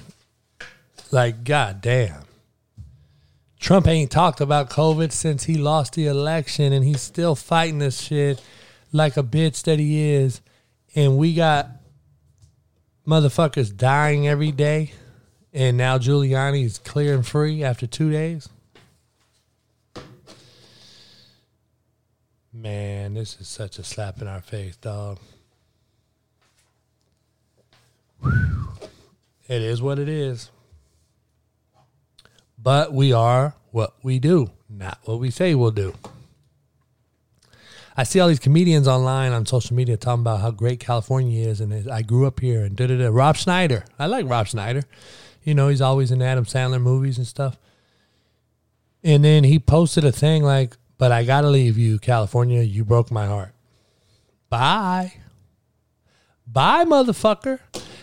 Like, 1.12 1.44
goddamn. 1.44 2.24
Trump 3.60 3.88
ain't 3.88 4.12
talked 4.12 4.42
about 4.42 4.70
COVID 4.70 5.12
since 5.12 5.44
he 5.44 5.56
lost 5.56 5.94
the 5.94 6.08
election 6.08 6.72
and 6.74 6.86
he's 6.86 7.02
still 7.02 7.36
fighting 7.36 7.80
this 7.80 8.00
shit 8.02 8.42
like 8.92 9.18
a 9.18 9.24
bitch 9.24 9.64
that 9.64 9.78
he 9.78 10.02
is 10.02 10.42
and 10.96 11.18
we 11.18 11.34
got 11.34 11.70
motherfuckers 13.08 13.76
dying 13.76 14.28
every 14.28 14.52
day, 14.52 14.94
and 15.54 15.78
now 15.78 15.98
Giuliani 15.98 16.64
is 16.64 16.78
clear 16.78 17.14
and 17.14 17.26
free 17.26 17.64
after 17.64 17.88
two 17.88 18.12
days. 18.12 18.50
Man, 22.54 23.14
this 23.14 23.40
is 23.40 23.48
such 23.48 23.80
a 23.80 23.84
slap 23.84 24.22
in 24.22 24.28
our 24.28 24.42
face, 24.42 24.76
dog. 24.76 25.20
It 28.24 29.62
is 29.62 29.82
what 29.82 30.00
it 30.00 30.08
is. 30.08 30.50
But 32.58 32.94
we 32.94 33.12
are 33.12 33.56
what 33.72 33.96
we 34.04 34.20
do, 34.20 34.52
not 34.70 35.00
what 35.06 35.20
we 35.20 35.32
say 35.32 35.56
we'll 35.56 35.72
do. 35.72 35.96
I 38.02 38.04
see 38.04 38.20
all 38.20 38.30
these 38.30 38.40
comedians 38.40 38.88
online 38.88 39.32
on 39.32 39.46
social 39.46 39.76
media 39.76 39.96
talking 39.96 40.22
about 40.22 40.42
how 40.42 40.50
great 40.50 40.80
California 40.80 41.48
is, 41.48 41.62
and 41.62 41.88
I 41.88 42.02
grew 42.02 42.26
up 42.26 42.40
here, 42.40 42.64
and 42.64 42.76
da 42.76 42.88
da 42.88 42.98
da. 42.98 43.10
Rob 43.12 43.38
Schneider, 43.38 43.86
I 44.00 44.08
like 44.08 44.28
Rob 44.28 44.48
Schneider. 44.48 44.82
You 45.44 45.54
know, 45.54 45.68
he's 45.68 45.82
always 45.82 46.10
in 46.10 46.20
Adam 46.20 46.46
Sandler 46.46 46.82
movies 46.82 47.20
and 47.20 47.28
stuff. 47.28 47.60
And 49.04 49.24
then 49.24 49.44
he 49.44 49.60
posted 49.60 50.04
a 50.04 50.12
thing 50.12 50.42
like, 50.42 50.78
"But 50.98 51.12
I 51.12 51.24
gotta 51.24 51.52
leave 51.52 51.78
you, 51.78 52.00
California. 52.00 52.64
You 52.64 52.84
broke 52.84 53.12
my 53.12 53.28
heart. 53.28 53.54
Bye, 54.50 55.14
bye, 56.48 56.86
motherfucker." 56.86 57.60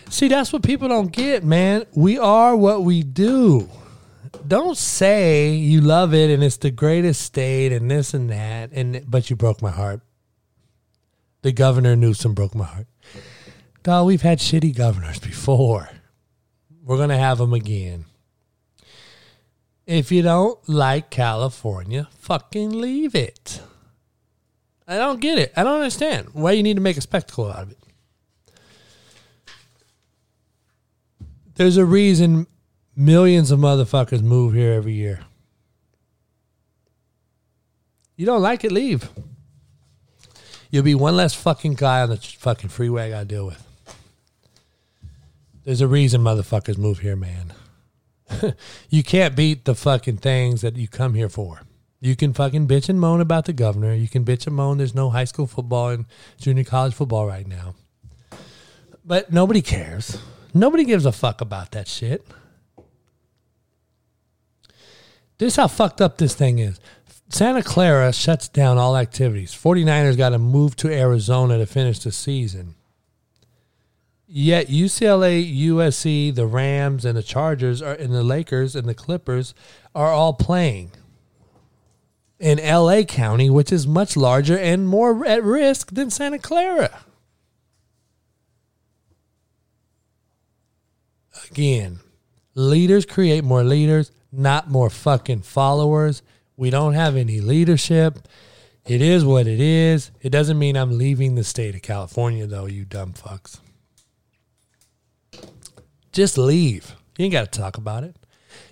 See, 0.09 0.29
that's 0.29 0.53
what 0.53 0.63
people 0.63 0.87
don't 0.87 1.11
get, 1.11 1.43
man. 1.43 1.83
We 1.93 2.17
are 2.17 2.55
what 2.55 2.85
we 2.85 3.03
do 3.03 3.67
don't 4.47 4.77
say 4.77 5.51
you 5.51 5.81
love 5.81 6.13
it 6.13 6.29
and 6.29 6.43
it's 6.43 6.57
the 6.57 6.71
greatest 6.71 7.21
state 7.21 7.71
and 7.71 7.89
this 7.89 8.13
and 8.13 8.29
that 8.29 8.71
and 8.71 9.03
but 9.07 9.29
you 9.29 9.35
broke 9.35 9.61
my 9.61 9.71
heart. 9.71 10.01
The 11.41 11.51
governor 11.51 11.95
Newsom 11.95 12.33
broke 12.33 12.53
my 12.53 12.65
heart. 12.65 12.87
Dog, 13.83 14.07
we've 14.07 14.21
had 14.21 14.39
shitty 14.39 14.75
governors 14.75 15.19
before. 15.19 15.89
We're 16.83 16.97
to 17.07 17.17
have 17.17 17.37
them 17.37 17.53
again. 17.53 18.05
If 19.85 20.11
you 20.11 20.21
don't 20.21 20.59
like 20.67 21.09
California, 21.09 22.09
fucking 22.19 22.71
leave 22.71 23.15
it. 23.15 23.61
I 24.87 24.97
don't 24.97 25.21
get 25.21 25.37
it. 25.37 25.53
I 25.55 25.63
don't 25.63 25.75
understand 25.75 26.29
why 26.33 26.51
you 26.51 26.63
need 26.63 26.75
to 26.75 26.81
make 26.81 26.97
a 26.97 27.01
spectacle 27.01 27.49
out 27.49 27.63
of 27.63 27.71
it. 27.71 27.77
There's 31.55 31.77
a 31.77 31.85
reason 31.85 32.47
millions 32.99 33.49
of 33.49 33.59
motherfuckers 33.59 34.21
move 34.21 34.53
here 34.53 34.73
every 34.73 34.91
year. 34.91 35.21
You 38.17 38.25
don't 38.25 38.41
like 38.41 38.65
it, 38.65 38.73
leave. 38.73 39.09
You'll 40.69 40.83
be 40.83 40.95
one 40.95 41.15
less 41.15 41.33
fucking 41.33 41.75
guy 41.75 42.01
on 42.01 42.09
the 42.09 42.17
fucking 42.17 42.69
freeway 42.69 43.05
I 43.05 43.09
gotta 43.09 43.25
deal 43.25 43.45
with. 43.45 43.65
There's 45.63 45.79
a 45.79 45.87
reason 45.87 46.21
motherfuckers 46.21 46.77
move 46.77 46.99
here, 46.99 47.15
man. 47.15 47.53
you 48.89 49.01
can't 49.01 49.35
beat 49.35 49.63
the 49.63 49.75
fucking 49.75 50.17
things 50.17 50.59
that 50.61 50.75
you 50.75 50.89
come 50.89 51.13
here 51.13 51.29
for. 51.29 51.61
You 52.01 52.17
can 52.17 52.33
fucking 52.33 52.67
bitch 52.67 52.89
and 52.89 52.99
moan 52.99 53.21
about 53.21 53.45
the 53.45 53.53
governor. 53.53 53.93
You 53.93 54.09
can 54.09 54.25
bitch 54.25 54.45
and 54.45 54.55
moan 54.55 54.77
there's 54.77 54.93
no 54.93 55.09
high 55.09 55.23
school 55.23 55.47
football 55.47 55.89
and 55.89 56.05
junior 56.37 56.65
college 56.65 56.93
football 56.93 57.25
right 57.25 57.47
now. 57.47 57.75
But 59.05 59.31
nobody 59.31 59.61
cares. 59.61 60.21
Nobody 60.53 60.83
gives 60.83 61.05
a 61.05 61.13
fuck 61.13 61.39
about 61.39 61.71
that 61.71 61.87
shit. 61.87 62.27
This 65.39 65.53
is 65.53 65.55
how 65.55 65.67
fucked 65.67 66.01
up 66.01 66.17
this 66.17 66.35
thing 66.35 66.59
is. 66.59 66.79
Santa 67.29 67.63
Clara 67.63 68.11
shuts 68.11 68.49
down 68.49 68.77
all 68.77 68.97
activities. 68.97 69.53
49ers 69.53 70.17
got 70.17 70.29
to 70.29 70.37
move 70.37 70.75
to 70.77 70.93
Arizona 70.93 71.57
to 71.57 71.65
finish 71.65 71.99
the 71.99 72.11
season. 72.11 72.75
Yet 74.27 74.67
UCLA, 74.67 75.57
USC, 75.67 76.35
the 76.35 76.45
Rams, 76.45 77.05
and 77.05 77.17
the 77.17 77.23
Chargers 77.23 77.81
are 77.81 77.93
and 77.93 78.13
the 78.13 78.23
Lakers 78.23 78.75
and 78.75 78.87
the 78.87 78.93
Clippers 78.93 79.55
are 79.95 80.11
all 80.11 80.33
playing 80.33 80.91
in 82.37 82.59
LA 82.59 83.03
County, 83.03 83.49
which 83.49 83.71
is 83.71 83.87
much 83.87 84.15
larger 84.15 84.57
and 84.57 84.87
more 84.87 85.25
at 85.25 85.43
risk 85.43 85.93
than 85.93 86.09
Santa 86.09 86.37
Clara. 86.37 87.01
Again, 91.49 91.99
leaders 92.53 93.05
create 93.05 93.43
more 93.43 93.63
leaders, 93.63 94.11
not 94.31 94.69
more 94.69 94.89
fucking 94.89 95.41
followers. 95.41 96.21
We 96.57 96.69
don't 96.69 96.93
have 96.93 97.15
any 97.15 97.39
leadership. 97.39 98.19
It 98.85 99.01
is 99.01 99.23
what 99.23 99.47
it 99.47 99.59
is. 99.59 100.11
It 100.21 100.29
doesn't 100.29 100.57
mean 100.59 100.75
I'm 100.75 100.97
leaving 100.97 101.35
the 101.35 101.43
state 101.43 101.75
of 101.75 101.81
California, 101.81 102.47
though, 102.47 102.65
you 102.65 102.85
dumb 102.85 103.13
fucks. 103.13 103.59
Just 106.11 106.37
leave. 106.37 106.95
You 107.17 107.25
ain't 107.25 107.33
got 107.33 107.51
to 107.51 107.59
talk 107.59 107.77
about 107.77 108.03
it. 108.03 108.15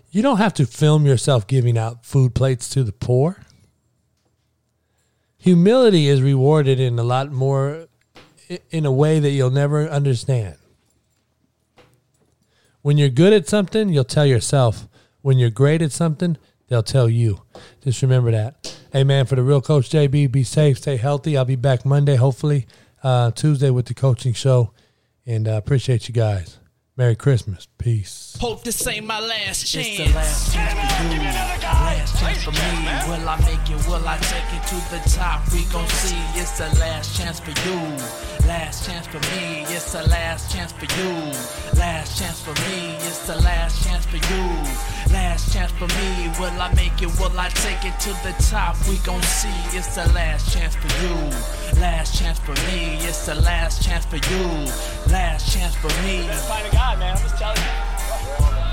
You 0.10 0.22
don't 0.22 0.38
have 0.38 0.54
to 0.56 0.66
film 0.66 1.06
yourself 1.06 1.48
giving 1.48 1.78
out 1.78 2.06
food 2.06 2.34
plates 2.34 2.70
to 2.70 2.84
the 2.84 2.92
poor. 2.92 3.44
Humility 5.38 6.08
is 6.08 6.22
rewarded 6.22 6.80
in 6.80 6.98
a 6.98 7.04
lot 7.04 7.32
more, 7.32 7.88
in 8.72 8.86
a 8.86 8.92
way 8.92 9.20
that 9.20 9.32
you'll 9.32 9.52
never 9.52 9.88
understand. 9.88 10.56
When 12.82 12.98
you're 12.98 13.10
good 13.10 13.34
at 13.34 13.48
something, 13.48 13.90
you'll 13.90 14.04
tell 14.04 14.26
yourself. 14.26 14.88
When 15.28 15.38
you're 15.38 15.50
great 15.50 15.82
at 15.82 15.92
something, 15.92 16.38
they'll 16.70 16.82
tell 16.82 17.10
you. 17.10 17.42
Just 17.82 18.02
remember 18.02 18.32
that. 18.32 18.80
Hey, 18.94 19.04
man, 19.04 19.26
for 19.26 19.36
the 19.36 19.44
real 19.44 19.60
coach 19.60 19.90
JB, 19.90 20.32
be 20.32 20.46
safe, 20.46 20.78
stay 20.78 20.96
healthy. 20.96 21.36
I'll 21.36 21.44
be 21.44 21.58
back 21.58 21.86
Monday, 21.86 22.16
hopefully, 22.16 22.66
uh, 23.04 23.32
Tuesday 23.32 23.70
with 23.70 23.88
the 23.88 23.94
coaching 23.94 24.32
show. 24.32 24.72
And 25.26 25.46
uh, 25.46 25.58
appreciate 25.58 26.08
you 26.08 26.14
guys. 26.14 26.60
Merry 26.96 27.18
Christmas. 27.18 27.68
Peace. 27.78 28.27
Hope 28.40 28.62
this 28.64 28.86
ain't 28.86 29.08
my 29.08 29.20
last 29.20 29.66
chance. 29.66 29.88
It's 29.88 29.98
the 29.98 30.14
last 30.14 30.54
chance 30.54 30.74
for 30.94 31.14
you. 31.16 31.22
Last 31.22 32.20
chance 32.20 32.44
for 32.44 32.52
me. 32.52 32.70
Will 33.10 33.28
I 33.28 33.38
make 33.42 33.66
it? 33.66 33.88
Will 33.88 34.08
I 34.08 34.18
take 34.18 34.46
it 34.54 34.62
to 34.70 34.78
the 34.94 35.02
top? 35.10 35.42
We 35.52 35.66
gon' 35.74 35.88
see. 35.88 36.22
It's 36.40 36.60
the 36.60 36.70
last 36.80 37.18
chance 37.18 37.40
for 37.40 37.50
you. 37.66 37.82
Last 38.46 38.86
chance 38.86 39.08
for 39.08 39.18
me. 39.34 39.66
It's 39.74 39.92
the 39.92 40.08
last 40.08 40.54
chance 40.54 40.72
for 40.72 40.86
you. 40.86 41.10
Last 41.80 42.20
chance 42.20 42.40
for 42.40 42.54
me. 42.70 42.94
It's 43.10 43.26
the 43.26 43.42
last 43.42 43.84
chance 43.84 44.06
for 44.06 44.18
you. 44.18 44.46
Last 45.12 45.52
chance 45.52 45.72
for 45.72 45.88
me. 45.98 46.30
Will 46.40 46.62
I 46.62 46.72
make 46.76 47.02
it? 47.02 47.10
Will 47.20 47.40
I 47.40 47.50
take 47.50 47.86
it 47.86 48.00
to 48.02 48.14
the 48.22 48.36
top? 48.52 48.78
We 48.88 48.98
gon' 49.00 49.24
see. 49.24 49.50
It's 49.76 49.96
the 49.96 50.06
last 50.14 50.54
chance 50.54 50.76
for 50.76 50.94
you. 51.02 51.16
Last 51.82 52.20
chance 52.20 52.38
for 52.38 52.54
me. 52.70 53.02
It's 53.02 53.26
the 53.26 53.34
last 53.34 53.82
chance 53.84 54.06
for 54.06 54.18
you. 54.18 54.46
Last 55.12 55.52
chance 55.52 55.74
for 55.76 55.90
me. 56.06 56.28
Find 56.46 56.68
a 56.68 56.72
guy, 56.72 56.96
man. 56.98 57.18
I'm 57.18 57.24
just 57.24 57.38
telling 57.38 57.58
you. 57.58 57.97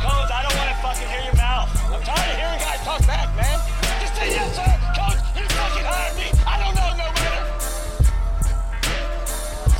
Coach, 0.04 0.28
I 0.28 0.44
don't 0.44 0.52
want 0.60 0.68
to 0.68 0.76
fucking 0.84 1.08
hear 1.08 1.24
your 1.24 1.36
mouth. 1.40 1.72
I'm 1.88 2.02
tired 2.04 2.28
of 2.28 2.36
hearing 2.36 2.60
guys 2.60 2.80
talk 2.84 3.00
back, 3.08 3.32
man. 3.40 3.56
Just 4.04 4.12
say 4.12 4.28
yes, 4.36 4.52
sir. 4.52 4.68
Coach, 4.92 5.16
you 5.32 5.48
fucking 5.48 5.86
hired 5.88 6.12
me. 6.20 6.28
I 6.44 6.60
don't 6.60 6.76
know 6.76 6.92
no 6.92 7.08
better. 7.16 7.40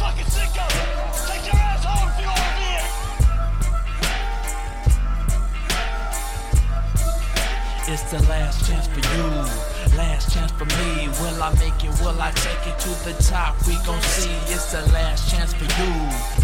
Fucking 0.01 0.25
sicko. 0.33 0.65
Take 1.29 1.45
your 1.45 1.61
ass 1.61 1.85
home 1.85 2.09
if 2.09 2.17
you 2.17 2.29
want 2.33 2.41
to 2.41 2.57
be 2.57 2.73
here. 2.73 2.89
It's 7.93 8.09
the 8.09 8.25
last 8.25 8.65
chance 8.65 8.89
for 8.89 9.05
you. 9.05 9.29
Last 9.99 10.33
chance 10.33 10.53
for 10.53 10.65
me. 10.65 11.13
Will 11.21 11.43
I 11.43 11.53
make 11.61 11.85
it? 11.85 11.93
Will 12.01 12.17
I 12.19 12.33
take 12.33 12.65
it 12.67 12.79
to 12.81 12.89
the 13.05 13.13
top? 13.29 13.61
We 13.69 13.77
gon' 13.85 14.01
see. 14.01 14.33
It's 14.49 14.73
the 14.73 14.81
last 14.91 15.29
chance 15.31 15.53
for 15.53 15.69
you. 15.69 16.35